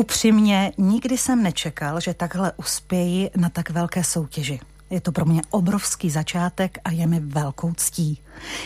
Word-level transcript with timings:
Upřímně, 0.00 0.72
nikdy 0.78 1.18
jsem 1.18 1.42
nečekal, 1.42 2.00
že 2.00 2.14
takhle 2.14 2.52
uspěji 2.56 3.30
na 3.36 3.48
tak 3.48 3.70
velké 3.70 4.04
soutěži. 4.04 4.60
Je 4.90 5.00
to 5.00 5.12
pro 5.12 5.24
mě 5.24 5.42
obrovský 5.50 6.10
začátek 6.10 6.78
a 6.84 6.90
je 6.90 7.06
mi 7.06 7.20
velkou 7.20 7.72
ctí. 7.74 8.22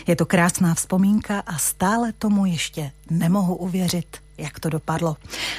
Je 0.06 0.16
to 0.16 0.26
krásná 0.26 0.74
vzpomínka 0.74 1.40
a 1.40 1.58
stále 1.58 2.12
tomu 2.12 2.46
ještě 2.46 2.92
nemohu 3.10 3.56
uvěřit, 3.56 4.16
jak 4.38 4.60
to 4.60 4.68
dopadlo. 4.68 5.16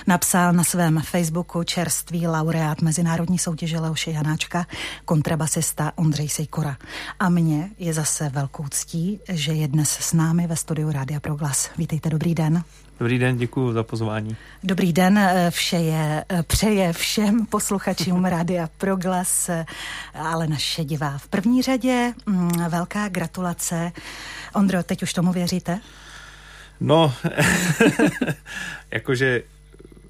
Napsal 0.07 0.54
na 0.54 0.64
svém 0.64 1.02
Facebooku 1.02 1.64
čerstvý 1.64 2.28
laureát 2.28 2.82
Mezinárodní 2.82 3.39
soutěže 3.39 3.79
Leoše 3.79 4.11
Janáčka, 4.11 4.65
kontrabasista 5.06 5.92
Ondřej 5.96 6.29
Sejkora. 6.29 6.78
A 7.20 7.29
mně 7.29 7.70
je 7.78 7.93
zase 7.93 8.29
velkou 8.29 8.65
ctí, 8.70 9.20
že 9.29 9.54
je 9.54 9.68
dnes 9.68 9.89
s 9.89 10.14
námi 10.14 10.47
ve 10.47 10.56
studiu 10.56 10.92
Rádia 10.92 11.20
Proglas. 11.20 11.70
Vítejte, 11.78 12.10
dobrý 12.10 12.36
den. 12.36 12.64
Dobrý 13.00 13.20
den, 13.20 13.37
děkuji 13.37 13.73
za 13.73 13.84
pozvání. 13.84 14.36
Dobrý 14.64 14.93
den, 14.93 15.18
eh, 15.18 15.51
vše 15.51 15.75
je, 15.78 16.25
eh, 16.29 16.43
přeje 16.43 16.93
všem 16.93 17.46
posluchačům 17.46 18.25
Rádia 18.36 18.70
Proglas, 18.78 19.50
eh, 19.50 19.65
ale 20.14 20.48
naše 20.48 20.84
divá. 20.84 21.18
V 21.18 21.28
první 21.28 21.62
řadě 21.62 22.14
mm, 22.25 22.51
velká 22.70 23.09
gratulace. 23.09 23.92
Ondro, 24.54 24.84
teď 24.84 25.04
už 25.04 25.14
tomu 25.14 25.32
věříte? 25.32 25.79
No, 26.79 27.14
jakože 28.92 29.43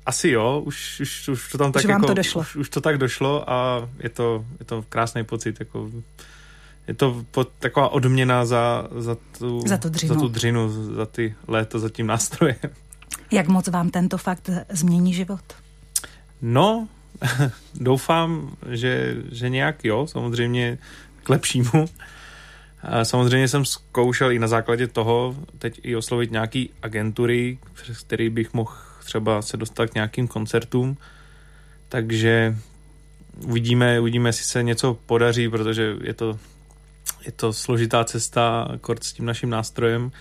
asi 0.06 0.30
jo, 0.30 0.62
už, 0.66 1.00
už, 1.00 1.30
už 1.30 1.52
to 1.52 1.58
tam 1.58 1.72
tak 1.72 1.84
už 1.84 1.90
jako, 1.90 2.08
to 2.08 2.14
došlo. 2.14 2.42
Už, 2.42 2.56
už 2.56 2.70
to 2.70 2.82
tak 2.82 2.98
došlo 2.98 3.50
a 3.50 3.90
je 4.00 4.10
to, 4.10 4.46
je 4.60 4.66
to 4.66 4.86
krásný 4.90 5.24
pocit, 5.24 5.60
jako 5.60 5.90
je 6.88 6.94
to 6.94 7.26
pod, 7.32 7.50
taková 7.60 7.90
odměna 7.90 8.46
za, 8.46 8.88
za, 8.98 9.18
tu, 9.38 9.62
za, 9.66 9.78
tu 9.78 9.90
dřinu. 9.90 10.14
za 10.14 10.20
tu 10.20 10.28
dřinu, 10.28 10.94
za 10.96 11.06
ty 11.06 11.36
léto, 11.48 11.80
za 11.80 11.90
tím 11.90 12.08
nástrojem. 12.08 12.58
Jak 13.32 13.48
moc 13.48 13.68
vám 13.68 13.90
tento 13.90 14.18
fakt 14.18 14.50
změní 14.70 15.14
život? 15.14 15.42
No, 16.42 16.88
doufám, 17.76 18.56
že, 18.70 19.16
že 19.32 19.50
nějak 19.50 19.86
jo, 19.86 20.08
samozřejmě 20.08 20.78
k 21.24 21.30
lepšímu. 21.30 21.86
Samozřejmě 23.04 23.48
jsem 23.48 23.66
zkoušel 23.66 24.32
i 24.32 24.40
na 24.40 24.48
základě 24.48 24.88
toho 24.88 25.36
teď 25.58 25.80
i 25.84 25.96
oslovit 25.96 26.32
nějaký 26.32 26.70
agentury, 26.82 27.58
přes 27.74 28.00
který 28.00 28.30
bych 28.30 28.54
mohl 28.54 28.72
třeba 29.06 29.42
se 29.42 29.58
dostat 29.58 29.90
k 29.90 29.96
nějakým 29.96 30.28
koncertům. 30.28 30.98
Takže 31.90 32.56
uvidíme, 33.46 34.00
uvidíme, 34.00 34.30
jestli 34.30 34.46
se 34.46 34.64
něco 34.64 34.98
podaří, 35.06 35.50
protože 35.50 35.96
je 36.02 36.14
to, 36.14 36.40
je 37.26 37.32
to 37.32 37.54
složitá 37.54 38.04
cesta 38.04 38.68
akord 38.74 39.04
s 39.04 39.14
tím 39.14 39.26
naším 39.26 39.50
nástrojem. 39.50 40.12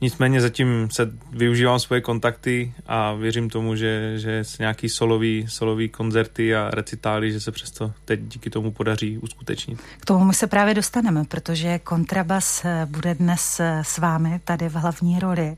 Nicméně 0.00 0.40
zatím 0.40 0.88
se 0.90 1.10
využívám 1.30 1.78
svoje 1.78 2.00
kontakty 2.00 2.74
a 2.86 3.12
věřím 3.12 3.50
tomu, 3.50 3.76
že, 3.76 4.18
že 4.18 4.38
s 4.38 4.58
nějaký 4.58 4.88
solový, 4.88 5.46
solový 5.48 5.88
koncerty 5.88 6.54
a 6.54 6.70
recitály, 6.70 7.32
že 7.32 7.40
se 7.40 7.52
přesto 7.52 7.92
teď 8.04 8.20
díky 8.20 8.50
tomu 8.50 8.70
podaří 8.70 9.18
uskutečnit. 9.18 9.80
K 10.00 10.04
tomu 10.04 10.24
my 10.24 10.34
se 10.34 10.46
právě 10.46 10.74
dostaneme, 10.74 11.24
protože 11.24 11.78
kontrabas 11.78 12.66
bude 12.84 13.14
dnes 13.14 13.60
s 13.82 13.98
vámi 13.98 14.40
tady 14.44 14.68
v 14.68 14.74
hlavní 14.74 15.18
roli 15.18 15.56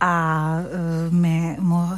a 0.00 0.54
e, 0.58 1.10
my 1.10 1.56
mu 1.60 1.88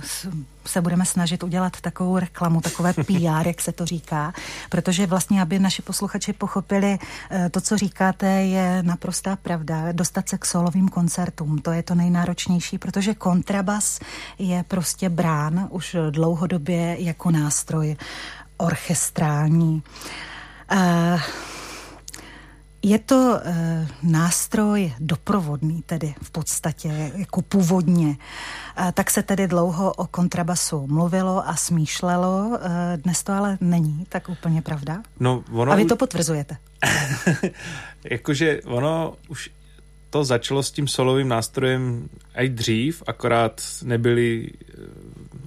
se 0.67 0.81
budeme 0.81 1.05
snažit 1.05 1.43
udělat 1.43 1.81
takovou 1.81 2.19
reklamu, 2.19 2.61
takové 2.61 2.93
PR, 3.07 3.47
jak 3.47 3.61
se 3.61 3.73
to 3.73 3.87
říká, 3.87 4.33
protože 4.69 5.07
vlastně, 5.07 5.43
aby 5.43 5.59
naši 5.59 5.83
posluchači 5.83 6.33
pochopili, 6.33 6.99
e, 7.31 7.51
to, 7.51 7.61
co 7.61 7.77
říkáte, 7.77 8.27
je 8.27 8.83
naprostá 8.83 9.37
pravda. 9.37 9.93
Dostat 9.93 10.29
se 10.29 10.39
k 10.39 10.45
solovým 10.45 10.89
koncertům, 10.89 11.59
to 11.59 11.73
je 11.73 11.83
to 11.83 11.95
nejnáročnější, 11.95 12.79
protože 12.79 13.15
kontrabas 13.15 14.01
je 14.39 14.65
prostě 14.69 15.09
brán 15.09 15.69
už 15.71 15.97
dlouhodobě 16.11 16.97
jako 16.99 17.31
nástroj 17.31 17.97
orchestrální. 18.57 19.83
Uh, 20.73 21.21
je 22.83 22.99
to 22.99 23.39
e, 23.39 23.41
nástroj 24.03 24.93
doprovodný, 24.99 25.83
tedy 25.83 26.15
v 26.23 26.31
podstatě 26.31 27.13
jako 27.15 27.43
původně. 27.43 28.17
E, 28.89 28.93
tak 28.93 29.11
se 29.11 29.23
tedy 29.23 29.49
dlouho 29.49 29.93
o 29.93 30.07
kontrabasu 30.07 30.87
mluvilo 30.87 31.49
a 31.49 31.57
smýšlelo. 31.57 32.59
E, 32.63 32.97
dnes 32.97 33.23
to 33.23 33.33
ale 33.33 33.59
není 33.61 34.07
tak 34.09 34.29
úplně 34.29 34.63
pravda. 34.63 35.03
No, 35.21 35.45
ono 35.53 35.73
a 35.73 35.75
vy 35.75 35.85
to 35.85 35.97
potvrzujete. 35.97 36.57
Jakože 38.11 38.63
ono 38.63 39.15
už 39.29 39.51
to 40.11 40.25
začalo 40.25 40.63
s 40.63 40.71
tím 40.71 40.89
solovým 40.89 41.29
nástrojem 41.29 42.09
i 42.35 42.49
dřív, 42.49 43.03
akorát 43.07 43.63
nebyli 43.83 44.51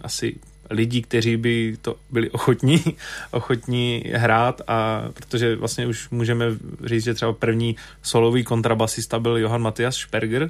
asi 0.01 0.39
lidí, 0.69 1.01
kteří 1.01 1.37
by 1.37 1.77
to 1.81 1.95
byli 2.09 2.29
ochotní, 2.29 2.83
ochotní 3.31 4.03
hrát 4.15 4.61
a 4.67 5.03
protože 5.13 5.55
vlastně 5.55 5.87
už 5.87 6.09
můžeme 6.09 6.45
říct, 6.85 7.03
že 7.03 7.13
třeba 7.13 7.33
první 7.33 7.75
solový 8.01 8.43
kontrabasista 8.43 9.19
byl 9.19 9.37
Johann 9.37 9.61
Matthias 9.61 9.95
Sperger, 9.95 10.49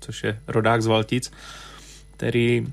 což 0.00 0.24
je 0.24 0.40
rodák 0.48 0.82
z 0.82 0.86
Valtic, 0.86 1.32
který, 2.16 2.66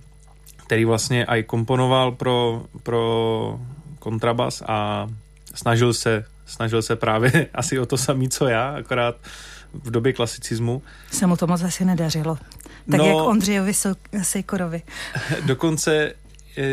který 0.65 0.85
vlastně 0.85 1.25
i 1.25 1.43
komponoval 1.43 2.11
pro, 2.11 2.65
pro 2.83 3.59
kontrabas 3.99 4.63
a 4.67 5.07
snažil 5.55 5.93
se, 5.93 6.25
snažil 6.45 6.81
se 6.81 6.95
právě 6.95 7.47
asi 7.53 7.79
o 7.79 7.85
to 7.85 7.97
samý, 7.97 8.29
co 8.29 8.47
já, 8.47 8.69
akorát 8.69 9.15
v 9.73 9.91
době 9.91 10.13
klasicismu. 10.13 10.81
Se 11.11 11.27
mu 11.27 11.37
to 11.37 11.47
moc 11.47 11.61
asi 11.61 11.85
nedařilo. 11.85 12.37
Tak 12.91 12.99
no, 12.99 13.05
jak 13.05 13.15
Ondřejovi 13.15 13.73
Sejkorovi. 14.21 14.81
Dokonce 15.45 16.13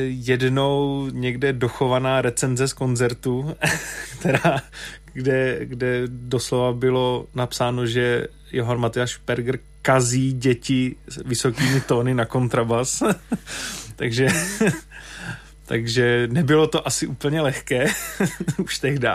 jednou 0.09 1.07
někde 1.13 1.53
dochovaná 1.53 2.23
recenze 2.23 2.69
z 2.69 2.73
koncertu, 2.73 3.57
která, 4.19 4.63
kde, 5.13 5.59
kde 5.63 6.03
doslova 6.07 6.73
bylo 6.73 7.27
napsáno, 7.35 7.87
že 7.87 8.27
Johann 8.53 8.81
Matthias 8.81 9.11
Sperger 9.11 9.59
kazí 9.83 10.33
děti 10.33 10.97
s 11.09 11.23
vysokými 11.25 11.81
tóny 11.81 12.15
na 12.15 12.25
kontrabas. 12.25 13.03
takže, 13.97 14.29
takže 15.67 16.29
nebylo 16.31 16.67
to 16.67 16.87
asi 16.87 17.07
úplně 17.07 17.41
lehké 17.41 17.87
už 18.59 18.79
tehdy. 18.79 19.09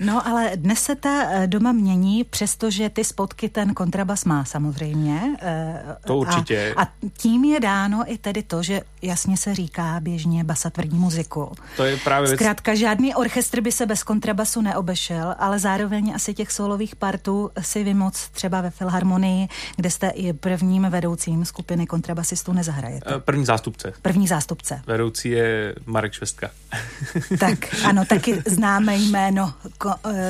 No, 0.00 0.26
ale 0.26 0.50
dnes 0.54 0.82
se 0.82 0.94
ta 0.94 1.22
eh, 1.30 1.46
doma 1.46 1.72
mění, 1.72 2.24
přestože 2.24 2.88
ty 2.88 3.04
spotky 3.04 3.48
ten 3.48 3.74
kontrabas 3.74 4.24
má 4.24 4.44
samozřejmě. 4.44 5.36
Eh, 5.42 5.96
to 6.06 6.16
určitě. 6.16 6.74
A, 6.76 6.82
a 6.82 6.86
tím 7.16 7.44
je 7.44 7.60
dáno 7.60 8.04
i 8.06 8.18
tedy 8.18 8.42
to, 8.42 8.62
že 8.62 8.80
jasně 9.02 9.36
se 9.36 9.54
říká 9.54 10.00
běžně 10.00 10.44
basa 10.44 10.70
tvrdí 10.70 10.98
muziku. 10.98 11.52
To 11.76 11.84
je 11.84 11.96
právě 11.96 12.28
věc... 12.28 12.40
Zkrátka, 12.40 12.74
žádný 12.74 13.14
orchestr 13.14 13.60
by 13.60 13.72
se 13.72 13.86
bez 13.86 14.02
kontrabasu 14.02 14.60
neobešel, 14.60 15.34
ale 15.38 15.58
zároveň 15.58 16.12
asi 16.14 16.34
těch 16.34 16.52
solových 16.52 16.96
partů 16.96 17.50
si 17.60 17.84
vymoc 17.84 18.28
třeba 18.28 18.60
ve 18.60 18.70
Filharmonii, 18.70 19.48
kde 19.76 19.90
jste 19.90 20.08
i 20.08 20.32
prvním 20.32 20.86
vedoucím 20.90 21.44
skupiny 21.44 21.86
kontrabasistů 21.86 22.52
nezahrajete. 22.52 23.14
Eh, 23.14 23.20
první 23.20 23.44
zástupce. 23.44 23.92
První 24.02 24.26
zástupce. 24.26 24.82
Vedoucí 24.86 25.28
je 25.28 25.74
Marek 25.86 26.12
Švestka. 26.12 26.50
tak, 27.38 27.58
ano, 27.84 28.04
taky 28.04 28.42
známe 28.46 28.96
jméno 28.96 29.52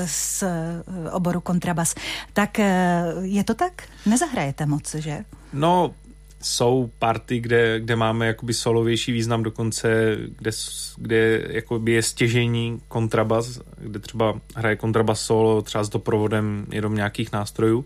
z 0.06 0.42
eh, 0.42 1.10
oboru 1.10 1.40
kontrabas. 1.40 1.94
Tak 2.32 2.58
eh, 2.58 3.04
je 3.20 3.44
to 3.44 3.54
tak? 3.54 3.82
Nezahrajete 4.06 4.66
moc, 4.66 4.94
že? 4.94 5.24
No, 5.52 5.94
jsou 6.42 6.90
party, 6.98 7.40
kde, 7.40 7.80
kde 7.80 7.96
máme 7.96 8.26
jakoby 8.26 8.54
solovější 8.54 9.12
význam 9.12 9.42
dokonce, 9.42 10.16
kde, 10.38 10.50
kde 10.96 11.46
jakoby 11.48 11.92
je 11.92 12.02
stěžení 12.02 12.80
kontrabas, 12.88 13.60
kde 13.78 13.98
třeba 13.98 14.40
hraje 14.56 14.76
kontrabas 14.76 15.20
solo 15.20 15.62
třeba 15.62 15.84
s 15.84 15.88
doprovodem 15.88 16.66
jenom 16.72 16.94
nějakých 16.94 17.32
nástrojů, 17.32 17.84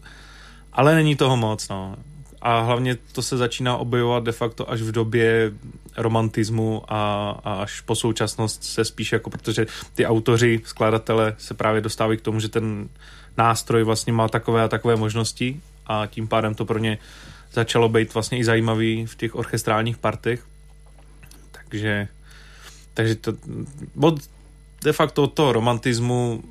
ale 0.73 0.95
není 0.95 1.17
toho 1.17 1.37
moc, 1.37 1.69
no. 1.69 1.97
A 2.45 2.61
hlavně 2.61 2.97
to 3.13 3.23
se 3.23 3.37
začíná 3.37 3.77
objevovat 3.77 4.25
de 4.25 4.33
facto 4.33 4.71
až 4.71 4.81
v 4.81 4.93
době 4.93 5.53
romantismu 5.97 6.83
a, 6.89 7.31
a 7.45 7.55
až 7.55 7.81
po 7.81 7.95
současnost 7.95 8.65
se 8.65 8.85
spíš 8.85 9.13
jako, 9.13 9.31
protože 9.31 9.67
ty 9.95 10.07
autoři, 10.07 10.61
skladatele 10.65 11.35
se 11.39 11.55
právě 11.55 11.81
dostávají 11.81 12.19
k 12.19 12.23
tomu, 12.23 12.41
že 12.41 12.49
ten 12.49 12.89
nástroj 13.37 13.83
vlastně 13.83 14.13
má 14.13 14.29
takové 14.29 14.63
a 14.63 14.69
takové 14.69 14.97
možnosti 14.97 15.61
a 15.87 16.07
tím 16.07 16.29
pádem 16.29 16.55
to 16.55 16.65
pro 16.65 16.79
ně 16.79 16.99
začalo 17.53 17.89
být 17.89 18.15
vlastně 18.15 18.39
i 18.39 18.45
zajímavý 18.45 19.07
v 19.07 19.17
těch 19.17 19.35
orchestrálních 19.35 19.99
partech. 19.99 20.47
Takže, 21.53 22.09
takže 22.95 23.15
to, 23.15 23.33
od 24.01 24.21
de 24.85 24.93
facto 24.93 25.23
od 25.23 25.33
toho 25.33 25.53
romantismu 25.53 26.43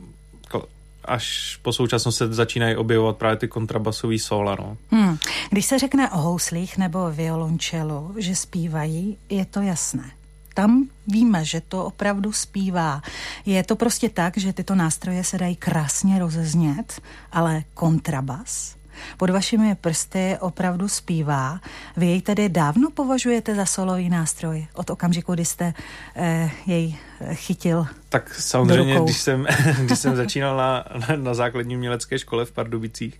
až 1.05 1.59
po 1.61 1.73
současnost 1.73 2.17
se 2.17 2.33
začínají 2.33 2.75
objevovat 2.75 3.17
právě 3.17 3.37
ty 3.37 3.47
kontrabasový 3.47 4.19
sola. 4.19 4.55
No. 4.59 4.77
Hmm. 4.91 5.17
Když 5.49 5.65
se 5.65 5.79
řekne 5.79 6.09
o 6.09 6.17
houslích 6.17 6.77
nebo 6.77 7.11
violončelu, 7.11 8.15
že 8.17 8.35
zpívají, 8.35 9.17
je 9.29 9.45
to 9.45 9.61
jasné. 9.61 10.11
Tam 10.53 10.87
víme, 11.07 11.45
že 11.45 11.61
to 11.61 11.85
opravdu 11.85 12.31
zpívá. 12.31 13.01
Je 13.45 13.63
to 13.63 13.75
prostě 13.75 14.09
tak, 14.09 14.37
že 14.37 14.53
tyto 14.53 14.75
nástroje 14.75 15.23
se 15.23 15.37
dají 15.37 15.55
krásně 15.55 16.19
rozeznět, 16.19 17.01
ale 17.31 17.63
kontrabas 17.73 18.75
pod 19.17 19.29
vašimi 19.29 19.75
prsty 19.75 20.37
opravdu 20.39 20.87
zpívá. 20.87 21.59
Vy 21.97 22.05
jej 22.05 22.21
tedy 22.21 22.49
dávno 22.49 22.89
považujete 22.91 23.55
za 23.55 23.65
solový 23.65 24.09
nástroj 24.09 24.67
od 24.73 24.89
okamžiku, 24.89 25.33
kdy 25.33 25.45
jste 25.45 25.73
eh, 26.15 26.51
jej 26.65 26.95
chytil 27.33 27.87
Tak 28.09 28.33
samozřejmě, 28.33 28.99
když 29.03 29.17
jsem, 29.17 29.47
když 29.79 29.99
jsem 29.99 30.15
začínal 30.15 30.57
na, 30.57 30.85
na, 31.09 31.15
na 31.15 31.33
základní 31.33 31.75
umělecké 31.75 32.19
škole 32.19 32.45
v 32.45 32.51
Pardubicích, 32.51 33.19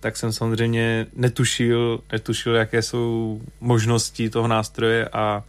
tak 0.00 0.16
jsem 0.16 0.32
samozřejmě 0.32 1.06
netušil, 1.14 2.00
netušil, 2.12 2.54
jaké 2.54 2.82
jsou 2.82 3.40
možnosti 3.60 4.30
toho 4.30 4.48
nástroje 4.48 5.08
a 5.08 5.44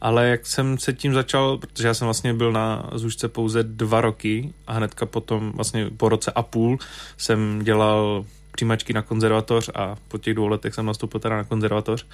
ale 0.00 0.28
jak 0.28 0.46
jsem 0.46 0.78
se 0.78 0.92
tím 0.92 1.14
začal, 1.14 1.58
protože 1.58 1.88
já 1.88 1.94
jsem 1.94 2.06
vlastně 2.06 2.34
byl 2.34 2.52
na 2.52 2.90
zůžce 2.92 3.28
pouze 3.28 3.62
dva 3.62 4.00
roky 4.00 4.52
a 4.66 4.72
hnedka 4.72 5.06
potom, 5.06 5.52
vlastně 5.52 5.90
po 5.96 6.08
roce 6.08 6.32
a 6.32 6.42
půl, 6.42 6.78
jsem 7.16 7.60
dělal 7.62 8.24
přijímačky 8.50 8.92
na 8.92 9.02
konzervatoř 9.02 9.70
a 9.74 9.96
po 10.08 10.18
těch 10.18 10.34
dvou 10.34 10.46
letech 10.46 10.74
jsem 10.74 10.86
nastoupil 10.86 11.20
teda 11.20 11.36
na 11.36 11.44
konzervatoř 11.44 12.06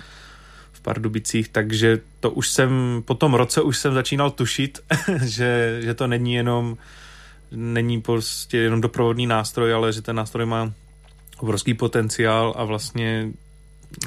v 0.72 0.80
Pardubicích, 0.80 1.48
takže 1.48 2.00
to 2.20 2.30
už 2.30 2.48
jsem, 2.48 3.02
po 3.04 3.14
tom 3.14 3.34
roce 3.34 3.62
už 3.62 3.78
jsem 3.78 3.94
začínal 3.94 4.30
tušit, 4.30 4.78
že, 5.24 5.80
že 5.82 5.94
to 5.94 6.06
není 6.06 6.34
jenom 6.34 6.76
není 7.50 8.02
prostě 8.02 8.58
jenom 8.58 8.80
doprovodný 8.80 9.26
nástroj, 9.26 9.74
ale 9.74 9.92
že 9.92 10.02
ten 10.02 10.16
nástroj 10.16 10.46
má 10.46 10.72
obrovský 11.38 11.74
potenciál 11.74 12.54
a 12.56 12.64
vlastně 12.64 13.32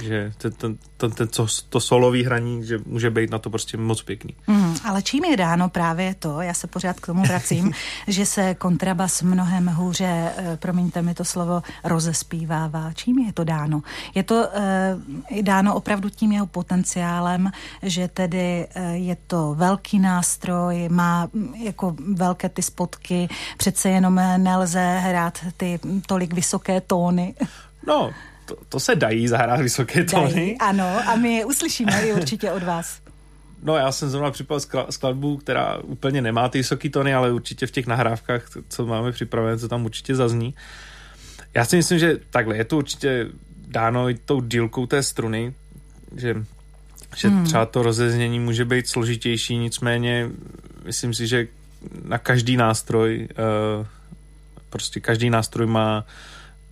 že 0.02 0.32
to, 0.38 0.52
to, 0.52 0.70
to, 0.98 1.10
to, 1.10 1.28
to, 1.28 1.48
to 1.70 1.80
solový 1.80 2.24
hraní, 2.24 2.66
že 2.66 2.80
může 2.86 3.10
být 3.10 3.32
na 3.32 3.40
to 3.40 3.50
prostě 3.50 3.78
moc 3.78 4.02
pěkný. 4.02 4.36
Mm, 4.48 4.76
ale 4.84 5.02
čím 5.02 5.24
je 5.24 5.38
dáno 5.38 5.70
právě 5.70 6.16
to, 6.16 6.42
já 6.42 6.54
se 6.54 6.68
pořád 6.68 7.00
k 7.00 7.06
tomu 7.06 7.24
vracím, 7.24 7.72
že 8.08 8.26
se 8.26 8.56
kontrabas 8.56 9.22
mnohem 9.22 9.68
hůře, 9.68 10.32
eh, 10.38 10.58
promiňte 10.58 11.02
mi 11.02 11.14
to 11.14 11.26
slovo, 11.26 11.64
rozespívává. 11.84 12.94
Čím 12.94 13.20
je 13.20 13.34
to 13.34 13.44
dáno? 13.44 13.82
Je 14.16 14.24
to 14.24 14.48
eh, 14.54 15.42
dáno 15.42 15.76
opravdu 15.76 16.10
tím 16.10 16.32
jeho 16.32 16.48
potenciálem, 16.48 17.52
že 17.84 18.08
tedy 18.08 18.68
eh, 18.76 18.98
je 18.98 19.18
to 19.28 19.56
velký 19.56 20.00
nástroj, 20.00 20.90
má 20.90 21.30
mm, 21.34 21.56
jako 21.56 21.96
velké 22.14 22.50
ty 22.50 22.62
spotky, 22.62 23.30
přece 23.58 23.90
jenom 23.90 24.22
nelze 24.38 25.00
hrát 25.00 25.40
ty 25.58 25.80
tolik 26.06 26.34
vysoké 26.34 26.82
tóny. 26.82 27.36
No, 27.88 28.12
to, 28.50 28.58
to 28.70 28.80
se 28.80 28.96
dají 28.96 29.28
zahrát 29.28 29.62
vysoké 29.62 30.04
tóny. 30.04 30.34
Dají, 30.34 30.58
ano, 30.58 31.10
a 31.10 31.16
my 31.16 31.34
je 31.34 31.46
uslyšíme 31.46 32.02
i 32.02 32.14
určitě 32.14 32.52
od 32.52 32.64
vás. 32.64 33.02
No 33.64 33.76
já 33.76 33.92
jsem 33.92 34.10
zrovna 34.10 34.32
připravil 34.32 34.66
skladbu, 34.90 35.38
která 35.38 35.78
úplně 35.78 36.22
nemá 36.22 36.50
ty 36.50 36.58
vysoké 36.58 36.90
tony, 36.90 37.14
ale 37.14 37.32
určitě 37.32 37.68
v 37.68 37.72
těch 37.72 37.88
nahrávkách, 37.88 38.42
co 38.70 38.86
máme 38.86 39.12
připravené, 39.12 39.58
to 39.58 39.68
tam 39.68 39.86
určitě 39.86 40.16
zazní. 40.16 40.54
Já 41.54 41.66
si 41.66 41.76
myslím, 41.76 42.00
že 42.00 42.18
takhle, 42.30 42.58
je 42.58 42.64
to 42.64 42.78
určitě 42.78 43.28
dáno 43.68 44.10
i 44.10 44.18
tou 44.26 44.42
dílkou 44.42 44.86
té 44.86 45.04
struny, 45.04 45.54
že, 46.16 46.36
že 47.16 47.28
hmm. 47.28 47.46
třeba 47.46 47.66
to 47.66 47.84
rozeznění 47.84 48.40
může 48.40 48.66
být 48.66 48.88
složitější, 48.88 49.58
nicméně 49.58 50.30
myslím 50.86 51.14
si, 51.14 51.28
že 51.28 51.48
na 52.06 52.18
každý 52.18 52.58
nástroj, 52.58 53.28
uh, 53.80 53.86
prostě 54.70 55.00
každý 55.00 55.30
nástroj 55.30 55.68
má, 55.68 56.06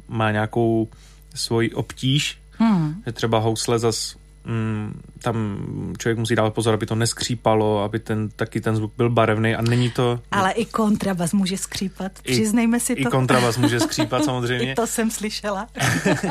má 0.07 0.31
nějakou 0.31 0.89
svoji 1.37 1.71
obtíž, 1.71 2.37
hmm. 2.51 3.01
že 3.05 3.11
třeba 3.11 3.39
housle 3.39 3.79
zas 3.79 4.15
mm, 4.45 5.01
tam 5.21 5.57
člověk 5.97 6.17
musí 6.17 6.35
dávat 6.35 6.53
pozor, 6.53 6.73
aby 6.73 6.85
to 6.85 6.95
neskřípalo, 6.95 7.83
aby 7.83 7.99
ten, 7.99 8.29
taky 8.29 8.61
ten 8.61 8.75
zvuk 8.75 8.93
byl 8.97 9.09
barevný 9.09 9.55
a 9.55 9.61
není 9.61 9.91
to... 9.91 10.19
Ale 10.31 10.51
i 10.51 10.65
kontrabas 10.65 11.33
může 11.33 11.57
skřípat, 11.57 12.11
I, 12.23 12.31
přiznejme 12.31 12.79
si 12.79 12.95
to. 12.95 13.01
I 13.01 13.05
kontrabas 13.05 13.57
může 13.57 13.79
skřípat 13.89 14.23
samozřejmě. 14.23 14.71
I 14.71 14.75
to 14.75 14.87
jsem 14.87 15.11
slyšela. 15.11 15.67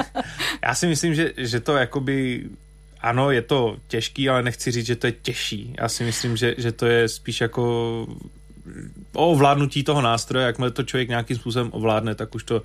Já 0.62 0.74
si 0.74 0.86
myslím, 0.86 1.14
že, 1.14 1.32
že 1.36 1.60
to 1.60 1.76
jakoby 1.76 2.44
ano, 3.00 3.30
je 3.30 3.42
to 3.42 3.76
těžký, 3.88 4.28
ale 4.28 4.42
nechci 4.42 4.70
říct, 4.70 4.86
že 4.86 4.96
to 4.96 5.06
je 5.06 5.12
těžší. 5.12 5.74
Já 5.80 5.88
si 5.88 6.04
myslím, 6.04 6.36
že, 6.36 6.54
že 6.58 6.72
to 6.72 6.86
je 6.86 7.08
spíš 7.08 7.40
jako 7.40 7.62
o 9.12 9.30
ovládnutí 9.30 9.84
toho 9.84 10.02
nástroje, 10.02 10.46
jakmile 10.46 10.70
to 10.70 10.82
člověk 10.82 11.08
nějakým 11.08 11.36
způsobem 11.36 11.68
ovládne, 11.72 12.14
tak 12.14 12.34
už 12.34 12.44
to 12.44 12.62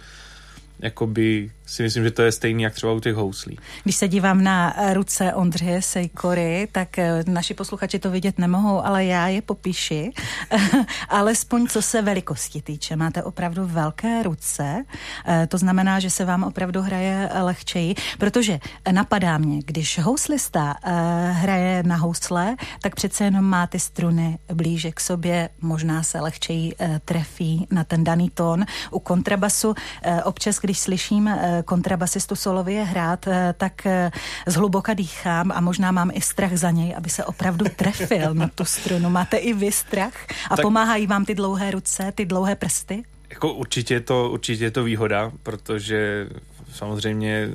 jakoby 0.81 1.51
si 1.71 1.83
myslím, 1.83 2.03
že 2.03 2.11
to 2.11 2.21
je 2.21 2.31
stejný 2.31 2.63
jak 2.63 2.73
třeba 2.73 2.93
u 2.93 2.99
těch 2.99 3.15
houslí. 3.15 3.59
Když 3.83 3.95
se 3.95 4.07
dívám 4.07 4.43
na 4.43 4.75
ruce 4.93 5.33
Ondřeje 5.33 5.81
Sejkory, 5.81 6.67
tak 6.71 6.99
eh, 6.99 7.23
naši 7.27 7.53
posluchači 7.53 7.99
to 7.99 8.11
vidět 8.11 8.39
nemohou, 8.39 8.85
ale 8.85 9.05
já 9.05 9.27
je 9.27 9.41
popíši. 9.41 10.11
Alespoň 11.09 11.67
co 11.67 11.81
se 11.81 12.01
velikosti 12.01 12.61
týče. 12.61 12.95
Máte 12.95 13.23
opravdu 13.23 13.65
velké 13.65 14.23
ruce, 14.23 14.85
eh, 15.27 15.47
to 15.47 15.57
znamená, 15.57 15.99
že 15.99 16.09
se 16.09 16.25
vám 16.25 16.43
opravdu 16.43 16.81
hraje 16.81 17.29
lehčeji, 17.41 17.95
protože 18.17 18.59
napadá 18.91 19.37
mě, 19.37 19.59
když 19.65 19.99
houslista 19.99 20.75
eh, 20.83 20.91
hraje 21.31 21.83
na 21.83 21.95
housle, 21.95 22.55
tak 22.81 22.95
přece 22.95 23.23
jenom 23.23 23.45
má 23.45 23.67
ty 23.67 23.79
struny 23.79 24.37
blíže 24.53 24.91
k 24.91 24.99
sobě, 24.99 25.49
možná 25.61 26.03
se 26.03 26.19
lehčeji 26.19 26.73
trefí 27.05 27.67
na 27.71 27.83
ten 27.83 28.03
daný 28.03 28.29
tón. 28.29 28.65
U 28.91 28.99
kontrabasu 28.99 29.75
občas, 30.23 30.59
když 30.59 30.70
slyším 30.79 31.29
kontrabasistu 31.65 32.35
solově 32.35 32.83
hrát, 32.83 33.27
eh, 33.27 33.53
tak 33.57 33.85
eh, 33.85 34.11
zhluboka 34.47 34.93
dýchám 34.93 35.51
a 35.51 35.61
možná 35.61 35.91
mám 35.91 36.11
i 36.13 36.21
strach 36.21 36.57
za 36.57 36.71
něj, 36.71 36.93
aby 36.97 37.09
se 37.09 37.25
opravdu 37.25 37.65
trefil 37.75 38.33
na 38.33 38.47
tu 38.47 38.65
strunu. 38.65 39.09
Máte 39.09 39.37
i 39.37 39.53
vy 39.53 39.71
strach? 39.71 40.13
A 40.49 40.55
tak... 40.55 40.63
pomáhají 40.63 41.07
vám 41.07 41.25
ty 41.25 41.35
dlouhé 41.35 41.71
ruce, 41.71 42.11
ty 42.15 42.25
dlouhé 42.25 42.55
prsty? 42.55 43.03
Jako 43.29 43.53
určitě 43.53 43.93
je 43.93 43.99
to, 43.99 44.29
určitě 44.29 44.63
je 44.63 44.71
to 44.71 44.83
výhoda, 44.83 45.31
protože 45.43 46.27
samozřejmě 46.73 47.49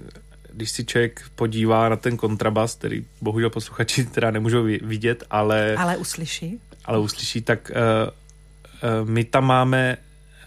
když 0.52 0.70
si 0.70 0.84
člověk 0.84 1.22
podívá 1.34 1.88
na 1.88 1.96
ten 1.96 2.16
kontrabas, 2.16 2.74
který 2.74 3.04
bohužel 3.20 3.50
posluchači 3.50 4.04
teda 4.04 4.30
nemůžou 4.30 4.62
vidět, 4.62 5.24
ale... 5.30 5.74
Ale 5.78 5.96
uslyší. 5.96 6.60
Ale 6.84 6.98
uslyší, 6.98 7.40
tak 7.40 7.70
uh, 7.70 8.10
uh, 9.02 9.08
my 9.08 9.24
tam 9.24 9.44
máme, 9.44 9.96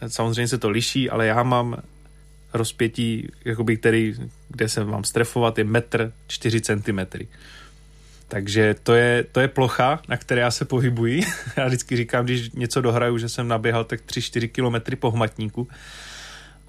samozřejmě 0.08 0.48
se 0.48 0.58
to 0.58 0.70
liší, 0.70 1.10
ale 1.10 1.26
já 1.26 1.44
mám 1.44 1.78
rozpětí, 2.54 3.28
jakoby, 3.46 3.78
který, 3.78 4.16
kde 4.50 4.70
se 4.70 4.86
mám 4.86 5.04
strefovat, 5.04 5.58
je 5.58 5.64
metr 5.64 6.14
4 6.28 6.62
cm. 6.62 7.00
Takže 8.28 8.76
to 8.84 8.94
je, 8.94 9.24
to 9.32 9.40
je 9.40 9.48
plocha, 9.48 10.02
na 10.08 10.18
které 10.18 10.42
já 10.42 10.52
se 10.52 10.66
pohybuji. 10.66 11.24
já 11.58 11.68
vždycky 11.68 11.96
říkám, 11.96 12.26
když 12.26 12.52
něco 12.52 12.82
dohraju, 12.82 13.18
že 13.18 13.30
jsem 13.30 13.48
naběhal 13.48 13.84
tak 13.84 14.02
3-4 14.02 14.50
kilometry 14.50 14.96
po 14.96 15.12
hmatníku. 15.12 15.68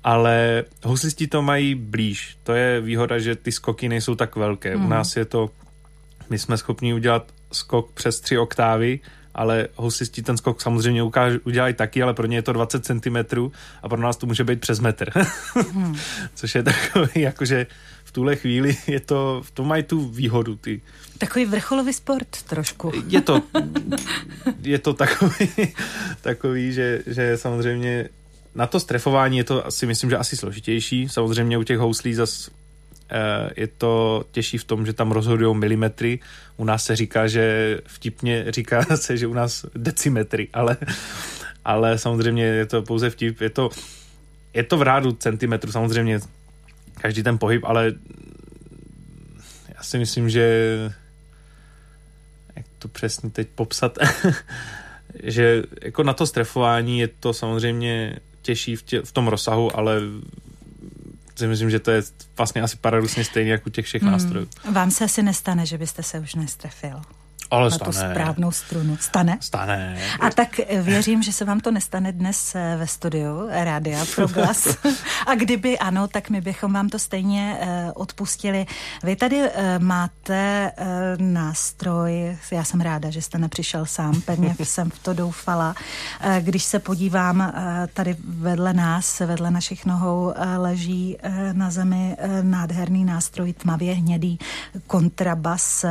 Ale 0.05 0.65
huslisti 0.85 1.27
to 1.27 1.43
mají 1.43 1.75
blíž. 1.75 2.37
To 2.43 2.53
je 2.53 2.81
výhoda, 2.81 3.19
že 3.19 3.37
ty 3.37 3.53
skoky 3.53 3.89
nejsou 3.89 4.15
tak 4.15 4.37
velké. 4.37 4.77
Mm. 4.77 4.77
U 4.77 4.81
mhm. 4.81 4.91
nás 4.91 5.17
je 5.17 5.25
to, 5.25 5.51
my 6.31 6.39
jsme 6.39 6.57
schopni 6.59 6.95
udělat 6.95 7.33
skok 7.53 7.93
přes 7.93 8.21
3 8.21 8.39
oktávy 8.39 9.01
ale 9.35 9.69
husisti 9.77 10.23
ten 10.23 10.37
skok 10.37 10.61
samozřejmě 10.61 11.03
ukáž, 11.03 11.33
udělají 11.45 11.75
taky, 11.75 12.03
ale 12.03 12.15
pro 12.15 12.27
ně 12.27 12.37
je 12.37 12.43
to 12.43 12.53
20 12.53 12.85
cm 12.85 13.17
a 13.83 13.89
pro 13.89 14.01
nás 14.01 14.17
to 14.17 14.27
může 14.27 14.45
být 14.45 14.61
přes 14.61 14.81
metr. 14.81 15.11
hmm. 15.73 15.97
Což 16.35 16.55
je 16.55 16.63
takový, 16.63 17.09
jakože 17.15 17.67
v 18.05 18.13
tuhle 18.13 18.37
chvíli 18.37 18.77
je 18.87 19.01
to, 19.01 19.43
v 19.45 19.51
tom 19.51 19.69
mají 19.69 19.83
tu 19.83 20.09
výhodu 20.09 20.57
ty. 20.57 20.81
Takový 21.19 21.45
vrcholový 21.45 21.93
sport 21.93 22.43
trošku. 22.49 22.93
Je 23.07 23.21
to, 23.21 23.43
je 24.63 24.79
to 24.79 24.95
takový, 24.95 25.49
takový 26.21 26.73
že, 26.73 27.03
že 27.07 27.37
samozřejmě 27.37 28.09
na 28.55 28.67
to 28.67 28.81
strefování 28.81 29.39
je 29.39 29.45
to 29.45 29.67
asi, 29.67 29.87
myslím, 29.87 30.11
že 30.11 30.17
asi 30.17 30.37
složitější. 30.37 31.09
Samozřejmě 31.09 31.59
u 31.59 31.63
těch 31.63 31.79
houslí 31.79 32.15
zas 32.15 32.51
Eh, 32.51 32.60
je 33.57 33.67
to 33.67 34.25
těžší 34.31 34.59
v 34.59 34.65
tom, 34.65 34.87
že 34.87 34.93
tam 34.93 35.13
rozhodují 35.13 35.57
milimetry. 35.57 36.21
U 36.57 36.65
nás 36.65 36.85
se 36.85 36.97
říká, 36.97 37.27
že 37.27 37.79
vtipně 37.87 38.45
říká 38.49 38.85
se, 38.97 39.17
že 39.17 39.27
u 39.27 39.35
nás 39.35 39.67
decimetry, 39.75 40.49
ale, 40.53 40.77
ale 41.65 41.99
samozřejmě 41.99 42.45
je 42.45 42.67
to 42.67 42.83
pouze 42.83 43.11
vtip. 43.11 43.41
Je 43.41 43.51
to, 43.51 43.71
je 44.55 44.63
to 44.63 44.77
v 44.77 44.83
rádu 44.83 45.13
centimetru, 45.13 45.73
samozřejmě 45.73 46.21
každý 46.95 47.23
ten 47.23 47.39
pohyb, 47.39 47.65
ale 47.65 47.93
já 49.75 49.83
si 49.83 49.99
myslím, 49.99 50.31
že 50.31 50.45
jak 52.57 52.67
to 52.79 52.89
přesně 52.89 53.31
teď 53.31 53.49
popsat, 53.55 53.99
že 55.23 55.63
jako 55.83 56.03
na 56.03 56.13
to 56.13 56.27
strefování 56.27 57.01
je 57.01 57.09
to 57.09 57.33
samozřejmě 57.33 58.17
těžší 58.43 58.77
v, 58.77 58.83
tě, 58.83 59.03
v 59.03 59.13
tom 59.13 59.29
rozsahu, 59.29 59.77
ale 59.77 60.01
si 61.41 61.47
myslím, 61.47 61.71
že 61.71 61.81
to 61.81 61.91
je 61.91 62.03
vlastně 62.37 62.63
asi 62.63 62.77
paradoxně 62.77 63.25
stejně 63.25 63.53
jako 63.53 63.67
u 63.67 63.71
těch 63.71 63.87
všech 63.87 64.03
hmm. 64.03 64.13
nástrojů. 64.13 64.49
Vám 64.73 64.91
se 64.91 65.05
asi 65.05 65.23
nestane, 65.23 65.67
že 65.67 65.79
byste 65.79 66.03
se 66.03 66.19
už 66.19 66.35
nestrefil? 66.35 67.03
Ale 67.51 67.71
na 67.71 67.77
stane. 67.77 67.93
tu 67.93 67.99
správnou 67.99 68.51
strunu. 68.51 68.97
Stane? 69.01 69.39
Stane. 69.41 69.99
A 70.21 70.31
tak 70.31 70.61
eh, 70.61 70.83
věřím, 70.83 71.23
že 71.23 71.33
se 71.33 71.45
vám 71.45 71.61
to 71.61 71.71
nestane 71.71 72.13
dnes 72.13 72.55
eh, 72.55 72.77
ve 72.77 72.87
studiu 72.87 73.49
Rádia 73.51 74.07
Proglas. 74.15 74.77
A 75.27 75.35
kdyby 75.35 75.79
ano, 75.79 76.09
tak 76.09 76.31
my 76.31 76.41
bychom 76.41 76.73
vám 76.73 76.89
to 76.89 76.99
stejně 76.99 77.59
uh, 77.61 77.67
odpustili. 77.95 78.67
Vy 79.03 79.17
tady 79.17 79.43
máte 79.79 80.73
nástroj, 81.19 82.37
já 82.53 82.65
jsem 82.65 82.81
ráda, 82.81 83.11
že 83.11 83.23
jste 83.23 83.39
nepřišel 83.39 83.87
sám, 83.87 84.21
pevně 84.21 84.57
jsem 84.65 84.91
v 84.91 84.99
to 84.99 85.15
doufala. 85.15 85.75
Když 86.41 86.65
se 86.65 86.79
podívám, 86.79 87.53
tady 87.95 88.17
vedle 88.25 88.73
nás, 88.73 89.21
vedle 89.21 89.51
našich 89.51 89.87
nohou 89.87 90.35
leží 90.57 91.19
na 91.53 91.71
zemi 91.71 92.17
nádherný 92.43 93.05
nástroj 93.05 93.53
tmavě 93.53 93.95
hnědý 93.95 94.39
kontrabas. 94.87 95.85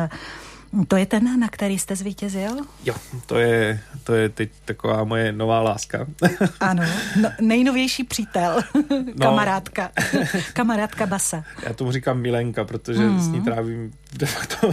To 0.88 0.96
je 0.96 1.06
ten, 1.06 1.40
na 1.40 1.50
který 1.50 1.80
jste 1.80 1.96
zvítězil? 1.96 2.58
Jo, 2.86 2.96
to 3.26 3.38
je, 3.38 3.80
to 4.04 4.16
je 4.16 4.30
teď 4.30 4.50
taková 4.66 5.04
moje 5.04 5.32
nová 5.32 5.62
láska. 5.62 6.06
Ano, 6.60 6.84
no, 7.22 7.30
nejnovější 7.42 8.04
přítel, 8.04 8.62
no. 8.90 9.14
kamarádka, 9.20 9.92
kamarádka 10.54 11.06
Basa. 11.06 11.44
Já 11.64 11.74
tomu 11.74 11.92
říkám 11.92 12.20
Milenka, 12.20 12.64
protože 12.64 13.00
hmm. 13.00 13.20
s 13.20 13.28
ní 13.28 13.42
trávím 13.42 13.94
de 14.14 14.26
facto... 14.26 14.72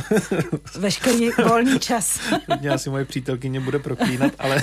Veškerý 0.78 1.30
volný 1.48 1.78
čas. 1.78 2.20
Mě 2.60 2.70
asi 2.70 2.90
moje 2.90 3.04
přítelkyně 3.04 3.60
bude 3.60 3.78
proklínat, 3.78 4.32
ale 4.38 4.62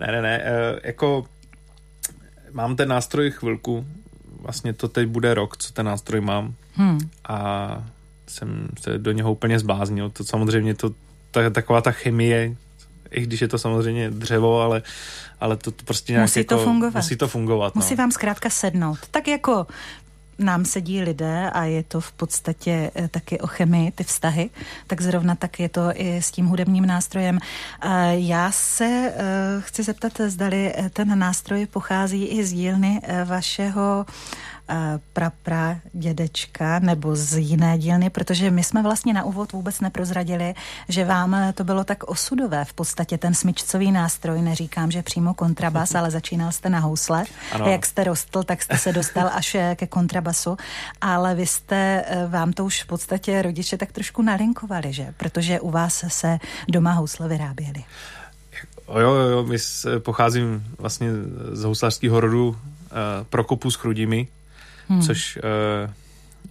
ne, 0.00 0.06
ne, 0.06 0.22
ne, 0.22 0.44
jako 0.82 1.26
mám 2.52 2.76
ten 2.76 2.88
nástroj 2.88 3.30
chvilku, 3.30 3.86
vlastně 4.40 4.72
to 4.72 4.88
teď 4.88 5.08
bude 5.08 5.34
rok, 5.34 5.56
co 5.56 5.72
ten 5.72 5.86
nástroj 5.86 6.20
mám 6.20 6.54
hmm. 6.76 6.98
a 7.28 7.84
jsem 8.26 8.68
se 8.80 8.98
do 8.98 9.12
něho 9.12 9.32
úplně 9.32 9.58
zbláznil. 9.58 10.10
To 10.10 10.24
samozřejmě 10.24 10.74
to, 10.74 10.90
ta, 11.30 11.50
taková 11.50 11.80
ta 11.80 11.90
chemie, 11.90 12.56
i 13.10 13.20
když 13.20 13.40
je 13.40 13.48
to 13.48 13.58
samozřejmě 13.58 14.10
dřevo, 14.10 14.60
ale, 14.60 14.82
ale 15.40 15.56
to, 15.56 15.70
to 15.70 15.84
prostě 15.84 16.12
nějak 16.12 16.24
musí 16.24 16.40
jako, 16.40 16.56
to 16.56 16.64
fungovat. 16.64 16.94
Musí 16.94 17.16
to 17.16 17.28
fungovat. 17.28 17.74
Musí 17.74 17.94
no. 17.94 17.96
vám 17.96 18.10
zkrátka 18.10 18.50
sednout. 18.50 18.98
Tak 19.10 19.28
jako 19.28 19.66
nám 20.38 20.64
sedí 20.64 21.02
lidé 21.02 21.50
a 21.50 21.64
je 21.64 21.82
to 21.82 22.00
v 22.00 22.12
podstatě 22.12 22.90
taky 23.10 23.40
o 23.40 23.46
chemii, 23.46 23.90
ty 23.90 24.04
vztahy, 24.04 24.50
tak 24.86 25.00
zrovna 25.00 25.34
tak 25.34 25.60
je 25.60 25.68
to 25.68 25.90
i 25.94 26.16
s 26.16 26.30
tím 26.30 26.46
hudebním 26.46 26.86
nástrojem. 26.86 27.38
Já 28.10 28.52
se 28.52 29.12
chci 29.60 29.82
zeptat, 29.82 30.12
zdali 30.26 30.74
ten 30.92 31.18
nástroj 31.18 31.66
pochází 31.66 32.24
i 32.24 32.44
z 32.44 32.52
dílny 32.52 33.00
vašeho 33.24 34.06
pra, 35.12 35.32
pra 35.42 35.76
dědečka 35.92 36.78
nebo 36.78 37.16
z 37.16 37.38
jiné 37.38 37.78
dílny, 37.78 38.10
protože 38.10 38.50
my 38.50 38.64
jsme 38.64 38.82
vlastně 38.82 39.14
na 39.14 39.24
úvod 39.24 39.52
vůbec 39.52 39.80
neprozradili, 39.80 40.54
že 40.88 41.04
vám 41.04 41.36
to 41.54 41.64
bylo 41.64 41.84
tak 41.84 42.04
osudové 42.04 42.64
v 42.64 42.72
podstatě 42.72 43.18
ten 43.18 43.34
smyčcový 43.34 43.92
nástroj, 43.92 44.42
neříkám, 44.42 44.90
že 44.90 45.02
přímo 45.02 45.34
kontrabas, 45.34 45.94
ale 45.94 46.10
začínal 46.10 46.52
jste 46.52 46.70
na 46.70 46.78
housle. 46.78 47.24
Ano. 47.52 47.68
Jak 47.68 47.86
jste 47.86 48.04
rostl, 48.04 48.42
tak 48.42 48.62
jste 48.62 48.78
se 48.78 48.92
dostal 48.92 49.30
až 49.32 49.56
ke 49.74 49.86
kontrabasu, 49.86 50.56
ale 51.00 51.34
vy 51.34 51.46
jste, 51.46 52.04
vám 52.28 52.52
to 52.52 52.64
už 52.64 52.82
v 52.82 52.86
podstatě 52.86 53.42
rodiče 53.42 53.76
tak 53.78 53.92
trošku 53.92 54.22
nalinkovali, 54.22 54.92
že? 54.92 55.14
Protože 55.16 55.60
u 55.60 55.70
vás 55.70 56.04
se 56.08 56.38
doma 56.68 56.92
housle 56.92 57.28
vyráběly. 57.28 57.84
Jo, 58.88 59.14
jo, 59.14 59.14
jo, 59.14 59.44
my 59.44 59.56
pocházím 59.98 60.64
vlastně 60.78 61.10
z 61.52 61.62
houslařského 61.62 62.20
rodu 62.20 62.48
uh, 62.48 62.56
Prokopu 63.30 63.70
s 63.70 63.74
Chrudimi, 63.74 64.28
hmm. 64.88 65.02
což 65.02 65.36
uh, 65.36 65.90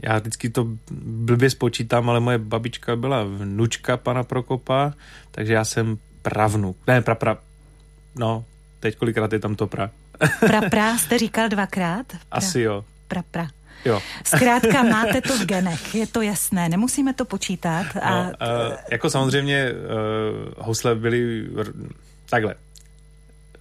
já 0.03 0.19
vždycky 0.19 0.49
to 0.49 0.67
blbě 1.01 1.49
spočítám, 1.49 2.09
ale 2.09 2.19
moje 2.19 2.37
babička 2.37 2.95
byla 2.95 3.23
vnučka 3.23 3.97
pana 3.97 4.23
Prokopa, 4.23 4.93
takže 5.31 5.53
já 5.53 5.65
jsem 5.65 5.97
pravnuk. 6.21 6.77
Ne, 6.87 7.01
pra, 7.01 7.15
pra, 7.15 7.37
no, 8.15 8.45
teď 8.79 8.97
kolikrát 8.97 9.33
je 9.33 9.39
tam 9.39 9.55
to 9.55 9.67
pra. 9.67 9.89
pra, 10.39 10.61
pra 10.61 10.97
jste 10.97 11.17
říkal 11.17 11.49
dvakrát? 11.49 12.07
Pra, 12.07 12.19
Asi 12.31 12.61
jo. 12.61 12.85
Pra, 13.07 13.23
pra. 13.31 13.47
Jo. 13.85 14.01
Zkrátka 14.23 14.83
máte 14.83 15.21
to 15.21 15.37
v 15.37 15.45
genech, 15.45 15.95
je 15.95 16.07
to 16.07 16.21
jasné, 16.21 16.69
nemusíme 16.69 17.13
to 17.13 17.25
počítat. 17.25 17.85
A... 18.01 18.23
No, 18.23 18.31
uh, 18.31 18.75
jako 18.91 19.09
samozřejmě 19.09 19.71
uh, 19.71 20.65
housle 20.65 20.95
byly 20.95 21.47
takhle 22.29 22.55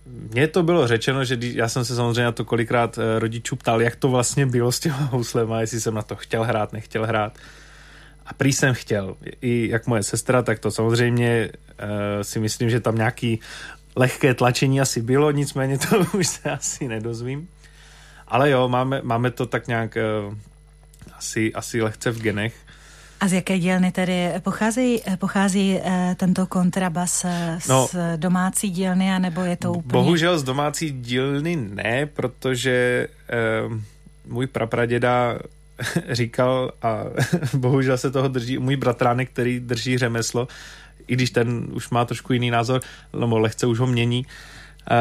mně 0.07 0.49
to 0.49 0.63
bylo 0.63 0.87
řečeno, 0.87 1.25
že 1.25 1.37
já 1.41 1.69
jsem 1.69 1.85
se 1.85 1.97
samozřejmě 1.97 2.25
na 2.25 2.33
to 2.33 2.45
kolikrát 2.45 2.99
rodičů 3.19 3.57
ptal, 3.57 3.83
jak 3.83 3.97
to 3.97 4.09
vlastně 4.09 4.47
bylo 4.47 4.73
s 4.73 4.81
těma 4.81 4.97
houslema, 4.97 5.61
jestli 5.61 5.81
jsem 5.81 5.95
na 5.95 6.03
to 6.03 6.17
chtěl 6.17 6.45
hrát, 6.45 6.73
nechtěl 6.73 7.07
hrát. 7.07 7.39
A 8.27 8.35
prý 8.35 8.53
jsem 8.53 8.75
chtěl. 8.75 9.17
I 9.41 9.69
jak 9.71 9.87
moje 9.87 10.03
sestra, 10.03 10.43
tak 10.43 10.59
to 10.59 10.71
samozřejmě 10.71 11.51
uh, 11.53 11.89
si 12.23 12.41
myslím, 12.41 12.71
že 12.71 12.81
tam 12.81 12.95
nějaký 12.95 13.41
lehké 13.97 14.35
tlačení 14.35 14.81
asi 14.81 15.03
bylo, 15.03 15.31
nicméně 15.31 15.79
to 15.79 15.99
už 16.19 16.27
se 16.27 16.51
asi 16.51 16.89
nedozvím. 16.89 17.49
Ale 18.29 18.51
jo, 18.51 18.69
máme, 18.69 19.01
máme 19.03 19.31
to 19.31 19.47
tak 19.47 19.67
nějak 19.67 19.99
uh, 20.29 20.35
asi, 21.15 21.55
asi 21.55 21.83
lehce 21.83 22.11
v 22.11 22.23
genech. 22.23 22.55
A 23.23 23.29
z 23.29 23.33
jaké 23.33 23.59
dílny 23.59 23.93
tedy 23.93 24.33
pochází, 24.43 25.03
pochází 25.19 25.79
eh, 25.79 26.17
tento 26.19 26.47
kontrabas 26.47 27.27
z 27.59 27.69
no, 27.69 27.89
domácí 28.17 28.71
dílny, 28.71 29.13
anebo 29.13 29.41
je 29.41 29.57
to 29.57 29.73
úplně... 29.73 29.93
Bohužel 29.93 30.39
z 30.39 30.43
domácí 30.43 30.91
dílny 30.91 31.57
ne, 31.57 32.07
protože 32.07 33.09
eh, 33.29 33.37
můj 34.27 34.47
prapraděda 34.47 35.39
říkal 36.11 36.73
a 36.83 37.05
bohužel 37.55 37.99
se 37.99 38.11
toho 38.11 38.29
drží 38.29 38.59
můj 38.59 38.77
bratránek, 38.77 39.31
který 39.31 39.61
drží 39.61 39.99
řemeslo, 39.99 40.49
i 41.07 41.15
když 41.15 41.31
ten 41.31 41.67
už 41.73 41.91
má 41.91 42.05
trošku 42.05 42.33
jiný 42.33 42.51
názor, 42.51 42.81
nebo 43.21 43.39
lehce 43.39 43.67
už 43.67 43.79
ho 43.79 43.87
mění, 43.87 44.27
eh, 44.91 44.95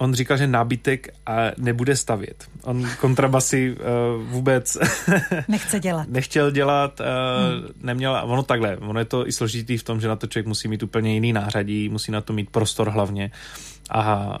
on 0.00 0.14
říkal, 0.14 0.36
že 0.36 0.46
nábytek 0.46 1.08
a 1.26 1.36
nebude 1.56 1.96
stavět. 1.96 2.48
On 2.62 2.88
kontrabasy 3.00 3.76
uh, 3.76 4.22
vůbec 4.22 4.78
nechce 5.48 5.80
dělat. 5.80 6.08
nechtěl 6.08 6.50
dělat, 6.50 7.00
uh, 7.00 7.06
hmm. 7.06 7.68
neměl, 7.82 8.20
ono 8.24 8.42
takhle, 8.42 8.76
ono 8.76 8.98
je 8.98 9.04
to 9.04 9.28
i 9.28 9.32
složitý 9.32 9.76
v 9.76 9.82
tom, 9.82 10.00
že 10.00 10.08
na 10.08 10.16
to 10.16 10.26
člověk 10.26 10.46
musí 10.46 10.68
mít 10.68 10.82
úplně 10.82 11.14
jiný 11.14 11.32
nářadí, 11.32 11.88
musí 11.88 12.12
na 12.12 12.20
to 12.20 12.32
mít 12.32 12.50
prostor 12.50 12.90
hlavně 12.90 13.30
a 13.90 14.38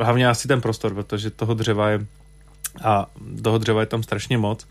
hlavně 0.00 0.28
asi 0.28 0.48
ten 0.48 0.60
prostor, 0.60 0.94
protože 0.94 1.30
toho 1.30 1.54
dřeva 1.54 1.88
je 1.88 2.06
a 2.84 3.06
toho 3.42 3.58
dřeva 3.58 3.80
je 3.80 3.86
tam 3.86 4.02
strašně 4.02 4.38
moc 4.38 4.66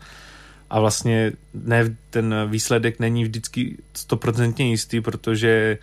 a 0.70 0.80
vlastně 0.80 1.32
ne, 1.54 1.96
ten 2.10 2.34
výsledek 2.46 3.00
není 3.00 3.24
vždycky 3.24 3.76
stoprocentně 3.94 4.70
jistý, 4.70 5.00
protože 5.00 5.78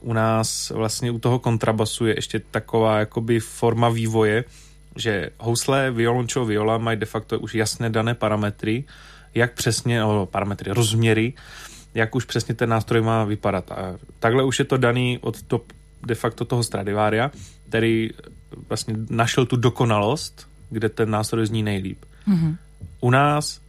u 0.00 0.12
nás 0.12 0.70
vlastně 0.70 1.10
u 1.10 1.18
toho 1.18 1.38
kontrabasu 1.38 2.06
je 2.06 2.14
ještě 2.14 2.38
taková 2.50 2.98
jakoby 2.98 3.40
forma 3.40 3.88
vývoje, 3.88 4.44
že 4.96 5.30
housle, 5.38 5.90
violončo, 5.90 6.44
viola 6.44 6.78
mají 6.78 6.98
de 6.98 7.06
facto 7.06 7.40
už 7.40 7.54
jasné 7.54 7.90
dané 7.90 8.14
parametry, 8.14 8.84
jak 9.34 9.52
přesně, 9.52 10.00
no, 10.00 10.26
parametry, 10.26 10.72
rozměry, 10.72 11.32
jak 11.94 12.14
už 12.14 12.24
přesně 12.24 12.54
ten 12.54 12.68
nástroj 12.68 13.02
má 13.02 13.24
vypadat. 13.24 13.72
A 13.72 13.98
takhle 14.18 14.44
už 14.44 14.58
je 14.58 14.64
to 14.64 14.76
daný 14.76 15.18
od 15.20 15.42
to, 15.42 15.60
de 16.06 16.14
facto 16.14 16.44
toho 16.44 16.62
Stradivaria, 16.62 17.30
který 17.68 18.10
vlastně 18.68 18.94
našel 19.10 19.46
tu 19.46 19.56
dokonalost, 19.56 20.48
kde 20.70 20.88
ten 20.88 21.10
nástroj 21.10 21.46
zní 21.46 21.62
nejlíp. 21.62 22.04
Mm-hmm. 22.28 22.56
U 23.00 23.10
nás 23.10 23.60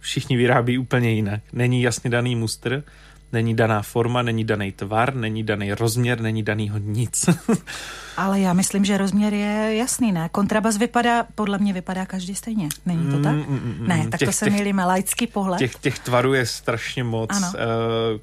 všichni 0.00 0.36
vyrábí 0.36 0.78
úplně 0.78 1.10
jinak. 1.10 1.40
Není 1.52 1.82
jasně 1.82 2.10
daný 2.10 2.36
mustr, 2.36 2.84
Není 3.32 3.54
daná 3.54 3.82
forma, 3.82 4.22
není 4.22 4.44
daný 4.44 4.72
tvar, 4.72 5.14
není 5.14 5.42
daný 5.42 5.72
rozměr, 5.72 6.20
není 6.20 6.42
danýho 6.42 6.78
nic. 6.78 7.28
Ale 8.16 8.40
já 8.40 8.52
myslím, 8.52 8.84
že 8.84 8.98
rozměr 8.98 9.34
je 9.34 9.76
jasný, 9.76 10.12
ne? 10.12 10.28
Kontrabas 10.32 10.76
vypadá, 10.76 11.26
podle 11.34 11.58
mě 11.58 11.72
vypadá 11.72 12.06
každý 12.06 12.34
stejně. 12.34 12.68
Není 12.86 13.10
to 13.10 13.22
tak? 13.22 13.34
Mm, 13.34 13.40
mm, 13.40 13.76
mm, 13.78 13.88
ne, 13.88 14.08
tak 14.10 14.20
těch, 14.20 14.28
to 14.28 14.32
se 14.32 14.44
líbí 14.44 14.72
laický 14.72 15.26
pohled. 15.26 15.58
Těch, 15.58 15.74
těch 15.74 15.98
tvarů 15.98 16.34
je 16.34 16.46
strašně 16.46 17.04
moc. 17.04 17.30
Ano. 17.32 17.48
Uh, 17.54 18.20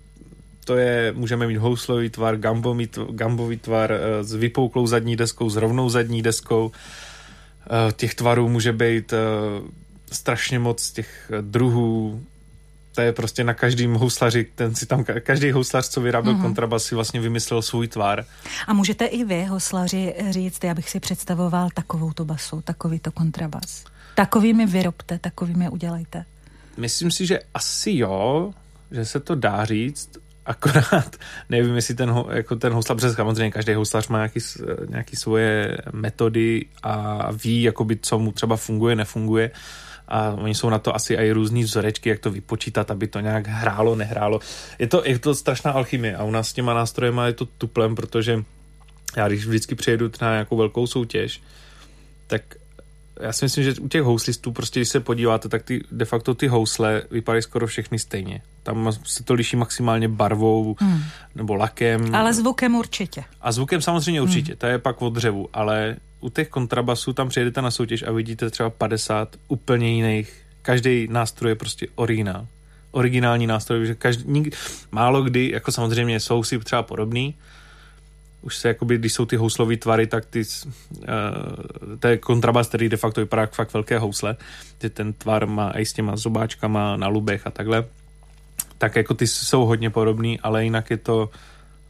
to 0.65 0.75
je, 0.75 1.13
můžeme 1.15 1.47
mít 1.47 1.57
houslový 1.57 2.09
tvar, 2.09 2.37
gambový, 2.37 2.89
gambový 3.11 3.57
tvar 3.57 3.91
uh, 3.91 3.97
s 4.27 4.33
vypouklou 4.33 4.87
zadní 4.87 5.15
deskou, 5.15 5.49
s 5.49 5.55
rovnou 5.55 5.89
zadní 5.89 6.21
deskou. 6.21 6.65
Uh, 6.65 6.71
těch 7.91 8.15
tvarů 8.15 8.49
může 8.49 8.73
být 8.73 9.13
strašně 10.11 10.59
moc 10.59 10.91
těch 10.91 11.31
druhů 11.41 12.23
to 12.95 13.01
je 13.01 13.13
prostě 13.13 13.43
na 13.43 13.53
každém 13.53 13.93
houslaři, 13.93 14.45
ten 14.55 14.75
si 14.75 14.85
tam, 14.85 15.03
každý 15.03 15.51
houslař, 15.51 15.89
co 15.89 16.01
vyráběl 16.01 16.35
mm-hmm. 16.35 16.41
kontrabas, 16.41 16.83
si 16.83 16.95
vlastně 16.95 17.19
vymyslel 17.19 17.61
svůj 17.61 17.87
tvar. 17.87 18.25
A 18.67 18.73
můžete 18.73 19.05
i 19.05 19.23
vy, 19.23 19.45
houslaři, 19.45 20.15
říct, 20.29 20.63
já 20.63 20.73
bych 20.73 20.89
si 20.89 20.99
představoval 20.99 21.69
takovou 21.73 22.13
to 22.13 22.25
basu, 22.25 22.61
takový 22.61 22.99
to 22.99 23.11
kontrabas. 23.11 23.83
Takovými 24.15 24.65
vyrobte, 24.65 25.19
takovými 25.19 25.69
udělejte. 25.69 26.25
Myslím 26.77 27.11
si, 27.11 27.25
že 27.25 27.39
asi 27.53 27.91
jo, 27.93 28.53
že 28.91 29.05
se 29.05 29.19
to 29.19 29.35
dá 29.35 29.65
říct, 29.65 30.09
akorát 30.45 31.15
nevím, 31.49 31.75
jestli 31.75 31.95
ten, 31.95 32.13
jako 32.31 32.55
ten 32.55 32.73
houslař, 32.73 32.97
protože 32.97 33.13
samozřejmě 33.13 33.51
každý 33.51 33.73
houslař 33.73 34.07
má 34.07 34.17
nějaký, 34.17 34.39
nějaký 34.89 35.15
svoje 35.15 35.77
metody 35.91 36.65
a 36.83 37.31
ví, 37.31 37.63
jakoby, 37.63 37.99
co 38.01 38.19
mu 38.19 38.31
třeba 38.31 38.55
funguje, 38.55 38.95
nefunguje. 38.95 39.49
Uh, 39.49 39.57
a 40.13 40.31
oni 40.31 40.55
jsou 40.55 40.69
na 40.69 40.79
to 40.79 40.95
asi 40.95 41.13
i 41.13 41.31
různý 41.31 41.63
vzorečky, 41.63 42.09
jak 42.09 42.19
to 42.19 42.31
vypočítat, 42.31 42.91
aby 42.91 43.07
to 43.07 43.19
nějak 43.19 43.47
hrálo, 43.47 43.95
nehrálo. 43.95 44.39
Je 44.79 44.87
to, 44.87 45.01
je 45.05 45.19
to 45.19 45.35
strašná 45.35 45.71
alchymie 45.71 46.15
a 46.15 46.23
u 46.23 46.31
nás 46.31 46.49
s 46.49 46.53
těma 46.53 46.73
nástrojema 46.73 47.27
je 47.27 47.33
to 47.33 47.45
tuplem, 47.45 47.95
protože 47.95 48.43
já 49.17 49.27
když 49.27 49.45
vždycky 49.45 49.75
přijedu 49.75 50.11
na 50.21 50.31
nějakou 50.31 50.57
velkou 50.57 50.87
soutěž, 50.87 51.41
tak 52.27 52.41
já 53.19 53.33
si 53.33 53.45
myslím, 53.45 53.63
že 53.63 53.73
u 53.81 53.87
těch 53.87 54.01
houslistů, 54.01 54.51
prostě 54.51 54.79
když 54.79 54.89
se 54.89 54.99
podíváte, 54.99 55.49
tak 55.49 55.63
ty, 55.63 55.83
de 55.91 56.05
facto 56.05 56.33
ty 56.35 56.47
housle 56.47 57.01
vypadají 57.11 57.41
skoro 57.41 57.67
všechny 57.67 57.99
stejně. 57.99 58.41
Tam 58.63 58.91
se 59.03 59.23
to 59.23 59.33
liší 59.33 59.55
maximálně 59.55 60.07
barvou 60.07 60.75
hmm. 60.79 61.03
nebo 61.35 61.55
lakem. 61.55 62.15
Ale 62.15 62.33
zvukem 62.33 62.75
určitě. 62.75 63.23
A 63.41 63.51
zvukem 63.51 63.81
samozřejmě 63.81 64.21
hmm. 64.21 64.29
určitě, 64.29 64.51
hmm. 64.51 64.57
to 64.57 64.65
je 64.65 64.79
pak 64.79 65.01
od 65.01 65.13
dřevu, 65.13 65.49
ale 65.53 65.95
u 66.19 66.29
těch 66.29 66.49
kontrabasů 66.49 67.13
tam 67.13 67.29
přijedete 67.29 67.61
na 67.61 67.71
soutěž 67.71 68.03
a 68.03 68.11
vidíte 68.11 68.49
třeba 68.49 68.69
50 68.69 69.35
úplně 69.47 69.95
jiných. 69.95 70.33
Každý 70.61 71.07
nástroj 71.11 71.51
je 71.51 71.55
prostě 71.55 71.87
originál. 71.95 72.47
Originální 72.91 73.47
nástroj, 73.47 73.85
že 73.85 73.95
každý, 73.95 74.23
nik, 74.27 74.55
málo 74.91 75.23
kdy, 75.23 75.51
jako 75.53 75.71
samozřejmě 75.71 76.19
jsou 76.19 76.43
si 76.43 76.59
třeba 76.59 76.83
podobný, 76.83 77.35
už 78.43 78.57
se 78.57 78.67
jakoby, 78.67 78.97
když 78.97 79.13
jsou 79.13 79.25
ty 79.25 79.35
houslové 79.35 79.77
tvary, 79.77 80.07
tak 80.07 80.25
ty, 80.25 80.39
uh, 80.39 81.05
to 81.99 82.07
je 82.07 82.17
kontrabas, 82.17 82.67
který 82.67 82.89
de 82.89 82.97
facto 82.97 83.21
vypadá 83.21 83.41
jak 83.41 83.53
fakt 83.53 83.73
velké 83.73 83.99
housle, 83.99 84.35
že 84.81 84.89
ten 84.89 85.13
tvar 85.13 85.47
má 85.47 85.71
i 85.71 85.85
s 85.85 85.93
těma 85.93 86.15
zobáčkama 86.15 86.97
na 86.97 87.07
lubech 87.07 87.47
a 87.47 87.51
takhle, 87.51 87.85
tak 88.77 88.95
jako 88.95 89.13
ty 89.13 89.27
jsou 89.27 89.65
hodně 89.65 89.89
podobný, 89.89 90.39
ale 90.39 90.63
jinak 90.63 90.89
je 90.89 90.97
to 90.97 91.29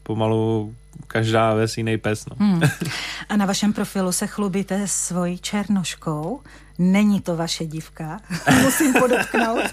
pomalu 0.03 0.75
každá 1.07 1.53
ves 1.53 1.77
jiný 1.77 1.97
pes. 1.97 2.25
No. 2.25 2.35
Hmm. 2.39 2.61
A 3.29 3.37
na 3.37 3.45
vašem 3.45 3.73
profilu 3.73 4.11
se 4.11 4.27
chlubíte 4.27 4.87
svojí 4.87 5.37
černoškou. 5.37 6.41
Není 6.77 7.21
to 7.21 7.35
vaše 7.37 7.65
dívka, 7.65 8.19
musím 8.63 8.93
podotknout. 8.93 9.63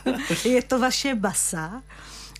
Je 0.44 0.62
to 0.62 0.78
vaše 0.78 1.14
basa. 1.14 1.82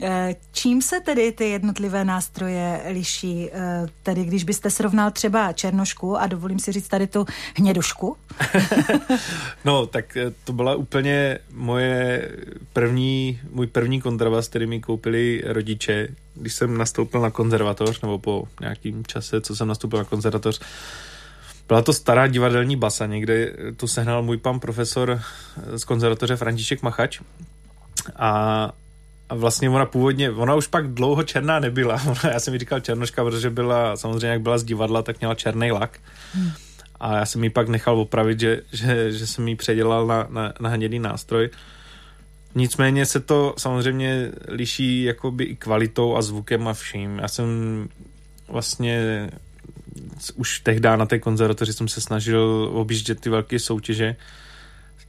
Eh, 0.02 0.34
čím 0.52 0.82
se 0.82 1.00
tedy 1.00 1.32
ty 1.32 1.48
jednotlivé 1.48 2.04
nástroje 2.04 2.82
liší? 2.88 3.48
Eh, 3.52 3.86
tedy 4.02 4.24
když 4.24 4.44
byste 4.44 4.70
srovnal 4.70 5.10
třeba 5.10 5.52
černošku 5.52 6.16
a 6.16 6.26
dovolím 6.26 6.58
si 6.58 6.72
říct 6.72 6.88
tady 6.88 7.06
tu 7.06 7.26
hnědušku? 7.54 8.16
no, 9.64 9.86
tak 9.86 10.16
eh, 10.16 10.32
to 10.44 10.52
byla 10.52 10.74
úplně 10.74 11.38
moje 11.52 12.28
první, 12.72 13.40
můj 13.50 13.66
první 13.66 14.00
kontrabas, 14.00 14.48
který 14.48 14.66
mi 14.66 14.80
koupili 14.80 15.42
rodiče, 15.46 16.08
když 16.34 16.54
jsem 16.54 16.78
nastoupil 16.78 17.20
na 17.20 17.30
konzervatoř, 17.30 18.00
nebo 18.00 18.18
po 18.18 18.44
nějakým 18.60 19.06
čase, 19.06 19.40
co 19.40 19.56
jsem 19.56 19.68
nastoupil 19.68 19.98
na 19.98 20.04
konzervatoř, 20.04 20.60
byla 21.68 21.82
to 21.82 21.92
stará 21.92 22.26
divadelní 22.26 22.76
basa, 22.76 23.06
někde 23.06 23.52
tu 23.76 23.86
sehnal 23.86 24.22
můj 24.22 24.36
pan 24.36 24.60
profesor 24.60 25.20
z 25.76 25.84
konzervatoře 25.84 26.36
František 26.36 26.82
Machač 26.82 27.20
a 28.16 28.72
a 29.30 29.34
vlastně 29.34 29.70
ona 29.70 29.86
původně, 29.86 30.30
ona 30.30 30.54
už 30.54 30.66
pak 30.66 30.88
dlouho 30.88 31.22
černá 31.22 31.60
nebyla. 31.60 32.00
Já 32.32 32.40
jsem 32.40 32.52
mi 32.52 32.58
říkal 32.58 32.80
černoška, 32.80 33.24
protože 33.24 33.50
byla, 33.50 33.96
samozřejmě 33.96 34.26
jak 34.26 34.40
byla 34.40 34.58
z 34.58 34.64
divadla, 34.64 35.02
tak 35.02 35.20
měla 35.20 35.34
černý 35.34 35.72
lak. 35.72 35.98
Hmm. 36.34 36.50
A 37.00 37.16
já 37.16 37.26
jsem 37.26 37.40
mi 37.40 37.50
pak 37.50 37.68
nechal 37.68 38.00
opravit, 38.00 38.40
že, 38.40 38.62
že, 38.72 39.12
že 39.12 39.26
jsem 39.26 39.48
ji 39.48 39.56
předělal 39.56 40.06
na, 40.06 40.26
na, 40.30 40.52
na 40.60 40.68
hnědý 40.68 40.98
nástroj. 40.98 41.50
Nicméně 42.54 43.06
se 43.06 43.20
to 43.20 43.54
samozřejmě 43.58 44.32
liší 44.48 45.02
jakoby 45.02 45.44
i 45.44 45.56
kvalitou 45.56 46.16
a 46.16 46.22
zvukem 46.22 46.68
a 46.68 46.74
vším. 46.74 47.18
Já 47.18 47.28
jsem 47.28 47.48
vlastně 48.48 49.30
už 50.34 50.60
tehdy 50.60 50.88
na 50.96 51.06
té 51.06 51.18
konzervatoři 51.18 51.72
jsem 51.72 51.88
se 51.88 52.00
snažil 52.00 52.70
objíždět 52.72 53.20
ty 53.20 53.30
velké 53.30 53.58
soutěže 53.58 54.16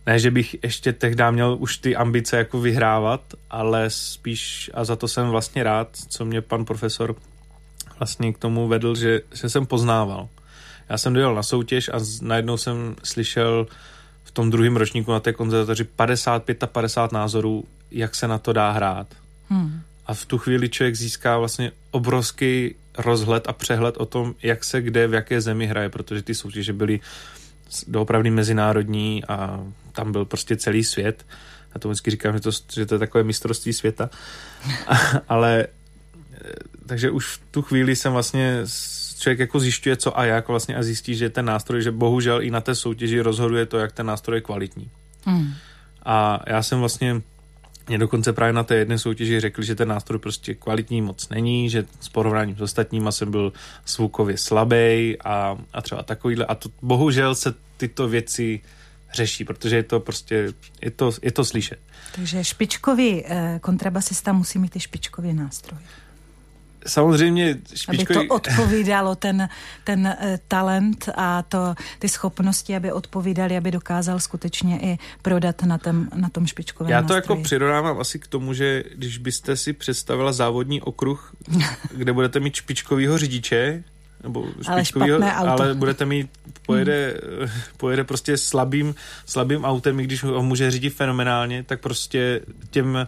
ne, 0.08 0.20
že 0.20 0.32
bych 0.32 0.56
ještě 0.64 0.94
tehdy 0.94 1.24
měl 1.32 1.58
už 1.60 1.78
ty 1.78 1.96
ambice 1.96 2.38
jako 2.38 2.62
vyhrávat, 2.62 3.22
ale 3.50 3.90
spíš, 3.90 4.72
a 4.74 4.84
za 4.84 4.96
to 4.96 5.08
jsem 5.08 5.30
vlastně 5.30 5.64
rád, 5.64 5.90
co 6.10 6.26
mě 6.26 6.42
pan 6.42 6.66
profesor 6.66 7.16
vlastně 8.00 8.34
k 8.34 8.38
tomu 8.38 8.68
vedl, 8.68 8.96
že, 8.96 9.22
že 9.34 9.50
jsem 9.50 9.66
poznával. 9.66 10.30
Já 10.90 10.98
jsem 10.98 11.14
dojel 11.14 11.36
na 11.36 11.44
soutěž 11.44 11.90
a 11.90 12.00
najednou 12.22 12.58
jsem 12.58 12.96
slyšel 13.04 13.68
v 14.24 14.32
tom 14.32 14.52
druhém 14.52 14.78
ročníku 14.78 15.12
na 15.12 15.20
té 15.20 15.34
konzervatoři 15.34 15.84
55 15.84 16.64
a 16.64 16.68
50 16.68 17.12
názorů, 17.12 17.64
jak 17.92 18.16
se 18.16 18.28
na 18.28 18.38
to 18.38 18.54
dá 18.54 18.72
hrát. 18.72 19.08
Hmm. 19.50 19.82
A 20.06 20.14
v 20.14 20.26
tu 20.26 20.38
chvíli 20.38 20.70
člověk 20.70 20.96
získá 20.96 21.38
vlastně 21.38 21.72
obrovský 21.92 22.76
rozhled 22.98 23.48
a 23.48 23.54
přehled 23.54 23.98
o 23.98 24.06
tom, 24.06 24.36
jak 24.44 24.64
se 24.64 24.82
kde, 24.82 25.08
v 25.08 25.14
jaké 25.14 25.42
zemi 25.42 25.68
hraje, 25.68 25.90
protože 25.90 26.22
ty 26.22 26.36
soutěže 26.36 26.74
byly 26.74 27.00
doopravdy 27.88 28.30
mezinárodní 28.32 29.24
a 29.28 29.66
tam 29.92 30.12
byl 30.12 30.26
prostě 30.26 30.58
celý 30.58 30.84
svět. 30.84 31.26
Já 31.74 31.80
to 31.80 31.88
vždycky 31.88 32.12
říkám, 32.12 32.34
že 32.34 32.40
to, 32.40 32.52
že 32.74 32.86
to 32.86 32.96
je 32.96 33.00
takové 33.00 33.24
mistrovství 33.24 33.74
světa. 33.74 34.10
Ale 35.28 35.68
eh, 36.34 36.52
takže 36.86 37.12
už 37.12 37.28
v 37.28 37.42
tu 37.52 37.62
chvíli 37.62 37.96
jsem 37.96 38.14
vlastně 38.14 38.66
člověk 39.20 39.40
jako 39.40 39.60
zjišťuje 39.60 39.98
co 39.98 40.20
a 40.20 40.26
jak 40.26 40.48
vlastně 40.48 40.76
a 40.76 40.84
zjistí, 40.84 41.16
že 41.16 41.30
ten 41.30 41.46
nástroj, 41.46 41.82
že 41.82 41.92
bohužel 41.92 42.42
i 42.42 42.52
na 42.52 42.62
té 42.62 42.76
soutěži 42.76 43.22
rozhoduje 43.22 43.66
to, 43.66 43.78
jak 43.78 43.92
ten 43.92 44.06
nástroj 44.06 44.38
je 44.38 44.42
kvalitní. 44.42 44.90
Hmm. 45.26 45.54
A 46.06 46.40
já 46.48 46.64
jsem 46.64 46.80
vlastně 46.80 47.22
mě 47.88 47.98
dokonce 47.98 48.34
právě 48.34 48.54
na 48.54 48.64
té 48.64 48.76
jedné 48.76 48.98
soutěži 48.98 49.40
řekli, 49.40 49.66
že 49.66 49.76
ten 49.76 49.88
nástroj 49.88 50.20
prostě 50.20 50.56
kvalitní 50.56 51.02
moc 51.02 51.30
není, 51.30 51.70
že 51.70 51.86
s 52.00 52.10
porovnáním 52.10 52.56
s 52.56 52.62
ostatníma 52.62 53.12
jsem 53.12 53.32
byl 53.32 53.54
zvukově 53.88 54.38
slabý 54.38 55.18
a, 55.24 55.58
a 55.74 55.82
třeba 55.82 56.04
takovýhle. 56.04 56.46
A 56.46 56.56
to, 56.56 56.70
bohužel 56.82 57.36
se 57.36 57.54
tyto 57.78 58.08
věci 58.08 58.62
řeší, 59.14 59.46
protože 59.46 59.76
je 59.76 59.84
to 59.84 60.00
prostě, 60.00 60.54
je 60.82 60.92
to, 60.92 61.12
je 61.22 61.32
to 61.32 61.46
slyšet. 61.46 61.80
Takže 62.16 62.44
špičkový 62.44 63.24
eh, 63.26 63.60
kontrabasista 63.62 64.34
musí 64.34 64.60
mít 64.60 64.76
i 64.76 64.80
špičkový 64.80 65.34
nástroj 65.34 65.80
samozřejmě 66.88 67.58
špičkový... 67.74 68.20
Aby 68.20 68.28
to 68.28 68.36
odpovídalo, 68.36 69.16
ten, 69.16 69.50
ten 69.84 70.16
uh, 70.22 70.38
talent 70.48 71.10
a 71.16 71.42
to, 71.42 71.76
ty 72.00 72.10
schopnosti, 72.10 72.76
aby 72.76 72.92
odpovídali, 72.92 73.58
aby 73.58 73.72
dokázal 73.72 74.20
skutečně 74.20 74.80
i 74.82 74.98
prodat 75.22 75.64
na, 75.64 75.78
tom, 75.78 76.08
na 76.16 76.30
tom 76.30 76.48
špičkovém 76.48 76.92
Já 76.92 77.02
to 77.02 77.14
jako 77.14 77.16
nástroji. 77.16 77.40
jako 77.40 77.44
přirodávám 77.44 78.00
asi 78.00 78.20
k 78.20 78.28
tomu, 78.28 78.54
že 78.54 78.84
když 78.96 79.18
byste 79.18 79.58
si 79.58 79.74
představila 79.74 80.34
závodní 80.34 80.82
okruh, 80.82 81.36
kde 81.96 82.14
budete 82.14 82.40
mít 82.40 82.56
špičkovýho 82.56 83.18
řidiče, 83.18 83.84
nebo 84.24 84.48
špičkovýho, 84.62 85.18
ale, 85.18 85.50
ale 85.50 85.74
budete 85.74 86.06
mít, 86.06 86.30
pojede, 86.66 87.20
hmm. 87.40 87.50
pojede 87.78 88.04
prostě 88.04 88.38
slabým, 88.38 88.96
slabým 89.26 89.66
autem, 89.66 90.00
i 90.00 90.04
když 90.04 90.24
ho 90.24 90.44
může 90.44 90.72
řídit 90.72 90.90
fenomenálně, 90.90 91.64
tak 91.64 91.82
prostě 91.82 92.42
těm 92.70 93.08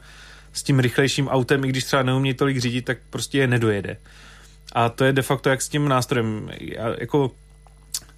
s 0.53 0.63
tím 0.63 0.79
rychlejším 0.79 1.27
autem, 1.27 1.65
i 1.65 1.67
když 1.67 1.83
třeba 1.83 2.03
neumí 2.03 2.33
tolik 2.33 2.57
řídit, 2.57 2.85
tak 2.85 2.97
prostě 3.09 3.37
je 3.37 3.47
nedojede. 3.47 3.97
A 4.73 4.89
to 4.89 5.03
je 5.03 5.13
de 5.13 5.21
facto 5.21 5.49
jak 5.49 5.61
s 5.61 5.69
tím 5.69 5.87
nástrojem. 5.87 6.49
Já, 6.59 6.95
jako 6.99 7.31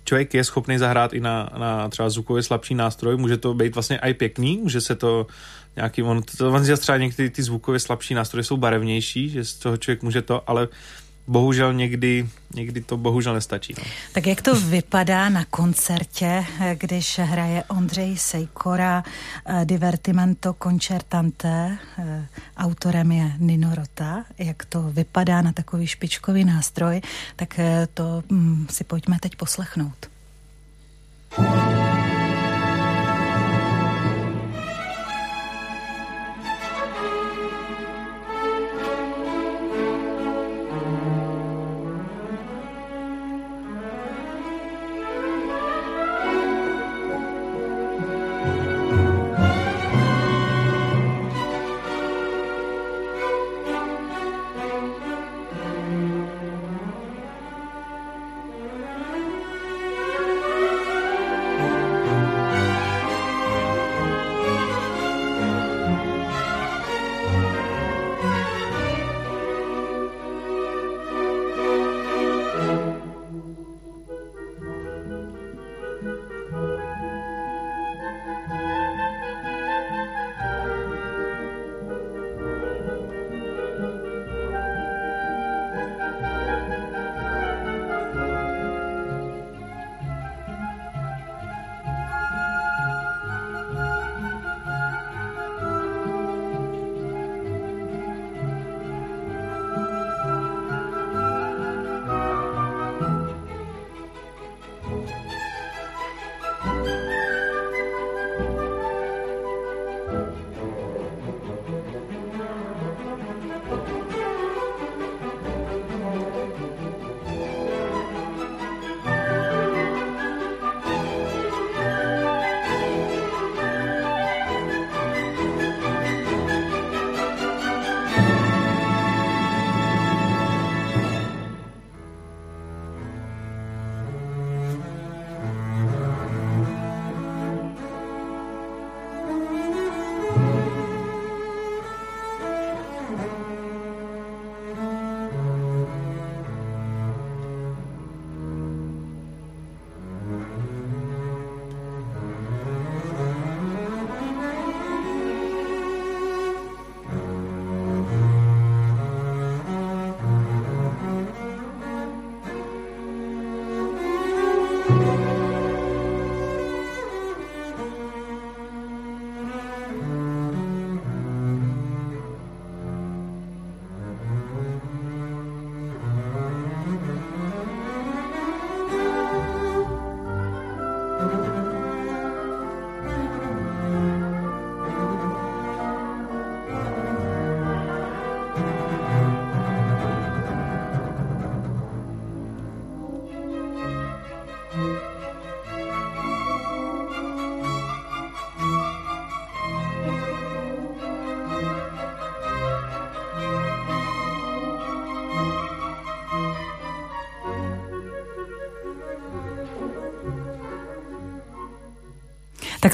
člověk 0.03 0.34
je 0.34 0.43
schopný 0.43 0.77
zahrát 0.77 1.13
i 1.13 1.19
na, 1.19 1.49
na 1.58 1.89
třeba 1.89 2.10
zvukově 2.10 2.43
slabší 2.43 2.75
nástroj, 2.75 3.17
může 3.17 3.38
to 3.38 3.53
být 3.53 3.75
vlastně 3.75 3.97
i 3.97 4.13
pěkný, 4.13 4.58
může 4.58 4.81
se 4.81 4.95
to 4.95 5.27
nějaký, 5.75 6.03
on, 6.03 6.21
to, 6.38 6.51
on 6.51 6.77
třeba 6.77 6.97
některé 6.97 7.29
ty 7.29 7.43
zvukově 7.43 7.79
slabší 7.79 8.13
nástroje 8.13 8.43
jsou 8.43 8.58
barevnější, 8.58 9.29
že 9.29 9.45
z 9.45 9.53
toho 9.53 9.77
člověk 9.77 10.03
může 10.03 10.21
to, 10.21 10.49
ale 10.49 10.67
bohužel 11.27 11.73
někdy, 11.73 12.29
někdy 12.55 12.81
to 12.81 12.97
bohužel 12.97 13.33
nestačí. 13.33 13.73
No. 13.77 13.83
Tak 14.13 14.27
jak 14.27 14.41
to 14.41 14.55
vypadá 14.55 15.29
na 15.29 15.45
koncertě, 15.45 16.45
když 16.73 17.19
hraje 17.19 17.63
Ondřej 17.63 18.17
Sejkora 18.17 19.03
eh, 19.45 19.65
Divertimento 19.65 20.55
Concertante, 20.63 21.77
eh, 21.99 22.27
autorem 22.57 23.11
je 23.11 23.31
Nino 23.39 23.75
Rota, 23.75 24.25
jak 24.38 24.65
to 24.65 24.81
vypadá 24.81 25.41
na 25.41 25.51
takový 25.51 25.88
špičkový 25.88 26.45
nástroj, 26.45 27.01
tak 27.35 27.59
eh, 27.59 27.88
to 27.93 28.23
hm, 28.31 28.67
si 28.69 28.83
pojďme 28.83 29.17
teď 29.19 29.35
poslechnout. 29.35 30.09
thank 31.35 31.69
you 31.69 31.74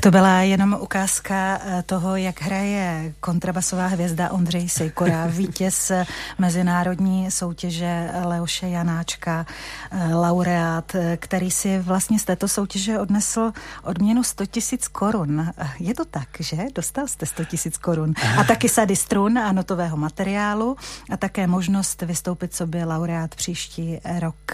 Tak 0.02 0.14
to 0.14 0.18
byla 0.18 0.42
jenom 0.42 0.78
ukázka 0.80 1.62
eh, 1.66 1.84
toho, 1.86 2.16
jak 2.16 2.42
hraje 2.42 3.14
kontrabasová 3.20 3.88
hvězda 3.88 4.32
Ondřej 4.32 4.70
Sejkora, 4.70 5.26
vítěz 5.30 5.92
mezinárodní 6.38 7.32
soutěže 7.32 8.10
Leoše 8.26 8.68
Janáčka, 8.68 9.46
eh, 9.92 10.16
laureát, 10.16 10.96
eh, 10.96 11.18
který 11.18 11.52
si 11.52 11.80
vlastně 11.80 12.20
z 12.20 12.24
této 12.24 12.48
soutěže 12.48 13.00
odnesl 13.00 13.52
odměnu 13.84 14.24
100 14.24 14.46
tisíc 14.46 14.88
korun. 14.88 15.52
Je 15.80 15.94
to 15.94 16.06
tak, 16.06 16.28
že? 16.40 16.58
Dostal 16.76 17.08
jste 17.08 17.26
100 17.26 17.46
tisíc 17.46 17.78
korun. 17.78 18.14
A 18.38 18.44
taky 18.44 18.70
sady 18.70 18.96
strun 18.96 19.38
a 19.38 19.52
notového 19.52 19.98
materiálu 19.98 20.78
a 21.10 21.18
také 21.18 21.48
možnost 21.48 22.02
vystoupit 22.02 22.54
sobě 22.54 22.86
laureát 22.86 23.36
příští 23.36 24.00
rok. 24.20 24.52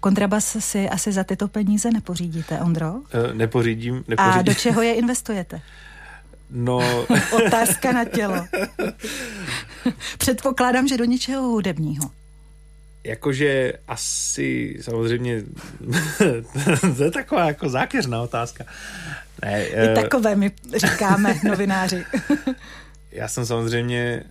Kontrabas 0.00 0.56
si 0.58 0.88
asi 0.88 1.12
za 1.12 1.24
tyto 1.24 1.48
peníze 1.48 1.90
nepořídíte, 1.90 2.60
Ondro? 2.60 2.94
Nepořídím. 3.32 4.04
nepořídím. 4.08 4.38
A 4.38 4.42
do 4.42 4.54
čeho 4.54 4.83
je 4.84 4.94
investujete? 4.94 5.60
No... 6.50 7.06
Otázka 7.46 7.92
na 7.92 8.04
tělo. 8.04 8.46
Předpokládám, 10.18 10.88
že 10.88 10.96
do 10.96 11.04
něčeho 11.04 11.42
hudebního. 11.42 12.10
Jakože 13.04 13.72
asi 13.88 14.78
samozřejmě 14.80 15.42
to 16.96 17.04
je 17.04 17.10
taková 17.10 17.46
jako 17.46 17.68
zákeřná 17.68 18.22
otázka. 18.22 18.64
Ne, 19.42 19.66
I 19.66 19.88
uh, 19.88 19.94
takové 19.94 20.36
my 20.36 20.52
říkáme 20.76 21.34
novináři. 21.44 22.04
já 23.12 23.28
jsem 23.28 23.46
samozřejmě, 23.46 24.22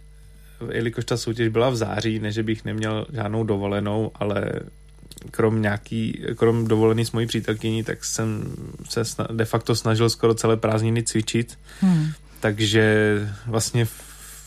jelikož 0.71 1.05
ta 1.05 1.17
soutěž 1.17 1.47
byla 1.47 1.69
v 1.69 1.75
září, 1.75 2.19
než 2.19 2.39
bych 2.39 2.65
neměl 2.65 3.05
žádnou 3.13 3.43
dovolenou, 3.43 4.11
ale 4.15 4.51
krom 5.31 5.61
nějaký, 5.61 6.23
krom 6.35 6.67
dovolený 6.67 7.05
s 7.05 7.11
mojí 7.11 7.27
přítelkyní, 7.27 7.83
tak 7.83 8.05
jsem 8.05 8.55
se 8.89 9.01
de 9.31 9.45
facto 9.45 9.75
snažil 9.75 10.09
skoro 10.09 10.33
celé 10.33 10.57
prázdniny 10.57 11.03
cvičit. 11.03 11.59
Hmm. 11.79 12.07
Takže 12.39 13.17
vlastně 13.45 13.87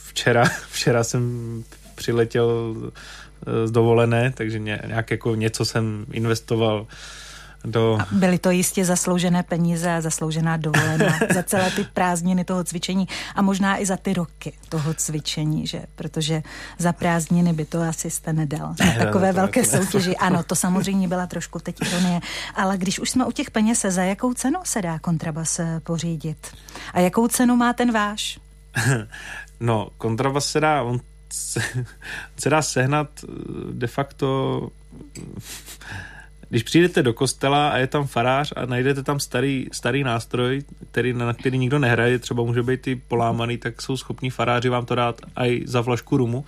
včera, 0.08 0.44
včera 0.70 1.04
jsem 1.04 1.64
přiletěl 1.94 2.76
eh, 3.46 3.66
z 3.66 3.70
dovolené, 3.70 4.32
takže 4.36 4.58
nějak 4.58 5.10
jako 5.10 5.34
něco 5.34 5.64
jsem 5.64 6.06
investoval 6.12 6.86
do... 7.66 7.98
A 8.00 8.07
byly 8.12 8.38
to 8.38 8.50
jistě 8.50 8.85
zasloužené 8.85 9.42
peníze 9.42 9.92
a 9.92 10.00
zasloužená 10.00 10.57
dovolená 10.57 11.18
za 11.35 11.42
celé 11.42 11.70
ty 11.70 11.85
prázdniny 11.85 12.44
toho 12.44 12.64
cvičení 12.64 13.09
a 13.35 13.42
možná 13.42 13.81
i 13.81 13.87
za 13.87 13.96
ty 13.96 14.12
roky 14.12 14.52
toho 14.68 14.94
cvičení, 14.94 15.66
že? 15.66 15.83
Protože 15.94 16.42
za 16.79 16.92
prázdniny 16.92 17.52
by 17.52 17.64
to 17.64 17.83
asi 17.83 18.11
jste 18.11 18.33
nedal. 18.33 18.74
Na 18.81 19.05
takové 19.05 19.33
velké 19.33 19.64
soutěži. 19.64 20.16
Ano, 20.26 20.42
to 20.42 20.55
samozřejmě 20.55 21.09
byla 21.09 21.26
trošku 21.26 21.59
teď 21.59 21.76
ironie. 21.87 22.20
Ale 22.55 22.79
když 22.79 22.98
už 22.98 23.11
jsme 23.11 23.24
u 23.24 23.33
těch 23.33 23.50
peněz, 23.50 23.85
za 23.88 24.02
jakou 24.02 24.35
cenu 24.35 24.61
se 24.64 24.83
dá 24.83 24.98
kontrabas 24.98 25.59
eh, 25.59 25.81
pořídit? 25.81 26.46
A 26.92 27.00
jakou 27.00 27.29
cenu 27.29 27.57
má 27.57 27.72
ten 27.72 27.92
váš? 27.92 28.38
No, 29.61 29.88
kontrabas 29.98 30.46
se 30.46 30.61
dá, 30.61 30.83
on 30.83 31.00
se, 31.33 31.61
se 32.37 32.50
dá 32.50 32.62
sehnat 32.62 33.09
eh, 33.24 33.26
de 33.72 33.87
facto 33.87 34.61
když 36.48 36.62
přijdete 36.62 37.02
do 37.02 37.14
kostela 37.14 37.68
a 37.68 37.76
je 37.76 37.87
tam 37.87 38.06
farář 38.06 38.52
a 38.56 38.66
najdete 38.66 39.02
tam 39.02 39.20
starý, 39.20 39.66
starý 39.72 40.04
nástroj, 40.04 40.62
který, 40.90 41.12
na 41.12 41.32
který 41.32 41.59
nikdo 41.59 41.78
nehraje, 41.78 42.18
třeba 42.18 42.42
může 42.42 42.62
být 42.62 42.87
i 42.87 42.96
polámaný, 42.96 43.59
tak 43.59 43.82
jsou 43.82 43.96
schopní 43.96 44.30
faráři 44.30 44.68
vám 44.68 44.87
to 44.87 44.94
dát 44.94 45.20
i 45.37 45.62
za 45.66 45.82
flašku 45.82 46.16
rumu, 46.16 46.44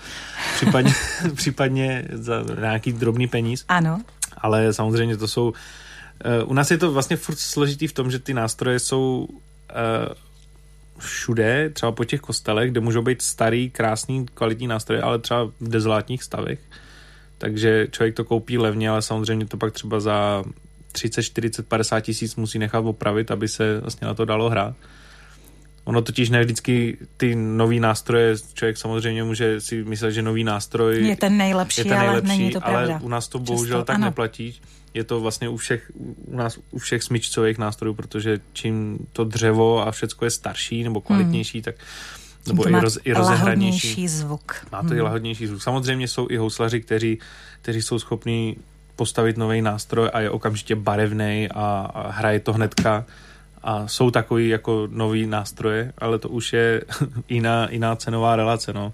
případně, 0.57 0.93
případně 1.35 2.05
za 2.13 2.45
nějaký 2.61 2.93
drobný 2.93 3.29
peníz. 3.29 3.65
Ano. 3.69 4.03
Ale 4.37 4.73
samozřejmě 4.73 5.17
to 5.17 5.29
jsou... 5.29 5.49
Uh, 5.49 6.51
u 6.51 6.55
nás 6.55 6.71
je 6.71 6.79
to 6.79 6.93
vlastně 6.93 7.17
furt 7.17 7.39
složitý 7.39 7.87
v 7.87 7.93
tom, 7.93 8.11
že 8.11 8.19
ty 8.19 8.35
nástroje 8.35 8.79
jsou 8.79 9.29
uh, 9.31 9.37
všude, 10.99 11.71
třeba 11.71 11.93
po 11.93 12.05
těch 12.05 12.21
kostelech, 12.21 12.71
kde 12.71 12.81
můžou 12.81 13.03
být 13.03 13.23
starý, 13.23 13.71
krásný, 13.71 14.27
kvalitní 14.35 14.67
nástroje, 14.67 15.03
ale 15.03 15.19
třeba 15.19 15.45
v 15.45 15.69
dezolátních 15.69 16.23
stavech 16.23 16.59
takže 17.39 17.87
člověk 17.91 18.15
to 18.15 18.25
koupí 18.25 18.59
levně, 18.59 18.91
ale 18.91 19.03
samozřejmě 19.03 19.47
to 19.47 19.57
pak 19.57 19.73
třeba 19.73 20.01
za 20.01 20.45
30, 20.93 21.23
40, 21.23 21.69
50 21.69 22.01
tisíc 22.01 22.37
musí 22.37 22.59
nechat 22.59 22.79
opravit, 22.79 23.31
aby 23.31 23.49
se 23.49 23.81
vlastně 23.81 24.07
na 24.07 24.15
to 24.15 24.25
dalo 24.25 24.51
hrát. 24.51 24.75
Ono 25.85 26.03
totiž 26.03 26.31
ne 26.31 26.45
vždycky 26.45 26.99
ty 27.17 27.35
nový 27.35 27.81
nástroje, 27.81 28.37
člověk 28.55 28.77
samozřejmě 28.77 29.25
může 29.25 29.61
si 29.61 29.85
myslet, 29.85 30.13
že 30.13 30.23
nový 30.23 30.45
nástroj 30.45 31.07
je 31.07 31.17
ten 31.17 31.37
nejlepší, 31.37 31.81
je 31.81 31.85
ten 31.85 31.99
nejlepší 31.99 32.31
ale 32.31 32.39
není 32.39 32.51
to 32.51 32.61
pravda. 32.61 32.95
Ale 32.95 33.01
u 33.03 33.09
nás 33.09 33.29
to 33.29 33.39
bohužel 33.39 33.79
Často, 33.79 33.85
tak 33.85 33.97
ano. 33.97 34.05
neplatí. 34.05 34.61
Je 34.95 35.05
to 35.05 35.21
vlastně 35.21 35.49
u 35.49 35.57
všech, 35.57 35.91
u 36.27 36.37
nás 36.37 36.59
u 36.71 36.79
všech 36.79 37.03
smyčcových 37.03 37.59
nástrojů, 37.59 37.95
protože 37.95 38.39
čím 38.53 38.99
to 39.13 39.25
dřevo 39.25 39.87
a 39.87 39.91
všecko 39.91 40.25
je 40.25 40.31
starší 40.31 40.85
nebo 40.85 41.01
kvalitnější, 41.01 41.59
hmm. 41.59 41.65
tak 41.65 41.75
nebo 42.49 42.63
to 42.63 42.69
i, 42.69 42.73
roz, 42.73 42.99
i 43.05 43.13
rozehranější 43.13 44.09
zvuk. 44.09 44.67
Má 44.73 44.83
to 44.83 44.89
hmm. 44.89 44.99
i 44.99 45.01
lahodnější 45.01 45.47
zvuk. 45.47 45.63
Samozřejmě 45.63 46.09
jsou 46.09 46.27
i 46.31 46.37
houslaři, 46.37 46.81
kteří, 46.81 47.19
kteří 47.63 47.83
jsou 47.83 47.99
schopní 47.99 48.57
postavit 48.97 49.37
nový 49.37 49.63
nástroj 49.63 50.11
a 50.13 50.21
je 50.21 50.31
okamžitě 50.31 50.75
barevný 50.75 51.49
a, 51.55 51.91
a 51.95 52.11
hraje 52.11 52.41
to 52.41 52.53
hnedka 52.53 53.05
a 53.63 53.89
jsou 53.89 54.11
takový 54.11 54.49
jako 54.49 54.89
nový 54.91 55.27
nástroje, 55.27 55.93
ale 55.99 56.19
to 56.19 56.29
už 56.29 56.53
je 56.53 56.83
jiná, 57.29 57.69
jiná 57.71 57.97
cenová 57.97 58.37
relace, 58.37 58.73
no. 58.73 58.93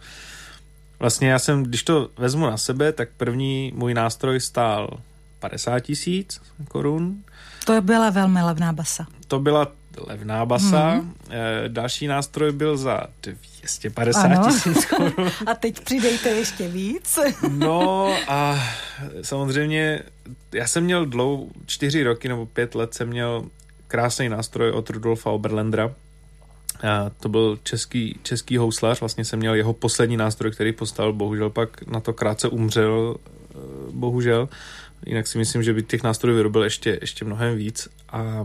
Vlastně 0.99 1.29
já 1.29 1.39
jsem, 1.39 1.63
když 1.63 1.83
to 1.83 2.09
vezmu 2.19 2.47
na 2.47 2.57
sebe, 2.57 2.93
tak 2.93 3.09
první 3.17 3.73
můj 3.75 3.95
nástroj 3.95 4.41
stál 4.41 4.99
50 5.39 5.81
tisíc 5.81 6.41
korun. 6.69 7.23
To 7.67 7.81
byla 7.81 8.11
velmi 8.11 8.43
levná 8.43 8.73
basa. 8.73 9.07
To 9.29 9.41
byla 9.41 9.69
levná 10.07 10.47
basa. 10.47 11.01
Mm-hmm. 11.01 11.69
další 11.69 12.07
nástroj 12.07 12.53
byl 12.53 12.77
za 12.77 13.01
250 13.23 14.47
tisíc 14.47 14.85
korun. 14.97 15.31
A 15.47 15.55
teď 15.55 15.81
přidejte 15.81 16.29
ještě 16.29 16.69
víc. 16.69 17.19
no 17.49 18.15
a 18.29 18.59
samozřejmě 19.23 20.03
já 20.53 20.67
jsem 20.67 20.85
měl 20.85 21.07
dlou, 21.07 21.51
čtyři 21.67 22.03
roky 22.03 22.29
nebo 22.29 22.47
pět 22.47 22.75
let 22.75 22.95
jsem 22.95 23.09
měl 23.09 23.45
krásný 23.89 24.29
nástroj 24.29 24.71
od 24.71 24.91
Rudolfa 24.91 25.31
Oberlendra. 25.31 25.95
A 26.83 27.11
to 27.21 27.29
byl 27.29 27.59
český, 27.63 28.19
český 28.23 28.57
houslař, 28.57 29.01
vlastně 29.01 29.25
jsem 29.25 29.39
měl 29.39 29.55
jeho 29.55 29.73
poslední 29.73 30.17
nástroj, 30.17 30.53
který 30.53 30.73
postavil, 30.73 31.13
bohužel 31.13 31.51
pak 31.51 31.87
na 31.87 32.01
to 32.01 32.13
krátce 32.13 32.49
umřel, 32.49 33.17
eh, 33.17 33.57
bohužel. 33.91 34.49
Jinak 35.07 35.27
si 35.27 35.39
myslím, 35.39 35.63
že 35.63 35.73
by 35.73 35.83
těch 35.83 36.03
nástrojů 36.03 36.37
vyrobil 36.37 36.65
ještě, 36.65 36.99
ještě 37.01 37.25
mnohem 37.25 37.57
víc. 37.57 37.89
A 38.09 38.45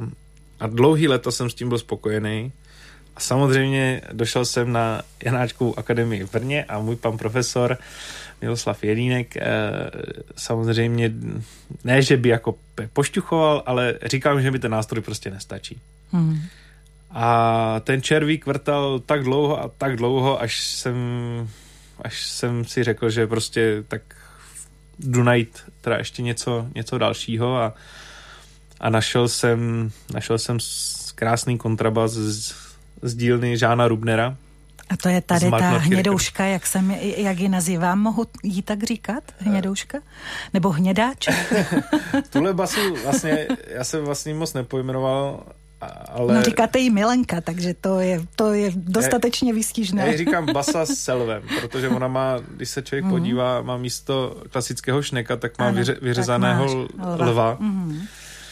a 0.60 0.67
dlouhý 0.67 1.08
léta 1.08 1.32
jsem 1.32 1.50
s 1.50 1.54
tím 1.54 1.69
byl 1.69 1.78
spokojený. 1.78 2.52
A 3.15 3.19
samozřejmě 3.19 4.02
došel 4.12 4.45
jsem 4.45 4.72
na 4.72 5.02
Janáčkovou 5.24 5.80
akademii 5.80 6.24
v 6.24 6.32
Brně 6.32 6.63
a 6.63 6.80
můj 6.80 6.95
pan 6.95 7.17
profesor 7.17 7.78
Miloslav 8.41 8.84
Jelínek 8.84 9.38
eh, 9.38 9.41
samozřejmě 10.36 11.12
ne, 11.84 12.02
že 12.02 12.17
by 12.17 12.30
jako 12.30 12.56
pošťuchoval, 12.93 13.63
ale 13.65 14.00
říkal, 14.06 14.41
že 14.41 14.52
mi 14.52 14.60
ten 14.60 14.72
nástroj 14.72 15.02
prostě 15.02 15.30
nestačí. 15.32 15.82
Hmm. 16.12 16.41
A 17.12 17.82
ten 17.84 18.02
červík 18.02 18.45
vrtal 18.45 19.00
tak 19.00 19.24
dlouho 19.24 19.63
a 19.63 19.72
tak 19.78 19.95
dlouho, 19.95 20.41
až 20.41 20.63
jsem, 20.63 20.95
až 22.02 22.28
jsem 22.28 22.65
si 22.65 22.84
řekl, 22.84 23.10
že 23.10 23.28
prostě 23.28 23.84
tak 23.88 24.02
jdu 25.00 25.24
najít 25.24 25.60
teda 25.82 25.98
ještě 25.98 26.22
něco, 26.22 26.67
něco 26.76 26.98
dalšího 26.98 27.58
a 27.58 27.74
a 28.80 28.89
našel 28.89 29.28
jsem, 29.28 29.92
našel 30.13 30.38
jsem 30.38 30.58
krásný 31.15 31.58
kontrabas 31.58 32.12
z, 32.12 32.54
z 33.02 33.15
dílny 33.15 33.58
Žána 33.58 33.88
Rubnera. 33.88 34.36
A 34.89 34.98
to 34.98 35.10
je 35.10 35.22
tady 35.22 35.50
ta 35.50 35.70
hnědouška, 35.78 36.46
jak, 36.46 36.68
jsem, 36.68 36.92
jak 37.18 37.39
ji 37.39 37.50
nazývám, 37.50 38.00
mohu 38.00 38.26
jí 38.44 38.62
tak 38.62 38.84
říkat? 38.84 39.24
Hnědouška? 39.38 39.98
Nebo 40.54 40.70
hnědáček? 40.70 41.54
Tuhle 42.30 42.54
basu 42.54 42.96
vlastně, 43.04 43.48
já 43.68 43.84
jsem 43.84 44.06
vlastně 44.06 44.34
moc 44.34 44.54
nepojmenoval, 44.54 45.44
ale... 46.08 46.34
No 46.34 46.44
říkáte 46.44 46.80
jí 46.80 46.89
Milenka, 46.89 47.42
takže 47.42 47.74
to 47.74 48.00
je, 48.00 48.22
to 48.36 48.54
je 48.54 48.72
dostatečně 48.76 49.54
výstižné. 49.54 50.08
Já 50.08 50.18
říkám 50.18 50.54
basa 50.54 50.86
s 50.86 50.94
selvem, 50.94 51.44
protože 51.62 51.89
ona 51.89 52.08
má, 52.08 52.38
když 52.56 52.70
se 52.70 52.82
člověk 52.82 53.06
mm. 53.06 53.12
podívá, 53.12 53.62
má 53.62 53.78
místo 53.78 54.38
klasického 54.50 55.02
šneka, 55.02 55.36
tak 55.36 55.58
má 55.60 55.65
ano, 55.65 55.78
vyře, 55.78 55.98
vyřezaného 56.02 56.88
tak 56.88 57.06
lva. 57.06 57.26
lva. 57.26 57.58
Mm. 57.60 58.02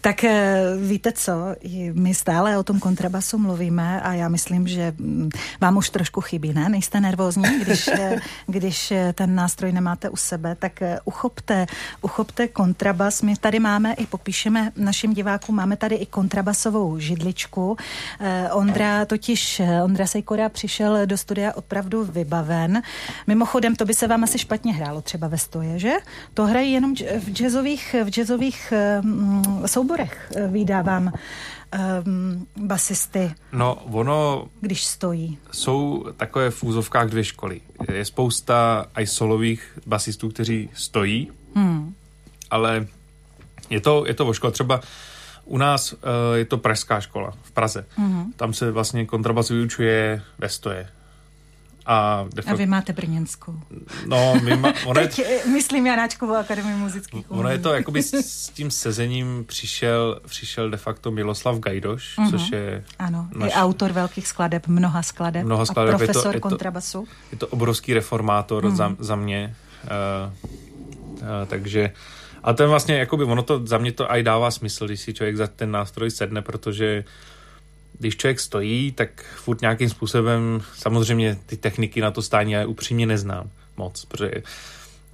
Tak 0.00 0.24
eh, 0.24 0.60
víte 0.86 1.12
co, 1.12 1.32
my 1.92 2.14
stále 2.14 2.58
o 2.58 2.62
tom 2.62 2.80
kontrabasu 2.80 3.38
mluvíme 3.38 4.00
a 4.00 4.12
já 4.12 4.28
myslím, 4.28 4.68
že 4.68 4.94
mm, 4.98 5.30
vám 5.60 5.76
už 5.76 5.90
trošku 5.90 6.20
chybí, 6.20 6.52
ne? 6.52 6.68
Nejste 6.68 7.00
nervózní, 7.00 7.60
když, 7.60 7.88
eh, 7.92 8.16
když 8.46 8.90
eh, 8.90 9.12
ten 9.12 9.34
nástroj 9.34 9.72
nemáte 9.72 10.08
u 10.08 10.16
sebe, 10.16 10.56
tak 10.58 10.82
uchopte, 11.04 11.66
uchopte 12.02 12.48
kontrabas. 12.48 13.22
My 13.22 13.36
tady 13.36 13.58
máme 13.60 13.92
i 13.92 14.06
popíšeme 14.06 14.72
našim 14.76 15.14
divákům, 15.14 15.56
máme 15.56 15.76
tady 15.76 15.94
i 15.94 16.06
kontrabasovou 16.06 16.98
židličku. 16.98 17.76
Ondra 18.52 19.04
totiž, 19.04 19.62
Ondra 19.84 20.06
Sejkora 20.06 20.48
přišel 20.48 21.06
do 21.06 21.18
studia 21.18 21.52
opravdu 21.54 22.04
vybaven. 22.04 22.82
Mimochodem, 23.26 23.76
to 23.76 23.84
by 23.84 23.94
se 23.94 24.06
vám 24.06 24.24
asi 24.24 24.38
špatně 24.38 24.72
hrálo 24.72 25.02
třeba 25.02 25.28
ve 25.28 25.38
stoje, 25.38 25.78
že? 25.78 25.92
To 26.34 26.46
hrají 26.46 26.72
jenom 26.72 26.94
v 26.94 27.30
jazzových, 27.30 27.94
v 28.04 28.08
jazzových 28.08 28.72
mm, 29.00 29.62
souborech 29.84 30.32
eh, 30.36 30.48
vydávám 30.48 31.12
um, 31.12 32.46
basisty? 32.56 33.34
No, 33.52 33.74
ono... 33.74 34.48
Když 34.60 34.84
stojí. 34.84 35.38
Jsou 35.52 36.04
takové 36.16 36.50
v 36.50 36.62
úzovkách 36.62 37.08
dvě 37.08 37.24
školy. 37.24 37.60
Je 37.92 38.04
spousta 38.04 38.86
i 38.96 39.06
solových 39.06 39.78
basistů, 39.86 40.28
kteří 40.28 40.70
stojí, 40.74 41.30
hmm. 41.54 41.94
ale 42.50 42.86
je 43.70 43.80
to, 43.80 44.04
je 44.06 44.14
to 44.14 44.26
o 44.26 44.32
škole. 44.32 44.52
Třeba 44.52 44.80
u 45.44 45.58
nás 45.58 45.92
uh, 45.92 45.98
je 46.34 46.44
to 46.44 46.58
pražská 46.58 47.00
škola 47.00 47.32
v 47.42 47.52
Praze. 47.52 47.86
Mm-hmm. 47.98 48.32
Tam 48.36 48.52
se 48.52 48.70
vlastně 48.70 49.06
kontrabas 49.06 49.48
vyučuje 49.48 50.22
ve 50.38 50.48
stoje. 50.48 50.88
A, 51.86 52.24
facto, 52.34 52.50
a 52.50 52.54
vy 52.54 52.66
máte 52.66 52.92
brněnskou. 52.92 53.54
No, 54.06 54.34
my 54.42 54.56
má, 54.56 54.72
ono 54.86 55.00
Teď 55.00 55.18
je, 55.18 55.40
myslím 55.52 55.86
Janáčkovou 55.86 56.34
akademii 56.34 56.74
muzických 56.74 57.30
Ono 57.30 57.48
je 57.48 57.58
to, 57.58 57.72
jakoby 57.72 58.02
s, 58.02 58.14
s 58.26 58.48
tím 58.48 58.70
sezením 58.70 59.44
přišel, 59.46 60.20
přišel 60.26 60.70
de 60.70 60.76
facto 60.76 61.10
Miloslav 61.10 61.58
Gajdoš, 61.58 62.18
mm-hmm. 62.18 62.30
což 62.30 62.52
je... 62.52 62.84
Ano, 62.98 63.28
naš, 63.36 63.50
je 63.50 63.56
autor 63.56 63.92
velkých 63.92 64.28
skladeb, 64.28 64.66
mnoha 64.66 65.02
skladeb, 65.02 65.44
mnoha 65.44 65.66
skladeb 65.66 65.94
a 65.94 65.98
profesor 65.98 66.34
je 66.34 66.40
to, 66.40 66.48
kontrabasu. 66.48 67.00
Je 67.00 67.06
to, 67.06 67.34
je 67.34 67.38
to 67.38 67.46
obrovský 67.46 67.94
reformátor 67.94 68.64
mm-hmm. 68.64 68.76
za, 68.76 68.96
za 68.98 69.16
mě, 69.16 69.54
uh, 69.84 70.32
uh, 71.12 71.28
takže... 71.46 71.92
A 72.42 72.52
ten 72.52 72.68
vlastně, 72.68 72.98
jakoby, 72.98 73.24
ono 73.24 73.42
to 73.42 73.66
za 73.66 73.78
mě 73.78 73.92
to 73.92 74.10
aj 74.10 74.22
dává 74.22 74.50
smysl, 74.50 74.86
když 74.86 75.00
si 75.00 75.14
člověk 75.14 75.36
za 75.36 75.46
ten 75.46 75.70
nástroj 75.70 76.10
sedne, 76.10 76.42
protože 76.42 77.04
když 77.98 78.16
člověk 78.16 78.40
stojí, 78.40 78.92
tak 78.92 79.24
furt 79.36 79.60
nějakým 79.60 79.88
způsobem, 79.88 80.60
samozřejmě 80.74 81.38
ty 81.46 81.56
techniky 81.56 82.00
na 82.00 82.10
to 82.10 82.22
stání 82.22 82.52
já 82.52 82.66
upřímně 82.66 83.06
neznám 83.06 83.50
moc, 83.76 84.04
protože 84.04 84.32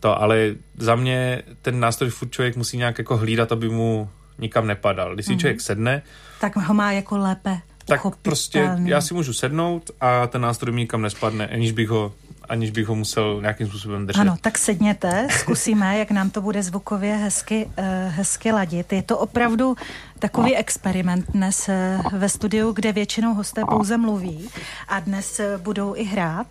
to, 0.00 0.22
ale 0.22 0.54
za 0.78 0.96
mě 0.96 1.42
ten 1.62 1.80
nástroj 1.80 2.10
furt 2.10 2.30
člověk 2.30 2.56
musí 2.56 2.76
nějak 2.76 2.98
jako 2.98 3.16
hlídat, 3.16 3.52
aby 3.52 3.68
mu 3.68 4.10
nikam 4.38 4.66
nepadal. 4.66 5.14
Když 5.14 5.26
si 5.26 5.32
mm-hmm. 5.32 5.38
člověk 5.38 5.60
sedne, 5.60 6.02
tak 6.40 6.56
ho 6.56 6.74
má 6.74 6.92
jako 6.92 7.18
lépe 7.18 7.60
tak 7.90 8.16
prostě 8.22 8.70
já 8.84 9.00
si 9.00 9.14
můžu 9.14 9.32
sednout 9.32 9.90
a 10.00 10.26
ten 10.26 10.40
nástroj 10.40 10.74
mi 10.74 10.80
nikam 10.80 11.02
nespadne, 11.02 11.46
aniž 11.46 11.72
bych 11.72 11.88
ho 11.88 12.12
aniž 12.48 12.70
bych 12.70 12.86
ho 12.86 12.94
musel 12.94 13.38
nějakým 13.40 13.66
způsobem 13.66 14.06
držet. 14.06 14.20
Ano, 14.20 14.36
tak 14.40 14.58
sedněte, 14.58 15.28
zkusíme, 15.30 15.98
jak 15.98 16.10
nám 16.10 16.30
to 16.30 16.40
bude 16.40 16.62
zvukově 16.62 17.14
hezky, 17.14 17.66
uh, 17.66 17.84
hezky 18.08 18.52
ladit. 18.52 18.92
Je 18.92 19.02
to 19.02 19.18
opravdu 19.18 19.76
takový 20.20 20.56
experiment 20.56 21.30
dnes 21.30 21.68
uh, 21.68 22.18
ve 22.18 22.28
studiu, 22.28 22.72
kde 22.72 22.92
většinou 22.92 23.34
hosté 23.34 23.64
pouze 23.64 23.96
mluví 23.96 24.48
a 24.88 25.00
dnes 25.00 25.40
uh, 25.40 25.60
budou 25.62 25.96
i 25.96 26.04
hrát. 26.04 26.46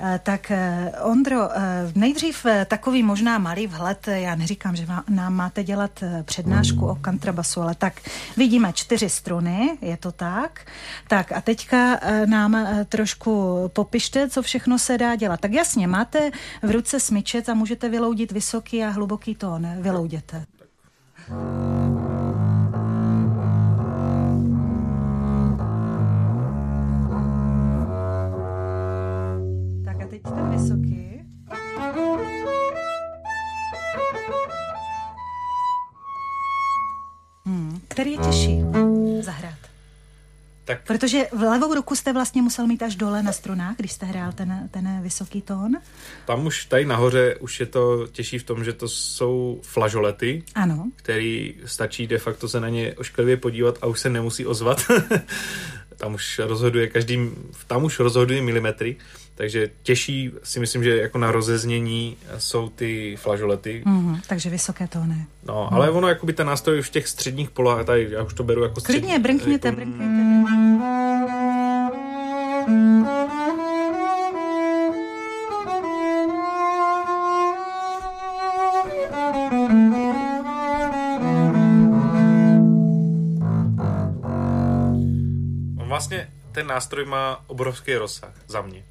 Eh, 0.00 0.20
tak 0.22 0.50
eh, 0.50 0.92
Ondro, 1.02 1.48
eh, 1.52 1.92
nejdřív 1.94 2.46
takový 2.66 3.02
možná 3.02 3.38
malý 3.38 3.66
vhled, 3.66 4.08
já 4.08 4.34
neříkám, 4.34 4.76
že 4.76 4.86
nám 5.08 5.34
máte 5.34 5.64
dělat 5.64 6.04
přednášku 6.22 6.86
o 6.86 6.94
kontrabasu, 6.94 7.62
ale 7.62 7.74
tak 7.74 8.00
vidíme 8.36 8.72
čtyři 8.72 9.08
struny, 9.08 9.78
je 9.80 9.96
to 9.96 10.12
tak? 10.12 10.66
Tak 11.08 11.32
a 11.32 11.40
teďka 11.40 12.00
nám 12.26 12.66
trošku 12.88 13.62
popište, 13.72 14.28
co 14.28 14.42
všechno 14.42 14.78
se 14.78 14.98
dá 14.98 15.16
dělat. 15.16 15.40
Tak 15.40 15.52
jasně, 15.52 15.86
máte 15.86 16.30
v 16.62 16.70
ruce 16.70 17.00
smyčec 17.00 17.48
a 17.48 17.54
můžete 17.54 17.88
vyloudit 17.88 18.32
vysoký 18.32 18.84
a 18.84 18.88
hluboký 18.88 19.34
tón. 19.34 19.68
Vylouděte. 19.80 20.44
vysoký. 21.28 22.15
Který 37.96 38.12
je 38.12 38.18
těžší 38.18 38.60
zahrát? 39.20 39.58
Tak. 40.64 40.86
Protože 40.86 41.26
v 41.32 41.42
levou 41.42 41.74
ruku 41.74 41.94
jste 41.94 42.12
vlastně 42.12 42.42
musel 42.42 42.66
mít 42.66 42.82
až 42.82 42.96
dole 42.96 43.22
na 43.22 43.32
strunách, 43.32 43.76
když 43.76 43.92
jste 43.92 44.06
hrál 44.06 44.32
ten, 44.32 44.68
ten 44.70 45.02
vysoký 45.02 45.42
tón. 45.42 45.76
Tam 46.26 46.46
už 46.46 46.64
tady 46.64 46.84
nahoře 46.84 47.36
už 47.36 47.60
je 47.60 47.66
to 47.66 48.06
těžší 48.06 48.38
v 48.38 48.42
tom, 48.42 48.64
že 48.64 48.72
to 48.72 48.88
jsou 48.88 49.60
flažolety, 49.62 50.42
ano. 50.54 50.90
který 50.96 51.54
stačí 51.64 52.06
de 52.06 52.18
facto 52.18 52.48
se 52.48 52.60
na 52.60 52.68
ně 52.68 52.94
ošklivě 52.94 53.36
podívat 53.36 53.78
a 53.82 53.86
už 53.86 54.00
se 54.00 54.10
nemusí 54.10 54.46
ozvat. 54.46 54.84
tam 55.96 56.14
už 56.14 56.38
rozhoduje 56.38 56.86
každý, 56.86 57.30
tam 57.66 57.84
už 57.84 57.98
rozhoduje 57.98 58.42
milimetry. 58.42 58.96
Takže 59.34 59.70
těžší 59.82 60.30
si 60.42 60.60
myslím, 60.60 60.84
že 60.84 60.96
jako 60.96 61.18
na 61.18 61.32
rozeznění 61.32 62.16
jsou 62.38 62.68
ty 62.68 63.16
flažolety. 63.18 63.82
Mm, 63.84 64.20
takže 64.26 64.50
vysoké 64.50 64.88
tóny. 64.88 65.26
No, 65.46 65.72
ale 65.72 65.90
mm. 65.90 65.96
ono, 65.96 66.08
jakoby 66.08 66.32
ten 66.32 66.46
nástroj 66.46 66.82
v 66.82 66.90
těch 66.90 67.08
středních 67.08 67.50
polách, 67.50 67.86
tady 67.86 68.08
já 68.10 68.22
už 68.22 68.34
to 68.34 68.42
beru 68.42 68.62
jako 68.62 68.80
střední. 68.80 69.00
Klidně, 69.00 69.18
brnkněte, 69.18 69.68
jako... 69.68 69.76
brnkněte. 69.76 71.65
Vlastně 85.96 86.28
ten 86.52 86.66
nástroj 86.66 87.04
má 87.04 87.44
obrovský 87.46 87.94
rozsah 87.94 88.32
za 88.48 88.62
mě. 88.62 88.84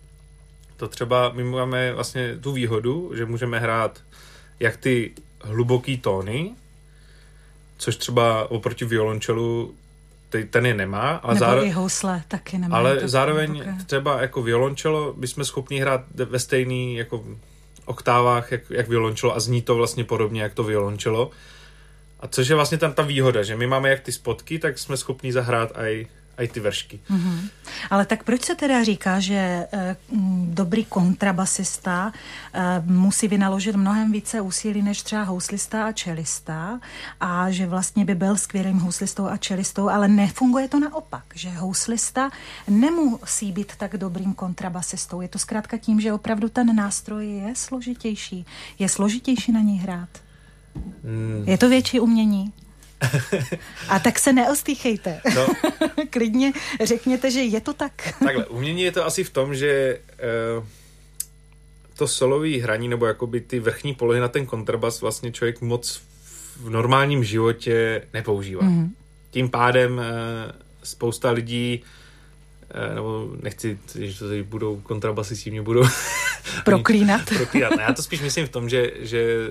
To 0.78 0.88
třeba 0.88 1.30
my 1.30 1.44
máme 1.44 1.94
vlastně 1.94 2.38
tu 2.38 2.52
výhodu, 2.52 3.12
že 3.16 3.26
můžeme 3.26 3.60
hrát 3.60 4.02
jak 4.60 4.78
ty 4.78 5.12
hluboký 5.42 5.98
tóny, 5.98 6.56
což 7.78 7.96
třeba 7.96 8.52
oproti 8.52 8.86
violončelu 8.86 9.76
ten 10.50 10.66
je 10.66 10.74
nemá. 10.74 11.16
Ale 11.16 11.34
Nebo 11.34 11.46
zároveň, 11.46 11.70
i 11.70 11.72
housle 11.72 12.24
taky 12.28 12.58
nemá. 12.58 12.78
Ale 12.78 13.08
zároveň 13.08 13.50
hluboké. 13.50 13.84
třeba 13.86 14.22
jako 14.22 14.42
violončelo 14.42 15.14
bychom 15.14 15.46
schopni 15.46 15.80
hrát 15.80 16.02
ve 16.12 16.40
stejný 16.40 16.96
jako 16.96 17.24
oktávách, 17.86 18.52
jak, 18.52 18.62
jak 18.70 18.88
violončelo 18.88 19.36
a 19.36 19.40
zní 19.40 19.62
to 19.62 19.76
vlastně 19.76 20.04
podobně, 20.04 20.42
jak 20.42 20.54
to 20.54 20.64
violončelo. 20.64 21.32
A 22.20 22.28
což 22.28 22.48
je 22.48 22.56
vlastně 22.56 22.78
tam 22.78 22.94
ta 22.94 23.04
výhoda, 23.04 23.44
že 23.44 23.56
my 23.56 23.68
máme 23.68 23.90
jak 23.90 24.00
ty 24.00 24.12
spotky, 24.12 24.60
tak 24.60 24.80
jsme 24.80 24.98
schopni 24.98 25.34
zahrát 25.34 25.72
i 25.78 26.08
i 26.38 26.48
ty 26.48 26.60
veršky. 26.60 27.00
Mm-hmm. 27.10 27.50
Ale 27.90 28.06
tak 28.06 28.24
proč 28.24 28.46
se 28.46 28.56
teda 28.56 28.84
říká, 28.84 29.20
že 29.20 29.36
e, 29.36 29.96
dobrý 30.46 30.86
kontrabasista 30.86 32.12
e, 32.54 32.84
musí 32.86 33.28
vynaložit 33.28 33.76
mnohem 33.76 34.12
více 34.12 34.42
úsilí 34.42 34.82
než 34.82 35.02
třeba 35.02 35.24
houslista 35.24 35.86
a 35.86 35.92
čelista 35.92 36.80
a 37.20 37.52
že 37.52 37.68
vlastně 37.68 38.06
by 38.06 38.16
byl 38.16 38.38
skvělým 38.38 38.80
houslistou 38.80 39.28
a 39.28 39.38
čelistou, 39.38 39.90
ale 39.90 40.08
nefunguje 40.08 40.68
to 40.68 40.80
naopak, 40.80 41.24
že 41.36 41.50
houslista 41.50 42.30
nemusí 42.68 43.52
být 43.52 43.76
tak 43.76 43.98
dobrým 43.98 44.34
kontrabasistou. 44.34 45.22
Je 45.22 45.28
to 45.28 45.40
zkrátka 45.40 45.78
tím, 45.78 46.02
že 46.02 46.14
opravdu 46.14 46.50
ten 46.50 46.76
nástroj 46.76 47.28
je 47.28 47.56
složitější. 47.56 48.46
Je 48.80 48.90
složitější 48.90 49.52
na 49.52 49.62
něj 49.62 49.78
hrát. 49.78 50.10
Mm. 51.04 51.44
Je 51.48 51.58
to 51.58 51.70
větší 51.70 52.00
umění? 52.00 52.54
A 53.90 54.00
tak 54.00 54.20
se 54.20 54.34
neostýchejte. 54.34 55.22
No. 55.36 55.48
Klidně 56.10 56.54
řekněte, 56.84 57.32
že 57.32 57.42
je 57.42 57.62
to 57.62 57.74
tak. 57.74 58.14
Takhle, 58.20 58.46
umění 58.46 58.82
je 58.82 58.92
to 58.92 59.06
asi 59.06 59.24
v 59.24 59.30
tom, 59.30 59.56
že 59.56 60.00
uh, 60.58 60.66
to 61.98 62.08
solový 62.08 62.60
hraní, 62.60 62.88
nebo 62.88 63.06
jakoby 63.06 63.42
ty 63.42 63.60
vrchní 63.60 63.94
polohy 63.96 64.20
na 64.20 64.28
ten 64.28 64.46
kontrabas 64.46 65.02
vlastně 65.02 65.32
člověk 65.32 65.62
moc 65.62 66.02
v 66.58 66.70
normálním 66.70 67.24
životě 67.24 68.08
nepoužívá. 68.14 68.64
Mm-hmm. 68.64 68.90
Tím 69.32 69.50
pádem 69.50 69.98
uh, 69.98 70.04
spousta 70.84 71.32
lidí 71.32 71.84
Eh, 71.84 72.05
nebo 72.96 73.30
nechci, 73.42 73.78
že 73.96 74.20
to 74.20 74.28
tady 74.28 74.44
budou 74.44 74.80
kontrabasisti, 74.80 75.52
mě 75.52 75.62
budou 75.62 75.84
proklínat. 76.66 77.22
proklínat. 77.38 77.74
já 77.80 77.94
to 77.94 78.04
spíš 78.04 78.22
myslím 78.22 78.46
v 78.46 78.50
tom, 78.50 78.70
že, 78.70 78.92
že 79.00 79.50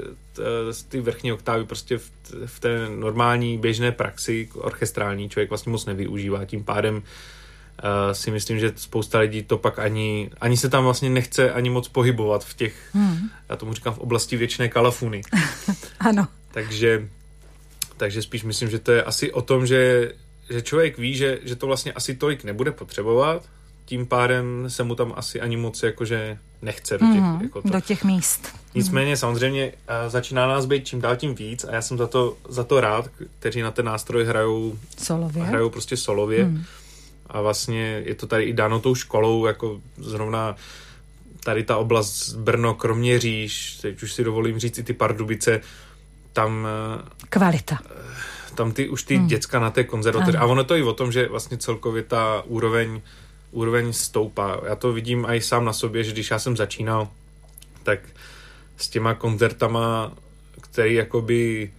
ty 0.89 1.01
vrchní 1.01 1.33
oktávy 1.33 1.65
prostě 1.65 1.99
v, 1.99 2.11
v 2.47 2.61
té 2.61 2.89
normální 2.89 3.59
běžné 3.59 3.93
praxi 3.93 4.49
orchestrální 4.55 5.29
člověk 5.29 5.49
vlastně 5.49 5.73
moc 5.73 5.87
nevyužívá. 5.87 6.45
Tím 6.45 6.65
pádem 6.65 6.95
uh, 6.97 7.03
si 8.13 8.31
myslím, 8.31 8.59
že 8.59 8.73
spousta 8.77 9.19
lidí 9.19 9.43
to 9.43 9.59
pak 9.59 9.79
ani, 9.79 10.31
ani 10.41 10.57
se 10.57 10.69
tam 10.69 10.85
vlastně 10.85 11.11
nechce 11.11 11.53
ani 11.53 11.71
moc 11.71 11.89
pohybovat 11.89 12.45
v 12.45 12.55
těch, 12.55 12.75
hmm. 12.93 13.31
já 13.49 13.57
tomu 13.57 13.75
říkám 13.75 13.95
v 13.95 13.99
oblasti 13.99 14.37
věčné 14.37 14.69
kalafuny. 14.69 15.21
ano. 16.01 16.29
Takže, 16.51 17.09
takže 17.97 18.23
spíš 18.23 18.45
myslím, 18.45 18.71
že 18.71 18.79
to 18.79 18.93
je 18.93 19.03
asi 19.03 19.33
o 19.33 19.43
tom, 19.43 19.67
že 19.67 20.13
že 20.51 20.63
člověk 20.63 20.99
ví, 20.99 21.17
že, 21.17 21.39
že 21.43 21.57
to 21.57 21.67
vlastně 21.67 21.93
asi 21.93 22.15
tolik 22.15 22.45
nebude 22.45 22.73
potřebovat, 22.73 23.43
tím 23.85 24.07
pádem 24.07 24.65
se 24.69 24.85
mu 24.85 24.95
tam 24.95 25.13
asi 25.17 25.41
ani 25.41 25.57
moc 25.57 25.83
jakože 25.83 26.39
nechce 26.63 26.99
do 26.99 27.07
těch, 27.07 27.23
mm-hmm, 27.23 27.43
jako 27.43 27.63
to. 27.63 27.69
do 27.69 27.81
těch 27.81 28.05
míst. 28.05 28.49
Nicméně 28.75 29.15
mm-hmm. 29.15 29.19
samozřejmě 29.19 29.73
začíná 30.09 30.47
nás 30.47 30.67
být 30.67 30.87
čím 30.87 31.01
dál 31.01 31.17
tím 31.17 31.35
víc 31.35 31.65
a 31.65 31.75
já 31.75 31.83
jsem 31.83 31.99
za 31.99 32.07
to, 32.07 32.37
za 32.49 32.65
to 32.65 32.81
rád, 32.81 33.11
kteří 33.39 33.63
na 33.63 33.71
ten 33.71 33.87
nástroj 33.87 34.25
hrajou 34.25 34.79
solově, 34.99 35.43
hrajou 35.43 35.71
prostě 35.71 35.97
solově 35.97 36.45
mm. 36.45 36.65
a 37.27 37.41
vlastně 37.41 38.03
je 38.05 38.15
to 38.15 38.27
tady 38.27 38.45
i 38.45 38.53
dáno 38.53 38.81
tou 38.81 38.95
školou, 38.95 39.47
jako 39.47 39.81
zrovna 39.97 40.57
tady 41.45 41.65
ta 41.65 41.77
oblast 41.77 42.35
Brno, 42.35 42.75
Kroměříž, 42.75 43.79
teď 43.83 44.03
už 44.03 44.13
si 44.13 44.25
dovolím 44.25 44.59
říct 44.59 44.79
i 44.79 44.83
ty 44.83 44.93
Pardubice, 44.93 45.61
tam... 46.33 46.69
Kvalita 47.29 47.79
tam 48.55 48.73
ty, 48.73 48.89
už 48.89 49.03
ty 49.03 49.17
hmm. 49.17 49.27
děcka 49.27 49.61
na 49.61 49.71
té 49.71 49.85
konzervatoři. 49.85 50.37
A 50.37 50.47
ono 50.47 50.65
to 50.65 50.77
i 50.77 50.83
o 50.83 50.93
tom, 50.93 51.13
že 51.13 51.29
vlastně 51.29 51.57
celkově 51.59 52.03
ta 52.03 52.43
úroveň, 52.47 53.01
úroveň 53.51 53.93
stoupá. 53.93 54.61
Já 54.69 54.77
to 54.77 54.93
vidím 54.93 55.27
i 55.29 55.41
sám 55.41 55.65
na 55.65 55.73
sobě, 55.73 56.05
že 56.05 56.13
když 56.13 56.31
já 56.31 56.39
jsem 56.39 56.57
začínal, 56.57 57.09
tak 57.83 58.01
s 58.77 58.89
těma 58.89 59.15
koncertama, 59.15 60.13
který 60.61 60.95
jakoby 60.95 61.71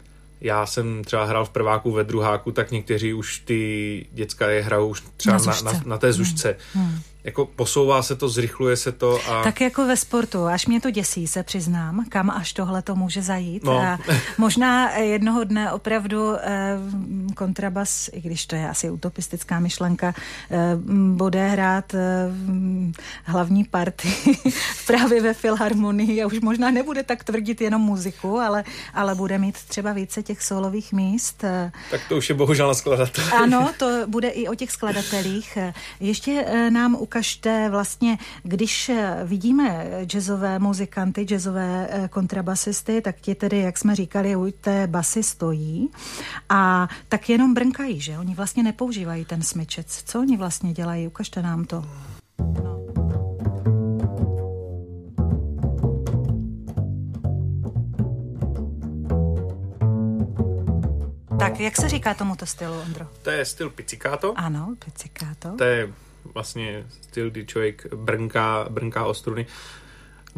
já 0.42 0.66
jsem 0.66 1.04
třeba 1.04 1.26
hrál 1.26 1.46
v 1.46 1.50
prváku, 1.50 1.92
ve 1.92 2.04
druháku, 2.04 2.52
tak 2.52 2.72
někteří 2.72 3.14
už 3.14 3.40
ty 3.40 4.06
děcka 4.12 4.50
je 4.50 4.62
hrajou 4.62 4.88
už 4.88 5.04
třeba 5.18 5.38
na, 5.38 5.46
na, 5.46 5.72
na, 5.72 5.82
na 5.86 5.98
té 5.98 6.14
zušce. 6.14 6.58
Hmm. 6.74 6.86
Hmm 6.86 7.00
jako 7.26 7.46
posouvá 7.46 8.04
se 8.04 8.16
to, 8.16 8.30
zrychluje 8.30 8.78
se 8.78 8.92
to. 8.92 9.20
A... 9.30 9.44
Tak 9.44 9.62
jako 9.62 9.88
ve 9.88 9.98
sportu, 9.98 10.46
až 10.46 10.68
mě 10.68 10.82
to 10.82 10.92
děsí, 10.92 11.28
se 11.28 11.44
přiznám, 11.44 12.06
kam 12.10 12.30
až 12.30 12.54
tohle 12.54 12.82
to 12.82 12.96
může 12.96 13.22
zajít. 13.22 13.64
No. 13.64 13.78
A 13.78 14.00
možná 14.38 14.92
jednoho 14.98 15.44
dne 15.44 15.72
opravdu 15.72 16.36
eh, 16.36 16.78
kontrabas, 17.36 18.10
i 18.14 18.22
když 18.22 18.46
to 18.46 18.56
je 18.56 18.70
asi 18.70 18.90
utopistická 18.90 19.60
myšlenka, 19.60 20.14
eh, 20.52 20.58
bude 21.14 21.48
hrát 21.48 21.94
eh, 21.94 22.00
hlavní 23.24 23.64
party 23.64 24.16
právě 24.88 25.22
ve 25.22 25.34
filharmonii 25.34 26.24
a 26.24 26.28
už 26.28 26.40
možná 26.40 26.72
nebude 26.72 27.04
tak 27.04 27.24
tvrdit 27.24 27.62
jenom 27.62 27.82
muziku, 27.82 28.40
ale, 28.40 28.64
ale 28.94 29.16
bude 29.16 29.38
mít 29.38 29.56
třeba 29.68 29.94
více 29.94 30.24
těch 30.24 30.44
solových 30.44 30.94
míst. 30.94 31.44
Tak 31.92 32.02
to 32.10 32.18
už 32.18 32.30
je 32.30 32.36
bohužel 32.36 32.68
na 32.68 32.74
skladatelích. 32.74 33.34
Ano, 33.34 33.72
to 33.80 33.88
bude 34.08 34.30
i 34.30 34.48
o 34.48 34.56
těch 34.56 34.72
skladatelích. 34.72 35.58
Ještě 36.00 36.46
nám 36.70 36.96
ukáže 36.96 37.15
ukažte 37.16 37.70
vlastně, 37.70 38.18
když 38.44 38.92
vidíme 39.24 39.88
jazzové 40.06 40.60
muzikanty, 40.60 41.22
jazzové 41.22 41.88
eh, 41.90 42.08
kontrabasisty, 42.08 43.02
tak 43.02 43.16
ti 43.22 43.36
tedy, 43.36 43.60
jak 43.60 43.78
jsme 43.78 43.96
říkali, 43.96 44.36
u 44.36 44.52
té 44.52 44.88
basy 44.88 45.24
stojí 45.24 45.90
a 46.50 46.90
tak 47.10 47.30
jenom 47.30 47.54
brnkají, 47.54 48.02
že? 48.02 48.18
Oni 48.18 48.36
vlastně 48.36 48.64
nepoužívají 48.64 49.26
ten 49.26 49.42
smyčec. 49.42 50.04
Co 50.06 50.20
oni 50.20 50.38
vlastně 50.38 50.74
dělají? 50.74 51.08
Ukažte 51.08 51.42
nám 51.42 51.66
to. 51.66 51.86
No. 52.64 52.80
Tak 61.40 61.60
jak 61.60 61.76
se 61.76 61.90
říká 61.90 62.14
tomuto 62.14 62.46
stylu, 62.46 62.82
Ondro? 62.82 63.08
To 63.22 63.30
je 63.30 63.46
styl 63.46 63.70
pizzicato. 63.70 64.34
Ano, 64.38 64.76
pizzicato. 64.86 65.56
To 65.58 65.64
je 65.64 65.94
vlastně 66.34 66.86
styl, 67.02 67.30
kdy 67.30 67.46
člověk 67.46 67.94
brnká, 67.96 68.68
brnká 68.70 69.06
o 69.06 69.14
struny. 69.14 69.46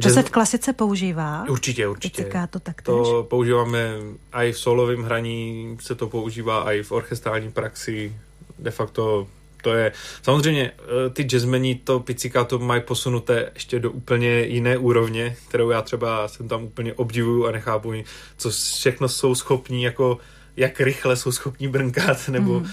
To 0.02 0.10
se 0.10 0.24
v 0.24 0.30
klasice 0.30 0.74
používá? 0.74 1.46
Určitě, 1.50 1.88
určitě. 1.88 2.24
Týká 2.24 2.48
to 2.48 2.60
tak 2.60 2.82
To 2.82 3.26
používáme 3.30 3.94
i 4.32 4.52
v 4.52 4.60
solovém 4.60 5.04
hraní, 5.04 5.78
se 5.82 5.96
to 5.96 6.08
používá 6.08 6.72
i 6.72 6.84
v 6.84 6.92
orchestrální 6.92 7.52
praxi. 7.52 8.16
De 8.60 8.72
facto 8.72 9.28
to 9.62 9.74
je, 9.74 9.92
samozřejmě 10.24 10.72
eh, 10.72 11.10
ty 11.10 11.24
jazzmeni 11.24 11.76
to 11.76 12.04
to 12.48 12.60
mají 12.60 12.82
posunuté 12.82 13.52
ještě 13.54 13.80
do 13.80 13.92
úplně 13.92 14.42
jiné 14.42 14.78
úrovně, 14.78 15.36
kterou 15.48 15.70
já 15.70 15.82
třeba 15.82 16.28
jsem 16.28 16.48
tam 16.48 16.64
úplně 16.64 16.94
obdivuju 16.94 17.46
a 17.46 17.52
nechápu, 17.52 17.94
co 18.38 18.50
všechno 18.50 19.10
jsou 19.10 19.36
schopní, 19.36 19.84
jako 19.84 20.18
jak 20.58 20.80
rychle 20.80 21.16
jsou 21.16 21.32
schopní 21.32 21.68
brnkat, 21.68 22.30
nebo 22.30 22.60
mm 22.60 22.68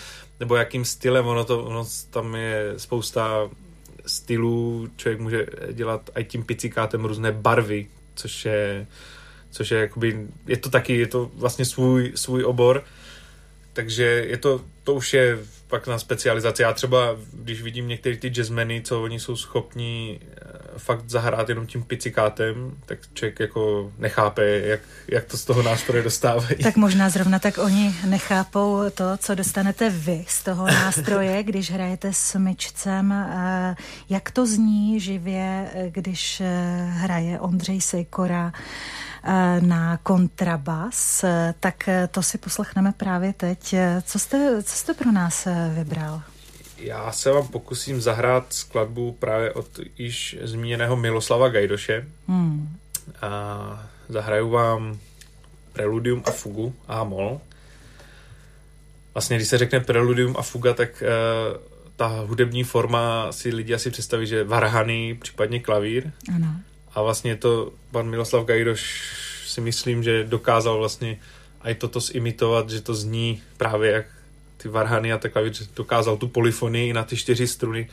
nebo 0.45 0.57
jakým 0.57 0.85
stylem, 0.85 1.27
ono, 1.27 1.45
to, 1.45 1.65
ono 1.65 1.85
tam 2.11 2.35
je 2.35 2.75
spousta 2.77 3.51
stylů, 4.07 4.89
člověk 4.97 5.21
může 5.21 5.47
dělat 5.73 6.11
i 6.17 6.25
tím 6.25 6.45
picikátem 6.45 7.05
různé 7.05 7.33
barvy, 7.33 7.87
což 8.15 8.45
je, 8.45 8.87
což 9.51 9.71
je 9.71 9.79
jakoby, 9.79 10.27
je 10.47 10.57
to 10.57 10.71
taky, 10.71 10.99
je 10.99 11.07
to 11.07 11.31
vlastně 11.35 11.65
svůj, 11.65 12.13
svůj 12.15 12.45
obor, 12.45 12.85
takže 13.73 14.05
je 14.05 14.37
to, 14.37 14.61
to 14.83 14.95
už 14.95 15.15
je 15.15 15.39
pak 15.69 15.87
na 15.87 15.99
specializaci. 15.99 16.63
Já 16.63 16.73
třeba, 16.73 17.17
když 17.33 17.63
vidím 17.63 17.89
některé 17.89 18.17
ty 18.17 18.29
jazzmeny, 18.29 18.83
co 18.83 19.03
oni 19.03 19.21
jsou 19.21 19.37
schopní 19.37 20.21
eh, 20.21 20.63
fakt 20.77 21.11
zahrát 21.11 21.49
jenom 21.49 21.67
tím 21.67 21.83
picikátem, 21.83 22.73
tak 22.87 22.99
člověk 23.15 23.41
jako 23.41 23.93
nechápe, 23.99 24.45
jak, 24.45 24.81
jak 25.09 25.25
to 25.25 25.37
z 25.37 25.45
toho 25.45 25.63
nástroje 25.63 26.03
dostávají. 26.03 26.57
Tak 26.63 26.77
možná 26.77 27.11
zrovna 27.11 27.39
tak 27.39 27.59
oni 27.59 27.97
nechápou 28.07 28.83
to, 28.95 29.17
co 29.17 29.35
dostanete 29.35 29.91
vy 29.91 30.25
z 30.29 30.43
toho 30.43 30.67
nástroje, 30.71 31.43
když 31.43 31.71
hrajete 31.71 32.13
s 32.13 32.39
myčcem. 32.39 33.13
Eh, 33.13 33.77
jak 34.09 34.31
to 34.31 34.47
zní 34.47 35.01
živě, 35.01 35.71
když 35.91 36.40
eh, 36.40 36.87
hraje 36.90 37.40
Ondřej 37.40 37.81
Sejkora 37.81 38.53
na 39.61 39.96
kontrabas, 39.96 41.25
tak 41.61 41.88
to 42.11 42.23
si 42.23 42.38
poslechneme 42.38 42.92
právě 42.96 43.33
teď. 43.33 43.75
Co 44.03 44.19
jste, 44.19 44.63
co 44.63 44.77
jste 44.77 44.94
pro 44.94 45.13
nás 45.13 45.48
vybral? 45.75 46.23
Já 46.85 47.13
se 47.13 47.31
vám 47.31 47.49
pokusím 47.49 48.01
zahrát 48.01 48.53
skladbu 48.53 49.13
právě 49.13 49.53
od 49.53 49.81
již 49.99 50.37
zmíněného 50.43 50.97
Miloslava 50.97 51.49
Gajdoše. 51.49 52.07
Hmm. 52.29 52.77
A 53.23 53.89
zahraju 54.09 54.51
vám 54.51 54.99
Preludium 55.73 56.23
a 56.27 56.31
fugu 56.31 56.75
a 56.89 57.05
mol. 57.05 57.41
Vlastně, 59.15 59.37
když 59.37 59.49
se 59.49 59.59
řekne 59.59 59.81
Preludium 59.81 60.37
a 60.39 60.43
fuga, 60.43 60.75
tak 60.75 61.03
uh, 61.03 61.61
ta 61.97 62.07
hudební 62.07 62.65
forma 62.65 63.33
si 63.33 63.55
lidi 63.55 63.75
asi 63.75 63.91
představí, 63.91 64.27
že 64.27 64.45
varhany, 64.45 65.19
případně 65.21 65.61
klavír. 65.61 66.13
Ano. 66.35 66.49
A 66.95 67.03
vlastně 67.03 67.37
to 67.37 67.73
pan 67.91 68.11
Miloslav 68.11 68.45
Gajdoš 68.45 69.03
si 69.47 69.61
myslím, 69.61 70.03
že 70.03 70.25
dokázal 70.25 70.79
vlastně 70.79 71.19
i 71.65 71.75
toto 71.75 72.01
zimitovat, 72.01 72.71
že 72.71 72.81
to 72.81 72.95
zní 72.95 73.43
právě 73.57 73.91
jak 73.91 74.07
ty 74.65 74.69
varhany 74.69 75.12
a 75.12 75.19
takhle, 75.19 75.52
že 75.52 75.65
dokázal 75.77 76.17
tu 76.17 76.29
polifonii 76.29 76.92
na 76.92 77.04
ty 77.04 77.17
čtyři 77.17 77.46
struny 77.46 77.88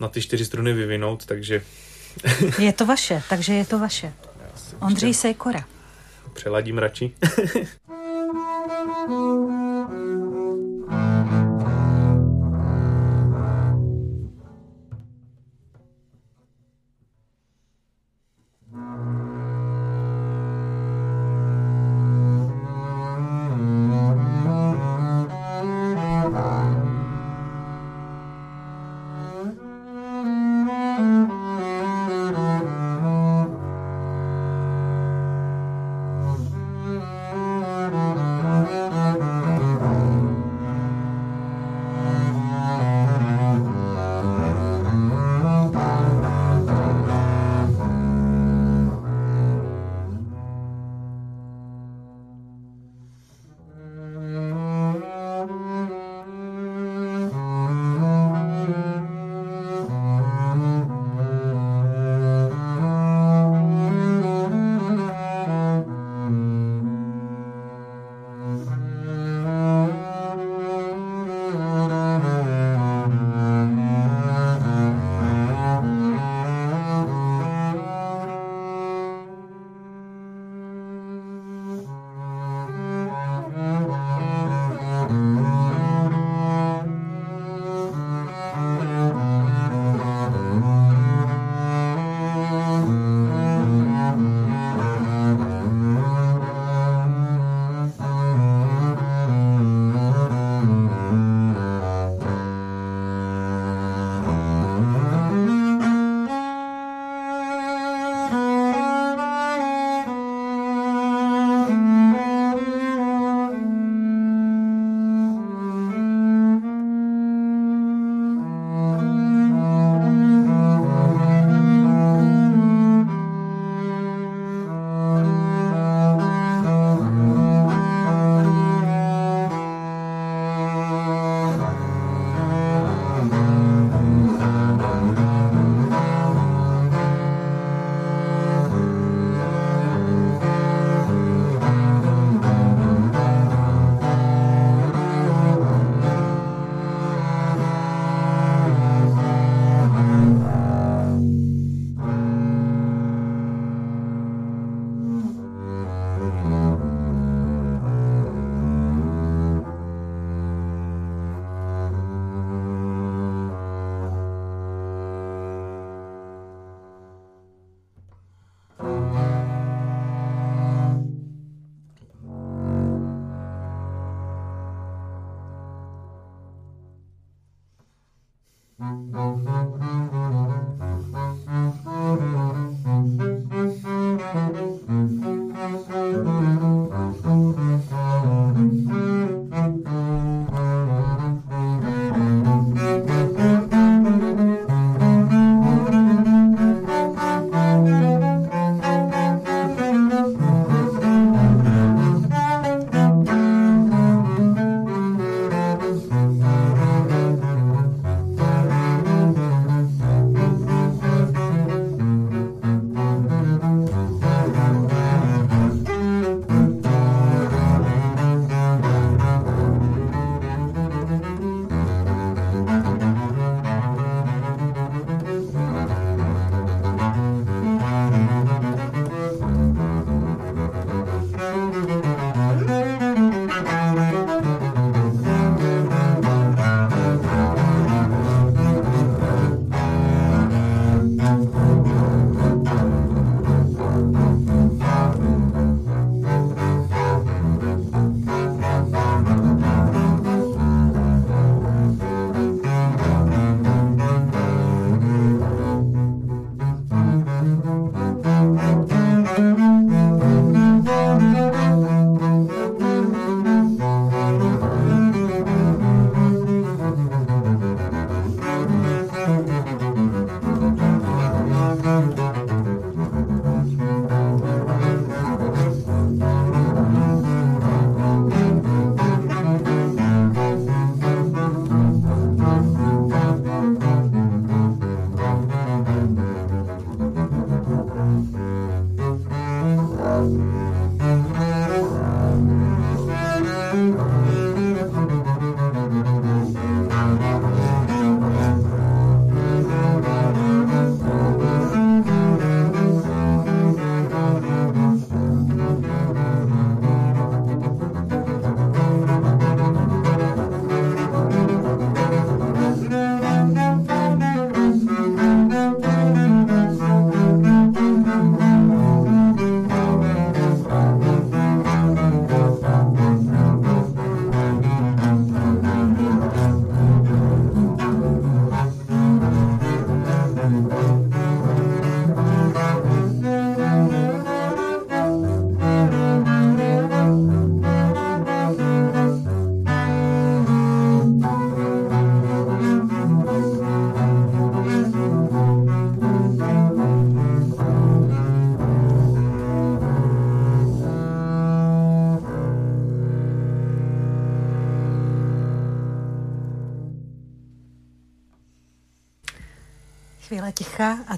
na 0.00 0.08
ty 0.08 0.22
čtyři 0.22 0.44
struny 0.44 0.72
vyvinout, 0.72 1.26
takže... 1.26 1.62
je 2.58 2.72
to 2.72 2.86
vaše, 2.86 3.22
takže 3.28 3.54
je 3.54 3.64
to 3.64 3.78
vaše. 3.78 4.12
Ondřej 4.80 5.14
Sejkora. 5.14 5.64
Přeladím 6.32 6.78
radši. 6.78 7.12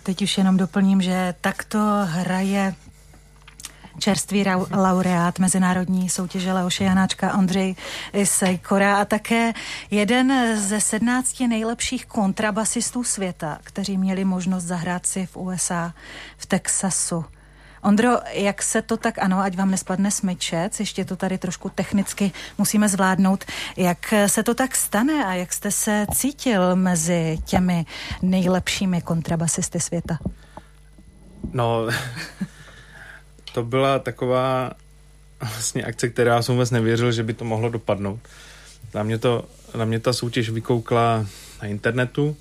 teď 0.02 0.22
už 0.22 0.38
jenom 0.38 0.56
doplním, 0.56 1.02
že 1.02 1.34
takto 1.40 1.78
hraje 2.04 2.74
čerstvý 3.98 4.44
laureát 4.70 5.38
Mezinárodní 5.38 6.08
soutěže 6.08 6.52
Leoše 6.52 6.84
Janáčka 6.84 7.38
Ondřej 7.38 7.74
Sejkora 8.24 8.96
a 9.00 9.04
také 9.04 9.52
jeden 9.90 10.56
ze 10.60 10.80
sednácti 10.80 11.48
nejlepších 11.48 12.06
kontrabasistů 12.06 13.04
světa, 13.04 13.58
kteří 13.64 13.98
měli 13.98 14.24
možnost 14.24 14.64
zahrát 14.64 15.06
si 15.06 15.26
v 15.26 15.36
USA 15.36 15.94
v 16.36 16.46
Texasu. 16.46 17.24
Ondro, 17.82 18.10
jak 18.32 18.62
se 18.62 18.82
to 18.82 18.96
tak, 18.96 19.18
ano, 19.18 19.40
ať 19.40 19.56
vám 19.56 19.70
nespadne 19.70 20.10
smyčec, 20.10 20.80
ještě 20.80 21.04
to 21.04 21.16
tady 21.16 21.38
trošku 21.38 21.68
technicky 21.68 22.32
musíme 22.58 22.88
zvládnout, 22.88 23.44
jak 23.76 24.14
se 24.26 24.42
to 24.42 24.54
tak 24.54 24.76
stane 24.76 25.24
a 25.24 25.34
jak 25.34 25.52
jste 25.52 25.70
se 25.70 26.06
cítil 26.14 26.76
mezi 26.76 27.38
těmi 27.44 27.86
nejlepšími 28.22 29.02
kontrabasisty 29.02 29.80
světa? 29.80 30.18
No, 31.52 31.86
to 33.54 33.62
byla 33.62 33.98
taková 33.98 34.70
vlastně 35.40 35.84
akce, 35.84 36.08
která 36.08 36.42
jsem 36.42 36.54
vůbec 36.54 36.70
nevěřil, 36.70 37.12
že 37.12 37.22
by 37.22 37.34
to 37.34 37.44
mohlo 37.44 37.68
dopadnout. 37.68 38.20
Na 38.94 39.02
mě, 39.02 39.18
to, 39.18 39.44
na 39.74 39.84
mě 39.84 40.00
ta 40.00 40.12
soutěž 40.12 40.50
vykoukla 40.50 41.26
na 41.62 41.68
internetu, 41.68 42.36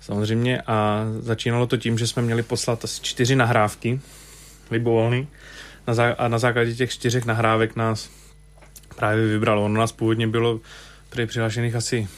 samozřejmě, 0.00 0.62
a 0.62 1.04
začínalo 1.20 1.66
to 1.66 1.76
tím, 1.76 1.98
že 1.98 2.06
jsme 2.06 2.22
měli 2.22 2.42
poslat 2.42 2.84
asi 2.84 3.02
čtyři 3.02 3.36
nahrávky 3.36 4.00
libovolný. 4.72 5.28
Na 5.86 5.94
zá- 5.94 6.14
a 6.18 6.28
na 6.28 6.38
základě 6.38 6.74
těch 6.74 6.90
čtyřech 6.90 7.24
nahrávek 7.24 7.76
nás 7.76 8.10
právě 8.96 9.26
vybralo. 9.26 9.64
Ono 9.64 9.80
nás 9.80 9.92
původně 9.92 10.26
bylo 10.26 10.60
tady 11.08 11.26
přihlášených 11.26 11.74
asi 11.74 12.08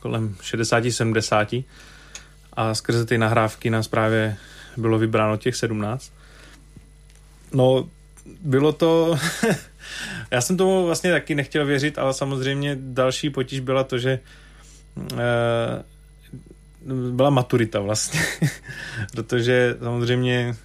kolem 0.00 0.34
60-70 0.40 1.64
a 2.52 2.74
skrze 2.74 3.06
ty 3.06 3.18
nahrávky 3.18 3.70
nás 3.70 3.88
právě 3.88 4.36
bylo 4.76 4.98
vybráno 4.98 5.36
těch 5.36 5.56
17. 5.56 6.12
No, 7.52 7.88
bylo 8.40 8.72
to... 8.72 9.18
Já 10.30 10.40
jsem 10.40 10.56
tomu 10.56 10.86
vlastně 10.86 11.12
taky 11.12 11.34
nechtěl 11.34 11.66
věřit, 11.66 11.98
ale 11.98 12.14
samozřejmě 12.14 12.76
další 12.80 13.30
potíž 13.30 13.60
byla 13.60 13.84
to, 13.84 13.98
že 13.98 14.10
e, 14.10 15.84
byla 17.10 17.30
maturita 17.30 17.80
vlastně, 17.80 18.20
protože 19.12 19.76
samozřejmě 19.80 20.56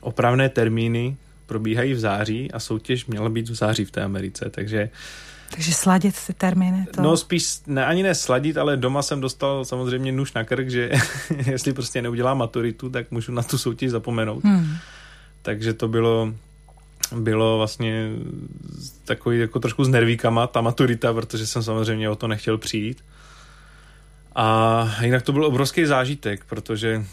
opravné 0.00 0.48
termíny 0.48 1.16
probíhají 1.46 1.92
v 1.92 2.00
září 2.00 2.52
a 2.52 2.60
soutěž 2.60 3.06
měla 3.06 3.28
být 3.28 3.48
v 3.48 3.54
září 3.54 3.84
v 3.84 3.90
té 3.90 4.02
Americe, 4.02 4.50
takže 4.50 4.90
takže 5.50 5.72
sladit 5.72 6.14
ty 6.26 6.32
termíny? 6.32 6.86
To... 6.94 7.02
No 7.02 7.16
spíš 7.16 7.60
ne, 7.66 7.86
ani 7.86 8.02
ne 8.02 8.14
sladit, 8.14 8.58
ale 8.58 8.76
doma 8.76 9.02
jsem 9.02 9.20
dostal 9.20 9.64
samozřejmě 9.64 10.12
nůž 10.12 10.32
na 10.32 10.44
krk, 10.44 10.70
že 10.70 10.90
jestli 11.46 11.72
prostě 11.72 12.02
neudělám 12.02 12.38
maturitu, 12.38 12.90
tak 12.90 13.10
můžu 13.10 13.32
na 13.32 13.42
tu 13.42 13.58
soutěž 13.58 13.90
zapomenout. 13.90 14.44
Hmm. 14.44 14.76
Takže 15.42 15.72
to 15.72 15.88
bylo 15.88 16.32
bylo 17.16 17.58
vlastně 17.58 18.08
takový 19.04 19.38
jako 19.38 19.60
trošku 19.60 19.84
s 19.84 19.88
nervíkama 19.88 20.46
ta 20.46 20.60
maturita, 20.60 21.12
protože 21.12 21.46
jsem 21.46 21.62
samozřejmě 21.62 22.10
o 22.10 22.16
to 22.16 22.28
nechtěl 22.28 22.58
přijít. 22.58 23.04
A 24.34 24.96
jinak 25.02 25.22
to 25.22 25.32
byl 25.32 25.44
obrovský 25.44 25.86
zážitek, 25.86 26.44
protože 26.44 27.04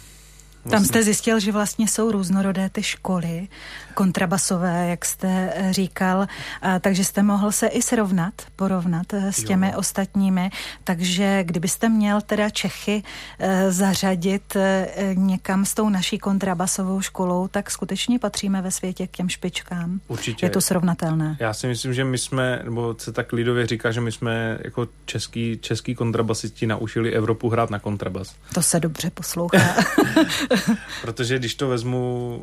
Vlastně. 0.65 0.77
Tam 0.77 0.85
jste 0.85 1.03
zjistil, 1.03 1.39
že 1.39 1.51
vlastně 1.51 1.87
jsou 1.87 2.11
různorodé 2.11 2.69
ty 2.69 2.83
školy, 2.83 3.47
kontrabasové, 3.93 4.87
jak 4.87 5.05
jste 5.05 5.53
eh, 5.55 5.73
říkal, 5.73 6.27
a, 6.61 6.79
takže 6.79 7.03
jste 7.03 7.23
mohl 7.23 7.51
se 7.51 7.67
i 7.67 7.81
srovnat, 7.81 8.33
porovnat 8.55 9.13
eh, 9.13 9.31
s 9.31 9.43
těmi 9.43 9.67
jo. 9.67 9.77
ostatními, 9.77 10.49
takže 10.83 11.43
kdybyste 11.43 11.89
měl 11.89 12.21
teda 12.21 12.49
Čechy 12.49 13.03
e, 13.39 13.71
zařadit 13.71 14.55
e, 14.55 14.87
někam 15.13 15.65
s 15.65 15.73
tou 15.73 15.89
naší 15.89 16.17
kontrabasovou 16.17 17.01
školou, 17.01 17.47
tak 17.47 17.71
skutečně 17.71 18.19
patříme 18.19 18.61
ve 18.61 18.71
světě 18.71 19.07
k 19.07 19.11
těm 19.11 19.29
špičkám. 19.29 19.99
Určitě. 20.07 20.45
Je 20.45 20.49
to 20.49 20.61
srovnatelné. 20.61 21.37
Já 21.39 21.53
si 21.53 21.67
myslím, 21.67 21.93
že 21.93 22.03
my 22.03 22.17
jsme, 22.17 22.61
nebo 22.63 22.95
se 22.97 23.11
tak 23.11 23.33
lidově 23.33 23.67
říká, 23.67 23.91
že 23.91 24.01
my 24.01 24.11
jsme 24.11 24.57
jako 24.63 24.87
český, 25.05 25.59
český 25.61 25.95
kontrabasisti 25.95 26.67
naučili 26.67 27.13
Evropu 27.13 27.49
hrát 27.49 27.69
na 27.69 27.79
kontrabas. 27.79 28.35
To 28.53 28.61
se 28.61 28.79
dobře 28.79 29.09
poslouchá. 29.09 29.57
Protože 31.01 31.39
když 31.39 31.55
to 31.55 31.67
vezmu 31.67 32.35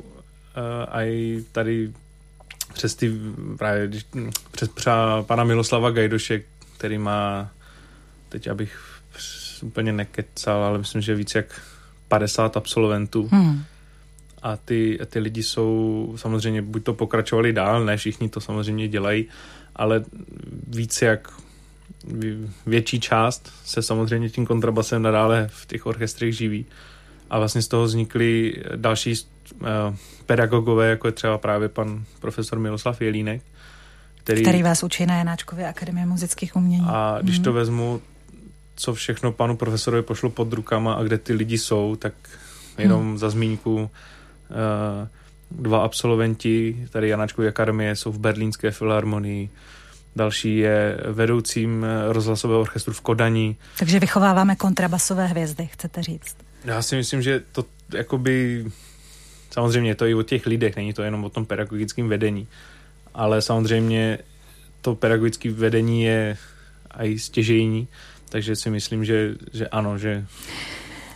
uh, 0.94 1.00
i 1.00 1.44
tady 1.52 1.92
přes 2.72 2.94
ty 2.94 3.12
právě 3.58 3.86
když, 3.86 4.06
přes 4.50 4.68
třeba 4.68 5.22
pana 5.22 5.44
Miloslava 5.44 5.90
Gajdoše, 5.90 6.42
který 6.76 6.98
má 6.98 7.50
teď 8.28 8.48
abych 8.48 9.00
úplně 9.62 9.92
nekecal, 9.92 10.64
ale 10.64 10.78
myslím, 10.78 11.02
že 11.02 11.14
víc 11.14 11.34
jak 11.34 11.60
50 12.08 12.56
absolventů. 12.56 13.28
Hmm. 13.32 13.64
A 14.42 14.56
ty, 14.56 14.98
ty 15.06 15.18
lidi 15.18 15.42
jsou 15.42 16.14
samozřejmě, 16.16 16.62
buď 16.62 16.84
to 16.84 16.94
pokračovali 16.94 17.52
dál, 17.52 17.84
ne 17.84 17.96
všichni 17.96 18.28
to 18.28 18.40
samozřejmě 18.40 18.88
dělají, 18.88 19.26
ale 19.76 20.04
víc 20.66 21.02
jak 21.02 21.32
větší 22.66 23.00
část 23.00 23.52
se 23.64 23.82
samozřejmě 23.82 24.30
tím 24.30 24.46
kontrabasem 24.46 25.02
nadále 25.02 25.48
v 25.52 25.66
těch 25.66 25.86
orchestrech 25.86 26.36
živí 26.36 26.66
a 27.30 27.38
vlastně 27.38 27.62
z 27.62 27.68
toho 27.68 27.84
vznikly 27.84 28.62
další 28.76 29.14
uh, 29.60 29.68
pedagogové, 30.26 30.90
jako 30.90 31.08
je 31.08 31.12
třeba 31.12 31.38
právě 31.38 31.68
pan 31.68 32.04
profesor 32.20 32.58
Miloslav 32.58 33.00
Jelínek, 33.00 33.42
který, 34.24 34.42
který 34.42 34.62
vás 34.62 34.82
učí 34.82 35.06
na 35.06 35.16
Janáčkově 35.16 35.68
akademie 35.68 36.06
muzických 36.06 36.56
umění. 36.56 36.86
A 36.88 37.18
když 37.22 37.38
mm. 37.38 37.44
to 37.44 37.52
vezmu, 37.52 38.00
co 38.76 38.94
všechno 38.94 39.32
panu 39.32 39.56
profesorovi 39.56 40.02
pošlo 40.02 40.30
pod 40.30 40.52
rukama 40.52 40.94
a 40.94 41.02
kde 41.02 41.18
ty 41.18 41.32
lidi 41.32 41.58
jsou, 41.58 41.96
tak 41.96 42.12
jenom 42.78 43.02
hmm. 43.02 43.18
za 43.18 43.30
zmínku 43.30 43.74
uh, 43.74 43.88
dva 45.50 45.84
absolventi 45.84 46.86
tady 46.90 47.08
Janáčkové 47.08 47.48
akademie 47.48 47.96
jsou 47.96 48.12
v 48.12 48.18
Berlínské 48.18 48.70
filharmonii, 48.70 49.50
další 50.16 50.58
je 50.58 51.00
vedoucím 51.12 51.86
rozhlasového 52.08 52.60
orchestru 52.60 52.94
v 52.94 53.00
Kodani. 53.00 53.56
Takže 53.78 54.00
vychováváme 54.00 54.56
kontrabasové 54.56 55.26
hvězdy, 55.26 55.66
chcete 55.66 56.02
říct? 56.02 56.36
Já 56.64 56.82
si 56.82 56.96
myslím, 56.96 57.22
že 57.22 57.42
to 57.52 57.64
jakoby, 57.94 58.64
samozřejmě 59.50 59.90
je 59.90 59.94
to 59.94 60.06
i 60.06 60.14
o 60.14 60.22
těch 60.22 60.46
lidech, 60.46 60.76
není 60.76 60.92
to 60.92 61.02
jenom 61.02 61.24
o 61.24 61.30
tom 61.30 61.46
pedagogickém 61.46 62.08
vedení, 62.08 62.48
ale 63.14 63.42
samozřejmě 63.42 64.18
to 64.80 64.94
pedagogické 64.94 65.50
vedení 65.50 66.02
je 66.02 66.36
i 67.02 67.18
stěžejní, 67.18 67.88
takže 68.28 68.56
si 68.56 68.70
myslím, 68.70 69.04
že, 69.04 69.34
že 69.52 69.68
ano, 69.68 69.98
že 69.98 70.26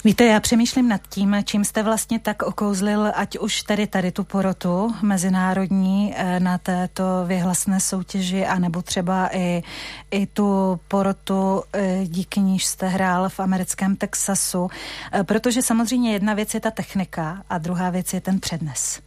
Víte, 0.07 0.25
já 0.25 0.41
přemýšlím 0.41 0.89
nad 0.89 1.01
tím, 1.09 1.37
čím 1.45 1.65
jste 1.65 1.83
vlastně 1.83 2.19
tak 2.19 2.43
okouzlil, 2.43 3.13
ať 3.15 3.39
už 3.39 3.63
tady 3.63 3.87
tady 3.87 4.13
tu 4.13 4.25
porotu 4.25 4.95
mezinárodní 5.03 6.15
eh, 6.17 6.41
na 6.41 6.59
této 6.59 7.05
vyhlasné 7.27 7.81
soutěži, 7.81 8.47
anebo 8.47 8.83
třeba 8.83 9.37
i, 9.37 9.63
i 10.11 10.27
tu 10.27 10.81
porotu, 10.89 11.63
eh, 11.73 12.01
díky 12.05 12.41
níž 12.41 12.65
jste 12.65 12.89
hrál 12.89 13.29
v 13.29 13.41
americkém 13.41 13.97
Texasu, 13.97 14.69
eh, 15.13 15.25
protože 15.25 15.63
samozřejmě 15.63 16.13
jedna 16.13 16.35
věc 16.35 16.55
je 16.55 16.61
ta 16.61 16.71
technika 16.71 17.43
a 17.51 17.59
druhá 17.59 17.91
věc 17.91 18.13
je 18.13 18.21
ten 18.21 18.41
přednes. 18.41 19.01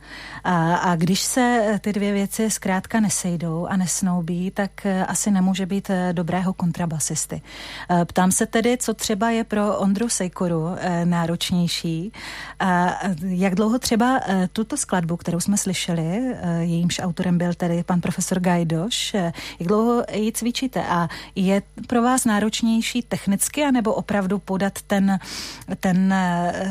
A, 0.43 0.75
a 0.75 0.95
když 0.95 1.21
se 1.21 1.79
ty 1.81 1.93
dvě 1.93 2.13
věci 2.13 2.49
zkrátka 2.49 2.99
nesejdou 2.99 3.67
a 3.69 3.77
nesnoubí, 3.77 4.51
tak 4.51 4.71
asi 5.07 5.31
nemůže 5.31 5.65
být 5.65 5.91
dobrého 6.11 6.53
kontrabasisty. 6.53 7.41
Ptám 8.05 8.31
se 8.31 8.45
tedy, 8.45 8.77
co 8.77 8.93
třeba 8.93 9.29
je 9.29 9.43
pro 9.43 9.77
Ondru 9.77 10.09
Sejkoru 10.09 10.75
náročnější. 11.05 12.11
A 12.59 12.99
jak 13.21 13.55
dlouho 13.55 13.79
třeba 13.79 14.19
eh, 14.27 14.49
tuto 14.53 14.77
skladbu, 14.77 15.17
kterou 15.17 15.39
jsme 15.39 15.57
slyšeli, 15.57 16.03
eh, 16.03 16.59
jejímž 16.59 16.99
autorem 17.03 17.37
byl 17.37 17.53
tedy 17.53 17.83
pan 17.83 18.01
profesor 18.01 18.39
Gajdoš, 18.39 19.13
jak 19.59 19.67
dlouho 19.67 20.03
ji 20.13 20.31
cvičíte 20.31 20.83
a 20.87 21.07
je 21.35 21.61
pro 21.87 22.01
vás 22.01 22.25
náročnější 22.25 23.01
technicky, 23.01 23.63
anebo 23.63 23.93
opravdu 23.93 24.39
podat 24.39 24.73
ten, 24.87 25.19
ten 25.79 26.15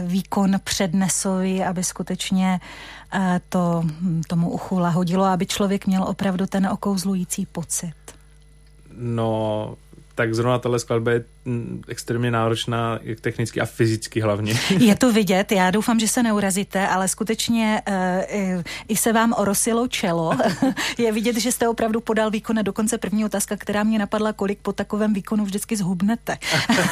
výkon 0.02 0.54
přednesový, 0.64 1.64
aby 1.64 1.84
skutečně 1.84 2.60
to 3.48 3.84
tomu 4.28 4.50
uchu 4.50 4.78
lahodilo, 4.78 5.24
aby 5.24 5.46
člověk 5.46 5.86
měl 5.86 6.02
opravdu 6.02 6.46
ten 6.46 6.66
okouzlující 6.66 7.46
pocit? 7.46 7.94
No, 8.98 9.74
tak 10.14 10.34
zrovna 10.34 10.58
tahle 10.58 10.78
skladba 10.78 11.10
je 11.10 11.24
extrémně 11.88 12.30
náročná, 12.30 12.98
jak 13.02 13.20
technicky 13.20 13.60
a 13.60 13.66
fyzicky 13.66 14.20
hlavně. 14.20 14.54
Je 14.78 14.96
to 14.96 15.12
vidět, 15.12 15.52
já 15.52 15.70
doufám, 15.70 16.00
že 16.00 16.08
se 16.08 16.22
neurazíte, 16.22 16.88
ale 16.88 17.08
skutečně 17.08 17.82
uh, 17.88 18.62
i 18.88 18.96
se 18.96 19.12
vám 19.12 19.34
orosilo 19.38 19.88
čelo. 19.88 20.32
je 20.98 21.12
vidět, 21.12 21.36
že 21.36 21.52
jste 21.52 21.68
opravdu 21.68 22.00
podal 22.00 22.30
výkon. 22.30 22.56
Dokonce 22.62 22.98
první 22.98 23.24
otázka, 23.24 23.56
která 23.56 23.82
mě 23.82 23.98
napadla, 23.98 24.32
kolik 24.32 24.58
po 24.58 24.72
takovém 24.72 25.14
výkonu 25.14 25.44
vždycky 25.44 25.76
zhubnete. 25.76 26.38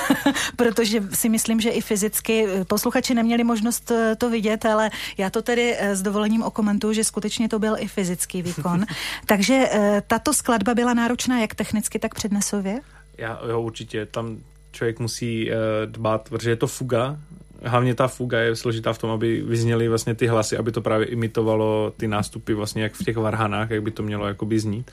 Protože 0.56 1.02
si 1.12 1.28
myslím, 1.28 1.60
že 1.60 1.70
i 1.70 1.80
fyzicky 1.80 2.46
eh, 2.48 2.64
posluchači 2.64 3.14
neměli 3.14 3.44
možnost 3.44 3.92
to 4.18 4.30
vidět, 4.30 4.64
ale 4.64 4.90
já 5.18 5.30
to 5.30 5.42
tedy 5.42 5.76
s 5.80 6.02
dovolením 6.02 6.42
okomentuju, 6.42 6.92
že 6.92 7.04
skutečně 7.04 7.48
to 7.48 7.58
byl 7.58 7.76
i 7.78 7.88
fyzický 7.88 8.42
výkon. 8.42 8.84
Takže 9.26 9.68
uh, 9.74 9.80
tato 10.06 10.34
skladba 10.34 10.74
byla 10.74 10.94
náročná 10.94 11.40
jak 11.40 11.54
technicky, 11.54 11.98
tak 11.98 12.14
přednesově? 12.14 12.80
Já, 13.18 13.40
jo, 13.48 13.60
určitě. 13.60 14.06
Tam 14.06 14.38
člověk 14.74 14.98
musí 14.98 15.50
uh, 15.50 15.56
dbát, 15.86 16.28
protože 16.28 16.50
je 16.50 16.56
to 16.56 16.66
fuga. 16.66 17.18
Hlavně 17.62 17.94
ta 17.94 18.08
fuga 18.08 18.38
je 18.38 18.56
složitá 18.56 18.92
v 18.92 18.98
tom, 18.98 19.10
aby 19.10 19.42
vyzněly 19.42 19.88
vlastně 19.88 20.14
ty 20.14 20.26
hlasy, 20.26 20.56
aby 20.56 20.72
to 20.72 20.80
právě 20.80 21.06
imitovalo 21.06 21.92
ty 21.96 22.08
nástupy 22.08 22.54
vlastně 22.54 22.82
jak 22.82 22.94
v 22.94 23.04
těch 23.04 23.16
varhanách, 23.16 23.70
jak 23.70 23.82
by 23.82 23.90
to 23.90 24.02
mělo 24.02 24.26
jakoby 24.26 24.60
znít. 24.60 24.90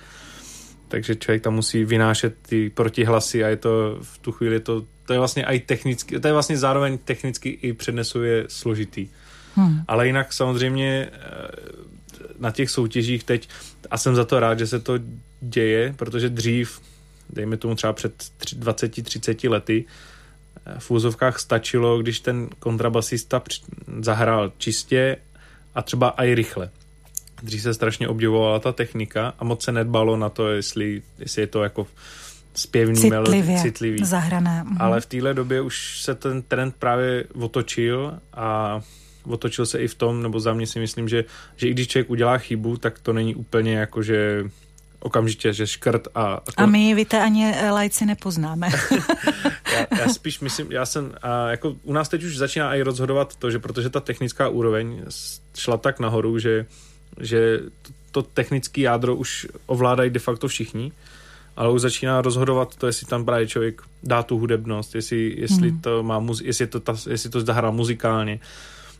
Takže 0.87 1.15
člověk 1.15 1.43
tam 1.43 1.53
musí 1.53 1.85
vynášet 1.85 2.35
ty 2.41 2.69
protihlasy 2.69 3.43
a 3.43 3.47
je 3.47 3.55
to 3.55 3.97
v 4.01 4.17
tu 4.17 4.31
chvíli 4.31 4.59
to, 4.59 4.85
to 5.05 5.13
je 5.13 5.19
vlastně 5.19 5.45
i 5.45 5.59
technicky, 5.59 6.19
to 6.19 6.27
je 6.27 6.33
vlastně 6.33 6.57
zároveň 6.57 6.97
technicky 6.97 7.49
i 7.49 7.73
přednesuje 7.73 8.45
složitý. 8.47 9.07
Hmm. 9.55 9.81
Ale 9.87 10.07
jinak 10.07 10.33
samozřejmě 10.33 11.09
eh, 11.11 11.19
na 12.39 12.51
těch 12.51 12.69
soutěžích 12.69 13.23
teď, 13.23 13.49
a 13.91 13.97
jsem 13.97 14.15
za 14.15 14.25
to 14.25 14.39
rád, 14.39 14.59
že 14.59 14.67
se 14.67 14.79
to 14.79 14.93
děje, 15.41 15.93
protože 15.97 16.29
dřív 16.29 16.81
dejme 17.33 17.57
tomu 17.57 17.75
třeba 17.75 17.93
před 17.93 18.13
20-30 18.59 19.49
lety, 19.49 19.85
eh, 20.65 20.75
v 20.79 20.91
úzovkách 20.91 21.39
stačilo, 21.39 21.99
když 21.99 22.19
ten 22.19 22.49
kontrabasista 22.59 23.41
zahrál 24.01 24.51
čistě 24.57 25.17
a 25.75 25.81
třeba 25.81 26.09
i 26.09 26.35
rychle. 26.35 26.69
Dřív 27.43 27.61
se 27.61 27.73
strašně 27.73 28.07
obdivovala 28.07 28.59
ta 28.59 28.71
technika 28.71 29.33
a 29.39 29.43
moc 29.43 29.63
se 29.63 29.71
nedbalo 29.71 30.17
na 30.17 30.29
to, 30.29 30.49
jestli, 30.49 31.01
jestli 31.19 31.41
je 31.41 31.47
to 31.47 31.63
jako 31.63 31.87
zpěvný, 32.53 32.95
Citlivě, 32.95 33.19
melodii, 33.19 33.61
citlivý. 33.61 34.05
zahrané. 34.05 34.63
Mhm. 34.63 34.77
Ale 34.79 35.01
v 35.01 35.05
téhle 35.05 35.33
době 35.33 35.61
už 35.61 36.01
se 36.01 36.15
ten 36.15 36.41
trend 36.41 36.75
právě 36.79 37.25
otočil 37.39 38.13
a 38.33 38.81
otočil 39.25 39.65
se 39.65 39.79
i 39.79 39.87
v 39.87 39.95
tom, 39.95 40.23
nebo 40.23 40.39
za 40.39 40.53
mě 40.53 40.67
si 40.67 40.79
myslím, 40.79 41.09
že, 41.09 41.25
že 41.55 41.67
i 41.67 41.71
když 41.71 41.87
člověk 41.87 42.09
udělá 42.09 42.37
chybu, 42.37 42.77
tak 42.77 42.99
to 42.99 43.13
není 43.13 43.35
úplně 43.35 43.73
jako, 43.77 44.03
že 44.03 44.43
okamžitě, 45.01 45.53
že 45.53 45.67
škrt 45.67 46.07
a... 46.15 46.23
A, 46.23 46.39
to... 46.39 46.51
a 46.57 46.65
my, 46.65 46.95
víte, 46.95 47.21
ani 47.21 47.53
eh, 47.55 47.71
lajci 47.71 48.05
nepoznáme. 48.05 48.69
já, 49.73 49.99
já 49.99 50.09
spíš 50.09 50.39
myslím, 50.39 50.71
já 50.71 50.85
jsem, 50.85 51.13
a 51.21 51.49
jako 51.49 51.75
u 51.83 51.93
nás 51.93 52.09
teď 52.09 52.23
už 52.23 52.37
začíná 52.37 52.75
i 52.75 52.81
rozhodovat 52.81 53.35
to, 53.35 53.51
že 53.51 53.59
protože 53.59 53.89
ta 53.89 53.99
technická 53.99 54.49
úroveň 54.49 55.01
šla 55.55 55.77
tak 55.77 55.99
nahoru, 55.99 56.39
že, 56.39 56.65
že 57.19 57.59
to, 57.81 57.91
to 58.11 58.21
technické 58.21 58.81
jádro 58.81 59.15
už 59.15 59.47
ovládají 59.65 60.09
de 60.09 60.19
facto 60.19 60.47
všichni, 60.47 60.91
ale 61.55 61.71
už 61.71 61.81
začíná 61.81 62.21
rozhodovat 62.21 62.75
to, 62.75 62.87
jestli 62.87 63.07
tam 63.07 63.25
právě 63.25 63.47
člověk 63.47 63.81
dá 64.03 64.23
tu 64.23 64.37
hudebnost, 64.37 64.95
jestli, 64.95 65.35
jestli 65.37 65.69
hmm. 65.69 65.81
to 65.81 66.03
má, 66.03 66.25
jestli 66.43 66.67
to, 66.67 66.79
ta, 66.79 66.95
jestli 67.09 67.29
to 67.29 67.41
zahrá 67.41 67.71
muzikálně, 67.71 68.39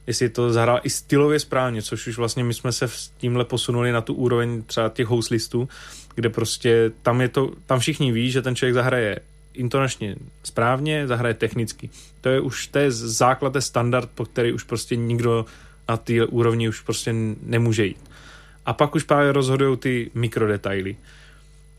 jestli 0.08 0.30
to 0.30 0.54
zahrál 0.54 0.80
i 0.84 0.90
stylově 0.90 1.40
správně, 1.40 1.82
což 1.82 2.08
už 2.08 2.18
vlastně 2.18 2.44
my 2.44 2.54
jsme 2.54 2.72
se 2.72 2.88
s 2.88 3.12
tímhle 3.18 3.46
posunuli 3.46 3.92
na 3.92 4.02
tu 4.02 4.14
úroveň 4.14 4.64
třeba 4.64 4.90
těch 4.90 5.08
houslistů, 5.08 5.70
kde 6.16 6.30
prostě 6.30 6.92
tam 7.02 7.22
je 7.22 7.30
to, 7.30 7.52
tam 7.66 7.80
všichni 7.80 8.12
ví, 8.12 8.32
že 8.32 8.42
ten 8.42 8.56
člověk 8.56 8.74
zahraje 8.74 9.20
intonačně 9.54 10.16
správně, 10.44 11.08
zahraje 11.08 11.34
technicky. 11.34 11.90
To 12.22 12.30
je 12.30 12.40
už, 12.40 12.68
to 12.68 12.80
je 12.80 12.92
základ, 12.92 13.56
je 13.56 13.62
standard, 13.62 14.10
po 14.16 14.26
který 14.26 14.54
už 14.54 14.64
prostě 14.64 14.96
nikdo 14.96 15.46
na 15.90 15.98
té 15.98 16.26
úrovni 16.26 16.70
už 16.70 16.82
prostě 16.82 17.14
nemůže 17.42 17.86
jít. 17.86 18.12
A 18.66 18.74
pak 18.74 18.96
už 18.96 19.04
právě 19.04 19.32
rozhodují 19.32 19.78
ty 19.78 20.12
mikrodetaily. 20.14 20.96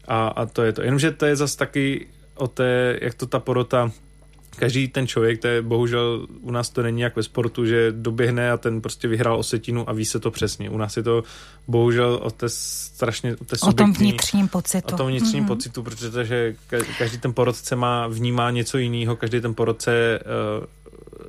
A, 0.08 0.28
a 0.28 0.46
to 0.46 0.62
je 0.62 0.72
to. 0.72 0.82
Jenomže 0.82 1.10
to 1.10 1.26
je 1.26 1.36
zase 1.36 1.56
taky 1.56 2.06
o 2.34 2.48
té, 2.48 2.98
jak 3.02 3.14
to 3.14 3.26
ta 3.26 3.40
porota 3.40 3.90
každý 4.56 4.88
ten 4.88 5.06
člověk, 5.06 5.40
to 5.40 5.48
je 5.48 5.62
bohužel 5.62 6.26
u 6.40 6.50
nás 6.50 6.70
to 6.70 6.82
není 6.82 7.00
jak 7.00 7.16
ve 7.16 7.22
sportu, 7.22 7.66
že 7.66 7.92
doběhne 7.92 8.50
a 8.50 8.56
ten 8.56 8.80
prostě 8.80 9.08
vyhrál 9.08 9.38
osetinu 9.38 9.90
a 9.90 9.92
ví 9.92 10.04
se 10.04 10.20
to 10.20 10.30
přesně. 10.30 10.70
U 10.70 10.78
nás 10.78 10.96
je 10.96 11.02
to 11.02 11.22
bohužel 11.68 12.20
o 12.22 12.30
té 12.30 12.48
strašně 12.48 13.36
o, 13.36 13.44
té 13.44 13.56
o 13.68 13.72
tom 13.72 13.92
vnitřním 13.92 14.48
pocitu. 14.48 14.94
O 14.94 14.96
tom 14.96 15.08
vnitřním 15.08 15.44
mm-hmm. 15.44 15.48
pocitu, 15.48 15.82
protože 15.82 16.54
každý 16.98 17.18
ten 17.18 17.32
porodce 17.32 17.76
má, 17.76 18.06
vnímá 18.06 18.50
něco 18.50 18.78
jiného, 18.78 19.16
každý 19.16 19.40
ten 19.40 19.54
porodce 19.54 20.20
uh, 20.58 20.66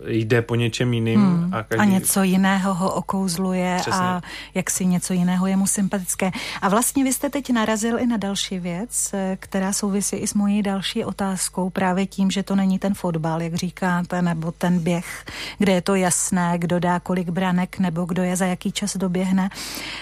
jde 0.07 0.41
po 0.41 0.55
něčem 0.55 0.93
jiným. 0.93 1.19
Hmm. 1.19 1.53
A, 1.53 1.63
každý... 1.63 1.81
a 1.81 1.85
něco 1.85 2.23
jiného 2.23 2.73
ho 2.73 2.93
okouzluje 2.93 3.77
Přesně. 3.81 4.01
a 4.01 4.21
jak 4.53 4.69
si 4.69 4.85
něco 4.85 5.13
jiného 5.13 5.47
je 5.47 5.57
mu 5.57 5.67
sympatické. 5.67 6.31
A 6.61 6.69
vlastně 6.69 7.03
vy 7.03 7.13
jste 7.13 7.29
teď 7.29 7.49
narazil 7.49 7.99
i 7.99 8.07
na 8.07 8.17
další 8.17 8.59
věc, 8.59 9.09
eh, 9.13 9.37
která 9.39 9.73
souvisí 9.73 10.15
i 10.15 10.27
s 10.27 10.33
mojí 10.33 10.61
další 10.61 11.05
otázkou, 11.05 11.69
právě 11.69 12.05
tím, 12.05 12.31
že 12.31 12.43
to 12.43 12.55
není 12.55 12.79
ten 12.79 12.93
fotbal, 12.93 13.41
jak 13.41 13.55
říkáte, 13.55 14.21
nebo 14.21 14.51
ten 14.51 14.79
běh, 14.79 15.25
kde 15.57 15.71
je 15.71 15.81
to 15.81 15.95
jasné, 15.95 16.53
kdo 16.57 16.79
dá 16.79 16.99
kolik 16.99 17.29
branek, 17.29 17.79
nebo 17.79 18.05
kdo 18.05 18.23
je 18.23 18.35
za 18.35 18.45
jaký 18.45 18.71
čas 18.71 18.97
doběhne. 18.97 19.49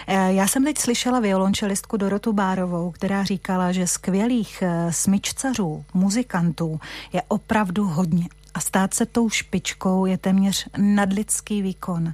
Eh, 0.08 0.34
já 0.34 0.48
jsem 0.48 0.64
teď 0.64 0.78
slyšela 0.78 1.20
violončelistku 1.20 1.98
Dorotu 1.98 2.34
Bárovou, 2.34 2.92
která 2.92 3.24
říkala, 3.24 3.72
že 3.72 3.88
skvělých 3.88 4.62
eh, 4.62 4.88
smyčcařů, 4.94 5.86
muzikantů 5.94 6.80
je 7.14 7.22
opravdu 7.28 7.88
hodně 7.88 8.26
a 8.54 8.60
stát 8.60 8.94
se 8.94 9.06
tou 9.06 9.30
špičkou 9.30 10.06
je 10.06 10.18
téměř 10.18 10.68
nadlidský 10.78 11.62
výkon. 11.62 12.14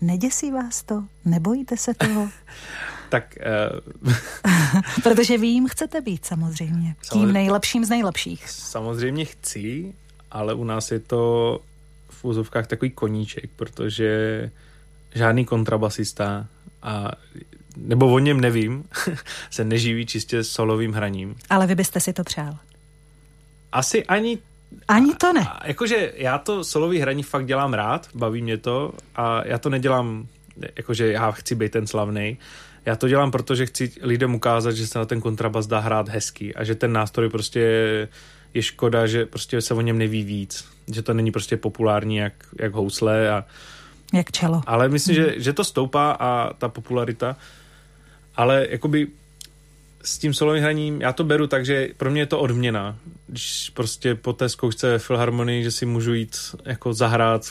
Neděsí 0.00 0.50
vás 0.50 0.82
to? 0.82 1.04
Nebojíte 1.24 1.76
se 1.76 1.94
toho? 1.94 2.28
tak... 3.08 3.38
Uh... 4.02 4.12
Protože 5.02 5.38
vy 5.38 5.46
jim 5.46 5.68
chcete 5.68 6.00
být 6.00 6.24
samozřejmě. 6.24 6.96
Samozřejmě. 7.02 7.26
Tím 7.26 7.32
nejlepším 7.32 7.84
z 7.84 7.88
nejlepších. 7.88 8.50
Samozřejmě 8.50 9.24
chci, 9.24 9.94
ale 10.30 10.54
u 10.54 10.64
nás 10.64 10.90
je 10.90 11.00
to 11.00 11.60
v 12.10 12.24
úzovkách 12.24 12.66
takový 12.66 12.90
koníček, 12.90 13.50
protože 13.56 14.50
žádný 15.14 15.44
kontrabasista 15.44 16.46
a 16.82 17.10
nebo 17.76 18.12
o 18.12 18.18
něm 18.18 18.40
nevím, 18.40 18.84
se 19.50 19.64
neživí 19.64 20.06
čistě 20.06 20.44
solovým 20.44 20.92
hraním. 20.92 21.36
Ale 21.50 21.66
vy 21.66 21.74
byste 21.74 22.00
si 22.00 22.12
to 22.12 22.24
přál. 22.24 22.58
Asi 23.72 24.04
ani 24.04 24.38
ani 24.88 25.14
to 25.14 25.32
ne. 25.32 25.40
A, 25.40 25.66
jakože 25.66 26.12
já 26.16 26.38
to 26.38 26.64
solový 26.64 26.98
hraní 26.98 27.22
fakt 27.22 27.46
dělám 27.46 27.74
rád, 27.74 28.08
baví 28.14 28.42
mě 28.42 28.56
to 28.58 28.92
a 29.16 29.46
já 29.46 29.58
to 29.58 29.70
nedělám, 29.70 30.26
jakože 30.76 31.12
já 31.12 31.30
chci 31.30 31.54
být 31.54 31.72
ten 31.72 31.86
slavný. 31.86 32.38
Já 32.86 32.96
to 32.96 33.08
dělám, 33.08 33.30
protože 33.30 33.66
chci 33.66 33.92
lidem 34.00 34.34
ukázat, 34.34 34.72
že 34.72 34.86
se 34.86 34.98
na 34.98 35.04
ten 35.04 35.20
kontrabas 35.20 35.66
dá 35.66 35.78
hrát 35.78 36.08
hezky 36.08 36.54
a 36.54 36.64
že 36.64 36.74
ten 36.74 36.92
nástroj 36.92 37.28
prostě 37.28 37.60
je 38.54 38.62
škoda, 38.62 39.06
že 39.06 39.26
prostě 39.26 39.60
se 39.60 39.74
o 39.74 39.80
něm 39.80 39.98
neví 39.98 40.24
víc. 40.24 40.64
Že 40.92 41.02
to 41.02 41.14
není 41.14 41.32
prostě 41.32 41.56
populární 41.56 42.16
jak, 42.16 42.32
jak 42.60 42.72
housle 42.72 43.30
a 43.30 43.44
jak 44.12 44.32
čelo. 44.32 44.62
Ale 44.66 44.88
myslím, 44.88 45.16
hmm. 45.16 45.24
že, 45.24 45.40
že 45.40 45.52
to 45.52 45.64
stoupá 45.64 46.12
a 46.12 46.52
ta 46.52 46.68
popularita, 46.68 47.36
ale 48.36 48.66
jakoby 48.70 49.08
s 50.06 50.18
tím 50.18 50.34
solovým 50.34 50.62
hraním, 50.62 51.00
já 51.00 51.12
to 51.12 51.24
beru 51.24 51.46
tak, 51.46 51.66
že 51.66 51.88
pro 51.96 52.10
mě 52.10 52.20
je 52.20 52.26
to 52.26 52.38
odměna. 52.38 52.96
Když 53.26 53.70
prostě 53.74 54.14
po 54.14 54.32
té 54.32 54.48
zkoušce 54.48 54.90
ve 54.90 54.98
Filharmonii, 54.98 55.64
že 55.64 55.70
si 55.70 55.86
můžu 55.86 56.14
jít 56.14 56.36
jako 56.64 56.92
zahrát 56.92 57.42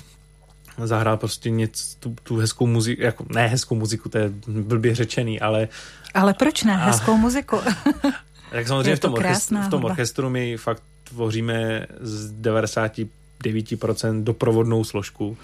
zahrát 0.84 1.20
prostě 1.20 1.50
něco, 1.50 1.84
tu, 2.00 2.16
tu 2.24 2.38
hezkou 2.38 2.68
muziku, 2.68 3.02
jako 3.02 3.26
ne 3.36 3.48
hezkou 3.48 3.76
muziku, 3.76 4.10
to 4.10 4.18
je 4.18 4.32
blbě 4.48 4.96
řečený, 4.96 5.40
ale... 5.40 5.68
Ale 6.14 6.34
proč 6.34 6.64
ne 6.64 6.74
a, 6.74 6.86
hezkou 6.86 7.18
muziku? 7.18 7.60
tak 8.52 8.68
samozřejmě 8.68 8.96
v 8.96 9.00
tom, 9.00 9.14
orchestru, 9.14 9.58
v 9.58 9.70
tom 9.70 9.84
orchestru 9.84 10.30
my 10.30 10.58
fakt 10.58 10.84
tvoříme 11.04 11.88
z 12.00 12.34
99% 12.42 14.24
doprovodnou 14.24 14.84
složku. 14.84 15.38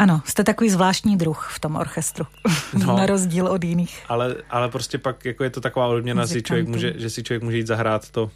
Ano, 0.00 0.22
jste 0.24 0.44
takový 0.44 0.70
zvláštní 0.70 1.16
druh 1.16 1.50
v 1.54 1.58
tom 1.58 1.76
orchestru, 1.76 2.26
no, 2.86 2.96
na 2.96 3.06
rozdíl 3.06 3.46
od 3.46 3.64
jiných. 3.64 4.04
Ale, 4.08 4.36
ale 4.50 4.68
prostě 4.68 4.98
pak 4.98 5.24
jako 5.24 5.44
je 5.44 5.50
to 5.50 5.60
taková 5.60 5.86
odměna, 5.86 6.26
si 6.26 6.42
člověk 6.42 6.68
může, 6.68 6.94
že 6.96 7.10
si 7.10 7.22
člověk 7.22 7.42
může 7.42 7.56
jít 7.56 7.66
zahrát 7.66 8.10
to, 8.10 8.30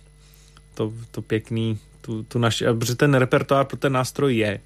to, 0.74 0.92
to 1.10 1.22
pěkný, 1.22 1.78
tu, 2.00 2.22
tu 2.22 2.38
naši, 2.38 2.64
protože 2.78 2.94
ten 2.94 3.14
repertoár 3.14 3.66
pro 3.66 3.76
ten 3.76 3.92
nástroj 3.92 4.36
je. 4.36 4.60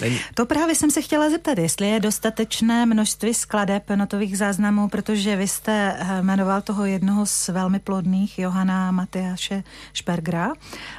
Není. 0.00 0.20
To 0.34 0.46
právě 0.46 0.74
jsem 0.74 0.90
se 0.90 1.02
chtěla 1.02 1.30
zeptat, 1.30 1.58
jestli 1.58 1.88
je 1.88 2.00
dostatečné 2.00 2.86
množství 2.86 3.34
skladeb 3.34 3.90
notových 3.90 4.38
záznamů, 4.38 4.88
protože 4.88 5.36
vy 5.36 5.48
jste 5.48 5.96
eh, 5.98 6.22
jmenoval 6.22 6.62
toho 6.62 6.84
jednoho 6.84 7.26
z 7.26 7.48
velmi 7.48 7.78
plodných, 7.78 8.38
Johana 8.38 8.90
Matyáše 8.90 9.64
Špergra, 9.92 10.52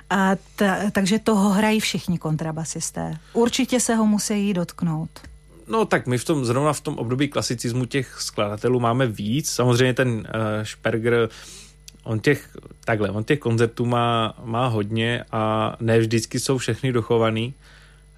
a 0.10 0.32
ta, 0.56 0.78
takže 0.92 1.20
toho 1.20 1.50
hrají 1.50 1.80
všichni 1.80 2.18
kontrabasisté. 2.18 3.18
Určitě 3.34 3.80
se 3.80 3.96
ho 3.96 4.06
musí 4.06 4.54
dotknout. 4.54 5.33
No 5.68 5.86
tak 5.86 6.08
my 6.08 6.18
v 6.18 6.26
tom, 6.26 6.46
zrovna 6.46 6.74
v 6.74 6.82
tom 6.82 6.98
období 6.98 7.28
klasicismu 7.28 7.86
těch 7.86 8.22
skladatelů 8.22 8.80
máme 8.80 9.08
víc. 9.08 9.50
Samozřejmě 9.50 9.94
ten 9.94 10.10
uh, 10.10 10.24
Sperger, 10.64 11.30
on 12.04 12.20
těch, 12.20 12.50
takhle, 12.86 13.10
on 13.10 13.24
těch 13.24 13.40
koncertů 13.40 13.86
má, 13.86 14.34
má 14.44 14.68
hodně 14.68 15.24
a 15.32 15.76
ne 15.80 16.00
vždycky 16.00 16.40
jsou 16.40 16.58
všechny 16.58 16.92
dochovaný. 16.92 17.54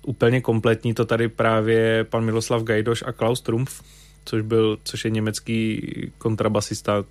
Úplně 0.05 0.41
kompletní 0.41 0.93
to 0.93 1.05
tady 1.05 1.27
právě 1.27 2.03
pan 2.03 2.25
Miloslav 2.25 2.63
Gajdoš 2.63 3.03
a 3.07 3.11
Klaus 3.11 3.41
Trumpf, 3.41 3.83
což 4.25 4.41
byl, 4.41 4.77
což 4.83 5.05
je 5.05 5.11
německý 5.11 5.81
kontrabasista, 6.17 7.03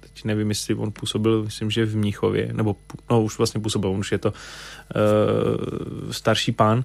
teď 0.00 0.24
nevím, 0.24 0.48
jestli 0.48 0.74
on 0.74 0.92
působil, 0.92 1.44
myslím, 1.44 1.70
že 1.70 1.86
v 1.86 1.96
Mníchově, 1.96 2.52
nebo 2.52 2.76
no 3.10 3.22
už 3.22 3.38
vlastně 3.38 3.60
působil, 3.60 3.90
on 3.90 3.98
už 3.98 4.12
je 4.12 4.18
to 4.18 4.32
uh, 4.32 6.10
starší 6.10 6.52
pán, 6.52 6.84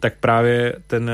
tak 0.00 0.18
právě 0.20 0.76
ten 0.86 1.10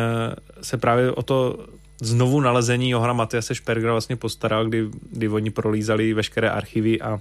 se 0.62 0.76
právě 0.76 1.12
o 1.12 1.22
to 1.22 1.66
znovu 2.00 2.40
nalezení 2.40 2.90
Johana 2.90 3.12
Matiase 3.12 3.54
Špergera 3.54 3.92
vlastně 3.92 4.16
postaral, 4.16 4.66
kdy, 4.66 4.88
kdy 5.12 5.28
oni 5.28 5.50
prolízali 5.50 6.14
veškeré 6.14 6.50
archivy 6.50 7.00
a, 7.00 7.20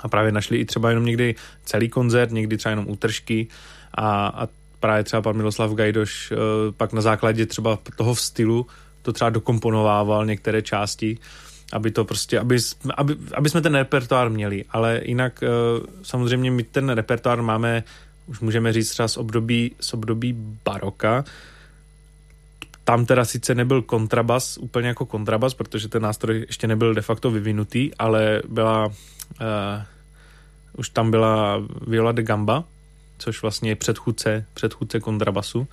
a 0.00 0.08
právě 0.08 0.32
našli 0.32 0.58
i 0.58 0.64
třeba 0.64 0.88
jenom 0.88 1.04
někdy 1.04 1.34
celý 1.64 1.88
koncert, 1.88 2.32
někdy 2.32 2.56
třeba 2.56 2.70
jenom 2.70 2.90
útržky. 2.90 3.46
A, 3.94 4.26
a 4.26 4.48
právě 4.80 5.04
třeba 5.04 5.22
pan 5.22 5.36
Miloslav 5.36 5.72
Gajdoš 5.72 6.30
uh, 6.30 6.38
pak 6.76 6.92
na 6.92 7.00
základě 7.00 7.46
třeba 7.46 7.78
toho 7.96 8.14
v 8.14 8.20
stylu 8.20 8.66
to 9.02 9.12
třeba 9.12 9.30
dokomponovával 9.30 10.26
některé 10.26 10.62
části, 10.62 11.18
aby 11.72 11.90
to 11.90 12.04
prostě, 12.04 12.38
aby, 12.38 12.58
aby, 12.96 13.16
aby 13.34 13.50
jsme 13.50 13.60
ten 13.60 13.74
repertoár 13.74 14.30
měli, 14.30 14.64
ale 14.70 15.00
jinak 15.04 15.42
uh, 15.42 15.86
samozřejmě 16.02 16.50
my 16.50 16.62
ten 16.62 16.88
repertoár 16.88 17.42
máme 17.42 17.84
už 18.26 18.40
můžeme 18.40 18.72
říct 18.72 18.90
třeba 18.90 19.08
z 19.08 19.16
období, 19.16 19.72
z 19.80 19.94
období 19.94 20.36
baroka, 20.64 21.24
tam 22.88 23.06
teda 23.06 23.24
sice 23.24 23.54
nebyl 23.54 23.82
kontrabas, 23.82 24.58
úplně 24.58 24.88
jako 24.88 25.06
kontrabas, 25.06 25.54
protože 25.54 25.88
ten 25.88 26.02
nástroj 26.02 26.44
ještě 26.48 26.66
nebyl 26.66 26.94
de 26.94 27.02
facto 27.02 27.30
vyvinutý, 27.30 27.90
ale 27.98 28.42
byla, 28.48 28.86
uh, 28.86 28.92
už 30.76 30.88
tam 30.88 31.10
byla 31.10 31.62
viola 31.86 32.12
de 32.12 32.22
gamba, 32.22 32.64
což 33.18 33.42
vlastně 33.42 33.70
je 33.70 33.76
předchůdce, 33.76 34.44
předchůdce 34.54 35.00
kontrabasu. 35.00 35.68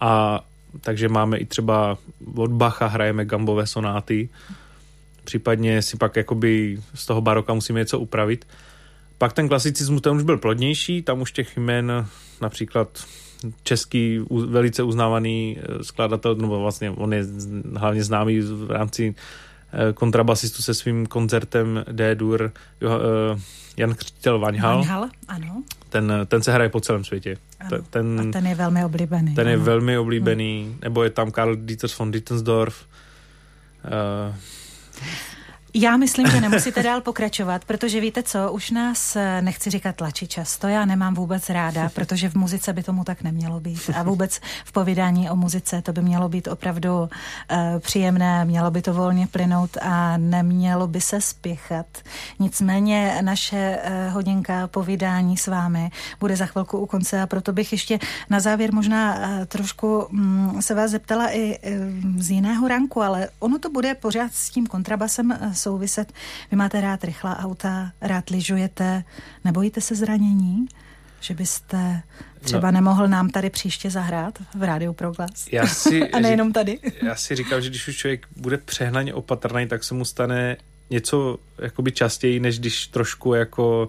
A 0.00 0.40
takže 0.80 1.08
máme 1.08 1.38
i 1.38 1.44
třeba 1.44 1.98
od 2.34 2.50
Bacha 2.50 2.86
hrajeme 2.86 3.24
gambové 3.24 3.66
sonáty, 3.66 4.28
případně 5.24 5.82
si 5.82 5.96
pak 5.96 6.16
jakoby 6.16 6.82
z 6.94 7.06
toho 7.06 7.20
baroka 7.20 7.54
musíme 7.54 7.80
něco 7.80 7.98
upravit. 7.98 8.46
Pak 9.18 9.32
ten 9.32 9.48
klasicismus, 9.48 10.02
ten 10.02 10.16
už 10.16 10.22
byl 10.22 10.38
plodnější, 10.38 11.02
tam 11.02 11.20
už 11.20 11.32
těch 11.32 11.56
jmen 11.56 12.06
například 12.40 13.04
český 13.62 14.20
velice 14.46 14.82
uznávaný 14.82 15.58
eh, 15.58 15.84
skladatel, 15.84 16.34
nebo 16.34 16.60
vlastně 16.60 16.90
on 16.90 17.12
je 17.12 17.24
hlavně 17.76 18.04
známý 18.04 18.40
v 18.40 18.70
rámci 18.70 19.14
eh, 19.72 19.92
kontrabasistu 19.92 20.62
se 20.62 20.74
svým 20.74 21.06
koncertem 21.06 21.84
D-dur 21.92 22.52
eh, 22.82 22.86
Jan 23.76 23.94
Křtitel 23.94 24.38
Vaňhal. 24.38 24.76
Vaňhal, 24.76 25.08
ano. 25.28 25.62
Ten, 25.88 26.12
ten 26.26 26.42
se 26.42 26.52
hraje 26.52 26.70
po 26.70 26.80
celém 26.80 27.04
světě. 27.04 27.36
Ano. 27.60 27.82
Ten, 27.90 28.20
A 28.28 28.32
ten 28.32 28.46
je 28.46 28.54
velmi 28.54 28.84
oblíbený. 28.84 29.34
Ten 29.34 29.46
ano. 29.46 29.50
je 29.50 29.56
velmi 29.56 29.98
oblíbený, 29.98 30.64
hmm. 30.64 30.78
nebo 30.82 31.04
je 31.04 31.10
tam 31.10 31.30
Karl 31.30 31.56
Dieters 31.56 31.98
von 31.98 32.10
Dittensdorf. 32.10 32.86
Uh, 33.84 34.34
já 35.74 35.96
myslím, 35.96 36.30
že 36.30 36.40
nemusíte 36.40 36.82
dál 36.82 37.00
pokračovat, 37.00 37.64
protože 37.64 38.00
víte 38.00 38.22
co, 38.22 38.52
už 38.52 38.70
nás, 38.70 39.16
eh, 39.16 39.42
nechci 39.42 39.70
říkat 39.70 39.96
tlačí 39.96 40.28
často, 40.28 40.68
já 40.68 40.84
nemám 40.84 41.14
vůbec 41.14 41.48
ráda, 41.48 41.90
protože 41.94 42.28
v 42.28 42.34
muzice 42.34 42.72
by 42.72 42.82
tomu 42.82 43.04
tak 43.04 43.22
nemělo 43.22 43.60
být. 43.60 43.90
A 43.94 44.02
vůbec 44.02 44.40
v 44.64 44.72
povídání 44.72 45.30
o 45.30 45.36
muzice 45.36 45.82
to 45.82 45.92
by 45.92 46.02
mělo 46.02 46.28
být 46.28 46.48
opravdu 46.48 47.00
uh, 47.00 47.08
příjemné, 47.78 48.44
mělo 48.44 48.70
by 48.70 48.82
to 48.82 48.94
volně 48.94 49.26
plynout 49.26 49.76
a 49.82 50.16
nemělo 50.16 50.86
by 50.86 51.00
se 51.00 51.20
spěchat. 51.20 51.86
Nicméně 52.38 53.18
naše 53.20 53.78
uh, 53.84 54.14
hodinka 54.14 54.66
povídání 54.66 55.36
s 55.36 55.46
vámi 55.46 55.90
bude 56.20 56.36
za 56.36 56.46
chvilku 56.46 56.78
u 56.78 56.86
konce 56.86 57.22
a 57.22 57.26
proto 57.26 57.52
bych 57.52 57.72
ještě 57.72 57.98
na 58.30 58.40
závěr 58.40 58.72
možná 58.72 59.14
uh, 59.14 59.44
trošku 59.44 60.02
um, 60.02 60.56
se 60.60 60.74
vás 60.74 60.90
zeptala 60.90 61.28
i 61.30 61.58
uh, 61.58 62.22
z 62.22 62.30
jiného 62.30 62.68
ranku, 62.68 63.02
ale 63.02 63.28
ono 63.38 63.58
to 63.58 63.70
bude 63.70 63.94
pořád 63.94 64.34
s 64.34 64.50
tím 64.50 64.66
kontrabasem 64.66 65.38
souviset. 65.62 66.12
Vy 66.50 66.56
máte 66.56 66.80
rád 66.80 67.04
rychlá 67.04 67.38
auta, 67.38 67.92
rád 68.00 68.30
lyžujete, 68.30 69.04
nebojíte 69.44 69.80
se 69.80 69.94
zranění? 69.94 70.66
že 71.22 71.34
byste 71.34 72.02
třeba 72.40 72.70
no. 72.70 72.74
nemohl 72.74 73.08
nám 73.08 73.30
tady 73.30 73.50
příště 73.50 73.90
zahrát 73.90 74.38
v 74.54 74.62
Rádiu 74.62 74.92
Proglas? 74.92 75.46
Já 75.52 75.66
si, 75.66 76.10
A 76.12 76.20
nejenom 76.20 76.52
tady. 76.52 76.78
Já 77.02 77.14
si 77.16 77.36
říkám, 77.36 77.60
že 77.60 77.70
když 77.70 77.88
už 77.88 77.96
člověk 77.96 78.26
bude 78.36 78.58
přehnaně 78.58 79.14
opatrný, 79.14 79.68
tak 79.68 79.84
se 79.84 79.94
mu 79.94 80.04
stane 80.04 80.56
něco 80.90 81.38
jakoby 81.58 81.92
častěji, 81.92 82.40
než 82.40 82.58
když 82.58 82.86
trošku 82.86 83.34
jako 83.34 83.88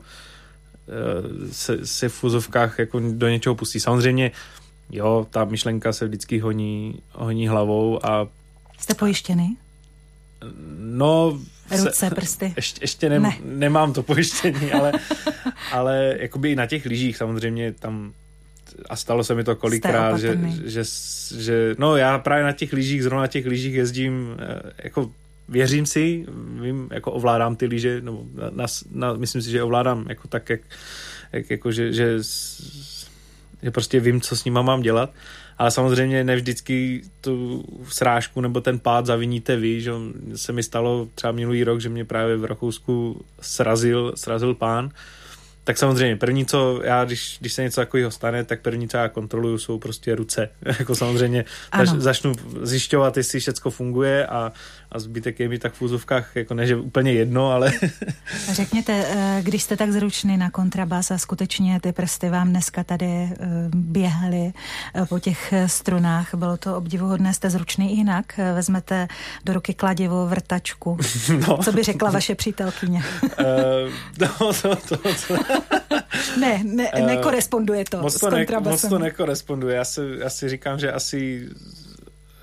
eh, 0.88 1.54
se, 1.54 1.88
se 1.88 2.10
v 2.10 2.14
fuzovkách 2.14 2.80
jako 2.80 3.00
do 3.00 3.30
něčeho 3.30 3.56
pustí. 3.56 3.80
Samozřejmě, 3.80 4.32
jo, 4.90 5.28
ta 5.30 5.46
myšlenka 5.46 5.94
se 5.94 6.08
vždycky 6.08 6.40
honí, 6.40 7.00
honí 7.12 7.48
hlavou 7.48 8.06
a... 8.06 8.28
Jste 8.80 8.94
pojištěný? 8.94 9.58
No... 10.80 11.40
Ruce, 11.72 11.92
se, 11.92 12.10
prsty? 12.10 12.54
Ještě, 12.56 12.84
ještě 12.84 13.10
ne, 13.10 13.20
ne. 13.20 13.38
nemám 13.44 13.94
to 13.94 14.04
pojištění, 14.04 14.72
ale, 14.72 14.92
ale 15.72 16.16
jakoby 16.20 16.52
i 16.52 16.56
na 16.56 16.66
těch 16.66 16.86
lyžích 16.86 17.18
samozřejmě 17.18 17.72
tam 17.72 18.14
a 18.90 18.96
stalo 18.96 19.24
se 19.24 19.36
mi 19.36 19.44
to 19.44 19.56
kolikrát, 19.56 20.18
že, 20.18 20.40
že, 20.66 20.84
že, 21.38 21.76
no 21.80 21.98
já 21.98 22.18
právě 22.20 22.44
na 22.44 22.52
těch 22.52 22.74
lyžích, 22.74 23.04
zrovna 23.04 23.22
na 23.22 23.28
těch 23.28 23.46
lyžích 23.46 23.74
jezdím 23.74 24.38
eh, 24.40 24.72
jako 24.84 25.12
věřím 25.50 25.86
si, 25.86 26.26
vím, 26.62 26.90
jako 26.92 27.12
ovládám 27.12 27.56
ty 27.56 27.66
lyže, 27.66 28.02
no, 28.02 28.24
na, 28.52 28.66
na, 28.92 29.14
myslím 29.14 29.42
si, 29.42 29.52
že 29.52 29.64
ovládám 29.64 30.06
jako 30.10 30.28
tak, 30.28 30.50
jak, 30.50 30.62
jak 31.32 31.50
jako, 31.50 31.72
že, 31.72 31.94
že, 31.94 32.18
že 33.64 33.72
prostě 33.72 34.00
vím, 34.00 34.22
co 34.22 34.36
s 34.36 34.46
nima 34.46 34.62
mám 34.62 34.82
dělat, 34.82 35.14
ale 35.58 35.72
samozřejmě 35.72 36.24
ne 36.24 36.36
vždycky 36.36 37.02
tu 37.22 37.64
srážku 37.90 38.42
nebo 38.42 38.62
ten 38.62 38.80
pád 38.80 39.06
zaviníte 39.06 39.56
vy, 39.56 39.82
že 39.82 39.92
se 40.36 40.52
mi 40.52 40.64
stalo 40.64 41.08
třeba 41.16 41.32
minulý 41.34 41.64
rok, 41.64 41.82
že 41.82 41.90
mě 41.90 42.06
právě 42.06 42.38
v 42.38 42.46
Rakousku 42.46 43.26
srazil, 43.42 44.14
srazil 44.16 44.56
pán, 44.56 44.90
tak 45.64 45.78
samozřejmě, 45.78 46.16
první, 46.16 46.46
co 46.46 46.82
já, 46.84 47.06
když, 47.06 47.38
když 47.40 47.54
se 47.54 47.64
něco 47.64 47.82
takového 47.82 48.12
stane, 48.12 48.44
tak 48.44 48.62
první, 48.62 48.90
co 48.90 48.98
já 48.98 49.10
kontroluju, 49.10 49.58
jsou 49.58 49.80
prostě 49.80 50.16
ruce. 50.16 50.50
jako 50.80 50.96
samozřejmě 50.96 51.46
zač, 51.78 51.90
začnu 51.90 52.34
zjišťovat, 52.62 53.18
jestli 53.18 53.40
všechno 53.40 53.72
funguje 53.72 54.28
a, 54.28 54.52
a 54.94 55.00
zbytek 55.00 55.40
je 55.40 55.50
mi 55.50 55.60
tak 55.60 55.74
v 55.74 55.82
úzovkách, 55.82 56.36
jako 56.36 56.54
ne, 56.54 56.68
že 56.68 56.76
úplně 56.76 57.14
jedno, 57.14 57.52
ale... 57.52 57.72
Řekněte, 58.52 59.06
eh, 59.08 59.42
když 59.44 59.64
jste 59.64 59.78
tak 59.78 59.92
zručný 59.92 60.38
na 60.38 60.50
kontrabas 60.50 61.12
a 61.12 61.18
skutečně 61.18 61.80
ty 61.80 61.92
prsty 61.92 62.30
vám 62.30 62.50
dneska 62.50 62.84
tady 62.84 63.06
eh, 63.06 63.38
běhaly 63.76 64.54
eh, 64.96 65.06
po 65.06 65.20
těch 65.20 65.54
strunách, 65.66 66.36
bylo 66.36 66.58
to 66.58 66.78
obdivuhodné, 66.78 67.34
jste 67.34 67.50
zručný 67.50 67.98
jinak, 67.98 68.38
vezmete 68.56 69.08
do 69.46 69.54
ruky 69.54 69.74
kladivo, 69.74 70.28
vrtačku. 70.28 70.98
No. 71.48 71.58
Co 71.58 71.72
by 71.72 71.84
řekla 71.84 72.12
vaše 72.12 72.36
přítelkyně? 72.36 73.04
no, 74.20 74.54
to, 74.62 74.76
to, 74.76 74.98
to. 74.98 75.36
ne, 76.40 76.62
ne, 76.64 76.92
nekoresponduje 77.06 77.86
to 77.90 78.02
moc 78.02 78.14
to 78.14 78.20
s 78.20 78.30
kontrabasem. 78.30 78.64
Ne, 78.64 78.72
moc 78.72 78.90
to 78.90 79.00
nekoresponduje. 79.00 79.76
Já 79.76 79.86
si, 79.86 80.02
já 80.20 80.30
si 80.30 80.50
říkám, 80.50 80.80
že 80.80 80.92
asi 80.92 81.50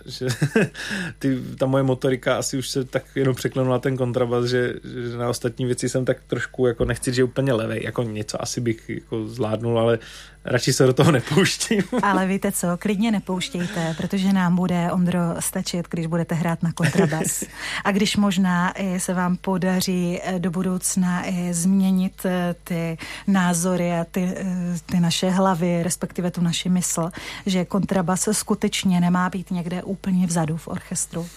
že 0.07 0.27
ty, 1.19 1.39
ta 1.59 1.67
moje 1.67 1.83
motorika 1.83 2.37
asi 2.37 2.59
už 2.59 2.69
se 2.69 2.85
tak 2.85 3.05
jenom 3.15 3.35
překlenula 3.35 3.79
ten 3.79 3.97
kontrabas, 3.97 4.45
že, 4.45 4.75
že 5.11 5.17
na 5.17 5.29
ostatní 5.29 5.67
věci 5.67 5.89
jsem 5.89 6.05
tak 6.05 6.17
trošku, 6.27 6.67
jako 6.67 6.85
nechci, 6.85 7.13
že 7.13 7.25
úplně 7.25 7.53
levej, 7.53 7.81
jako 7.85 8.03
něco 8.03 8.43
asi 8.43 8.61
bych 8.61 8.91
jako 8.91 9.29
zvládnul, 9.29 9.79
ale 9.79 9.99
radši 10.45 10.73
se 10.73 10.87
do 10.87 10.93
toho 10.93 11.13
nepouštím. 11.13 11.83
Ale 12.03 12.27
víte 12.27 12.53
co, 12.53 12.67
klidně 12.79 13.11
nepouštějte, 13.11 13.95
protože 13.97 14.33
nám 14.33 14.57
bude, 14.57 14.93
Ondro, 14.93 15.21
stačit, 15.41 15.87
když 15.91 16.07
budete 16.07 16.35
hrát 16.35 16.63
na 16.63 16.73
kontrabas. 16.73 17.45
A 17.85 17.93
když 17.93 18.17
možná 18.17 18.73
se 18.99 19.15
vám 19.15 19.37
podaří 19.37 20.21
eh, 20.23 20.39
do 20.39 20.51
budoucna 20.51 21.29
i 21.29 21.55
změnit 21.55 22.23
eh, 22.25 22.55
ty 22.65 22.99
názory 23.27 23.93
a 23.93 24.05
ty, 24.11 24.35
eh, 24.37 24.45
ty 24.87 25.01
naše 25.01 25.31
hlavy, 25.31 25.83
respektive 25.83 26.31
tu 26.31 26.41
naši 26.41 26.69
mysl, 26.69 27.11
že 27.47 27.65
kontrabas 27.65 28.29
skutečně 28.33 29.01
nemá 29.01 29.31
být 29.31 29.51
někde 29.51 29.83
úplně 29.83 30.27
vzadu 30.27 30.57
v 30.57 30.69
orchestru. 30.69 31.29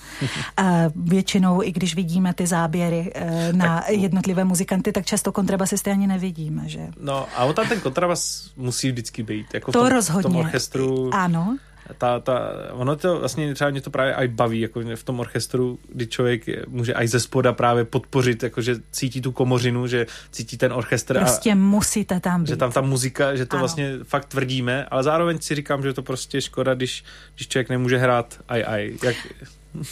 A 0.58 0.64
většinou, 0.96 1.64
i 1.64 1.72
když 1.72 1.96
vidíme 1.96 2.34
ty 2.34 2.48
záběry 2.48 3.14
na 3.52 3.84
jednotlivé 3.90 4.44
muzikanty, 4.44 4.92
tak 4.92 5.06
často 5.06 5.32
kontrabasisty 5.32 5.92
ani 5.92 6.08
nevidíme, 6.08 6.70
že? 6.70 6.88
No 7.00 7.28
a 7.36 7.54
tam 7.54 7.68
ten 7.68 7.80
kontrabas 7.80 8.52
musí 8.58 8.93
vždycky 8.94 9.24
být. 9.24 9.54
Jako 9.54 9.72
to 9.72 9.80
v 9.80 9.82
tom, 9.82 9.92
rozhodně. 9.92 10.22
V 10.22 10.24
tom 10.24 10.36
orchestru. 10.36 11.10
Ano. 11.14 11.58
Ta, 11.98 12.20
ta, 12.20 12.52
ono 12.72 12.96
to 12.96 13.20
vlastně 13.20 13.54
třeba 13.54 13.70
mě 13.70 13.82
to 13.82 13.90
právě 13.90 14.16
aj 14.16 14.28
baví, 14.28 14.60
jako 14.60 14.82
v 14.96 15.04
tom 15.04 15.20
orchestru, 15.20 15.80
kdy 15.90 16.08
člověk 16.08 16.44
může 16.68 16.94
aj 16.94 17.08
ze 17.08 17.20
spoda 17.20 17.54
právě 17.54 17.86
podpořit, 17.86 18.44
jako 18.44 18.62
že 18.62 18.76
cítí 18.92 19.22
tu 19.22 19.32
komořinu, 19.32 19.88
že 19.88 20.06
cítí 20.32 20.58
ten 20.58 20.74
orchestr. 20.74 21.20
Prostě 21.20 21.52
a, 21.52 21.56
musíte 21.56 22.20
tam 22.20 22.44
být. 22.44 22.48
Že 22.48 22.56
tam 22.56 22.72
ta 22.72 22.82
muzika, 22.82 23.36
že 23.36 23.46
to 23.46 23.56
ano. 23.56 23.62
vlastně 23.62 23.92
fakt 24.04 24.26
tvrdíme, 24.26 24.86
ale 24.86 25.04
zároveň 25.04 25.40
si 25.40 25.56
říkám, 25.56 25.84
že 25.84 25.94
to 25.94 26.04
prostě 26.04 26.42
škoda, 26.42 26.74
když, 26.74 27.04
když 27.36 27.48
člověk 27.48 27.70
nemůže 27.70 27.98
hrát 27.98 28.40
aj 28.48 28.64
aj. 28.68 28.94
Jak, 29.04 29.16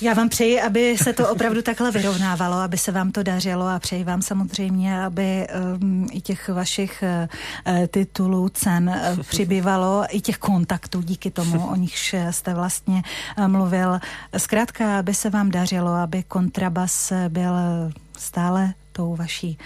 já 0.02 0.14
vám 0.14 0.30
přeji, 0.30 0.62
aby 0.62 0.98
se 0.98 1.14
to 1.14 1.30
opravdu 1.30 1.62
takhle 1.62 1.92
vyrovnávalo, 1.92 2.58
aby 2.58 2.78
se 2.78 2.92
vám 2.92 3.12
to 3.12 3.24
dařilo 3.24 3.68
a 3.68 3.80
přeji 3.80 4.04
vám 4.04 4.22
samozřejmě, 4.22 5.04
aby 5.04 5.48
um, 5.82 6.08
i 6.12 6.22
těch 6.22 6.50
vašich 6.50 7.04
uh, 7.68 7.74
titulů, 7.88 8.50
cen 8.50 8.90
uh, 8.90 9.24
přibývalo, 9.24 10.06
i 10.10 10.22
těch 10.22 10.38
kontaktů 10.38 11.02
díky 11.02 11.32
tomu, 11.32 11.68
o 11.68 11.76
nichž 11.76 12.16
jste 12.32 12.54
vlastně 12.54 13.04
uh, 13.38 13.48
mluvil. 13.48 14.00
Zkrátka, 14.38 15.00
aby 15.00 15.14
se 15.14 15.30
vám 15.30 15.52
dařilo, 15.52 15.92
aby 15.92 16.24
kontrabas 16.24 17.14
byl 17.30 17.54
stále 18.18 18.74
tou 18.92 19.16
vaší 19.16 19.58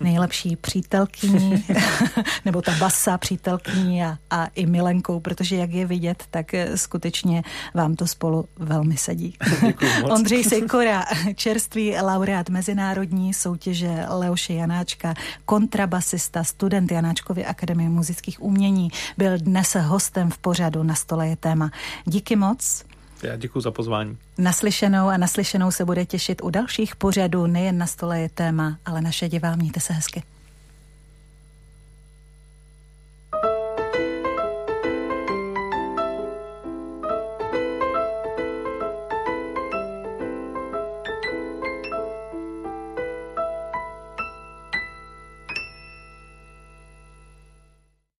nejlepší 0.00 0.56
přítelkyní, 0.56 1.64
nebo 2.44 2.62
ta 2.62 2.72
basa 2.72 3.18
přítelkyní 3.18 4.04
a, 4.04 4.18
a 4.30 4.46
i 4.46 4.66
milenkou, 4.66 5.20
protože 5.20 5.56
jak 5.56 5.70
je 5.70 5.86
vidět, 5.86 6.24
tak 6.30 6.54
eh, 6.54 6.76
skutečně 6.78 7.42
vám 7.74 7.94
to 7.94 8.06
spolu 8.06 8.48
velmi 8.56 8.96
sedí. 8.96 9.34
Ondřej 10.10 10.44
Sejkora, 10.44 11.04
čerstvý 11.34 11.96
laureát 12.00 12.48
mezinárodní 12.48 13.34
soutěže 13.34 14.04
Leoše 14.08 14.54
Janáčka, 14.54 15.14
kontrabasista, 15.44 16.44
student 16.44 16.92
Janáčkovy 16.92 17.44
akademie 17.44 17.88
muzických 17.88 18.42
umění, 18.42 18.90
byl 19.18 19.38
dnes 19.38 19.76
hostem 19.80 20.30
v 20.30 20.38
pořadu 20.38 20.82
Na 20.82 20.94
stole 20.94 21.28
je 21.28 21.36
téma. 21.36 21.70
Díky 22.04 22.36
moc. 22.36 22.84
Já 23.26 23.36
děkuji 23.36 23.60
za 23.60 23.70
pozvání. 23.70 24.18
Naslyšenou 24.38 25.08
a 25.08 25.16
naslyšenou 25.16 25.70
se 25.70 25.84
bude 25.84 26.06
těšit 26.06 26.42
u 26.42 26.50
dalších 26.50 26.96
pořadů. 26.96 27.46
Nejen 27.46 27.78
na 27.78 27.86
stole 27.86 28.20
je 28.20 28.28
téma, 28.28 28.78
ale 28.86 29.00
naše 29.00 29.28
divá. 29.28 29.56
Mějte 29.56 29.80
se 29.80 29.92
hezky. 29.92 30.22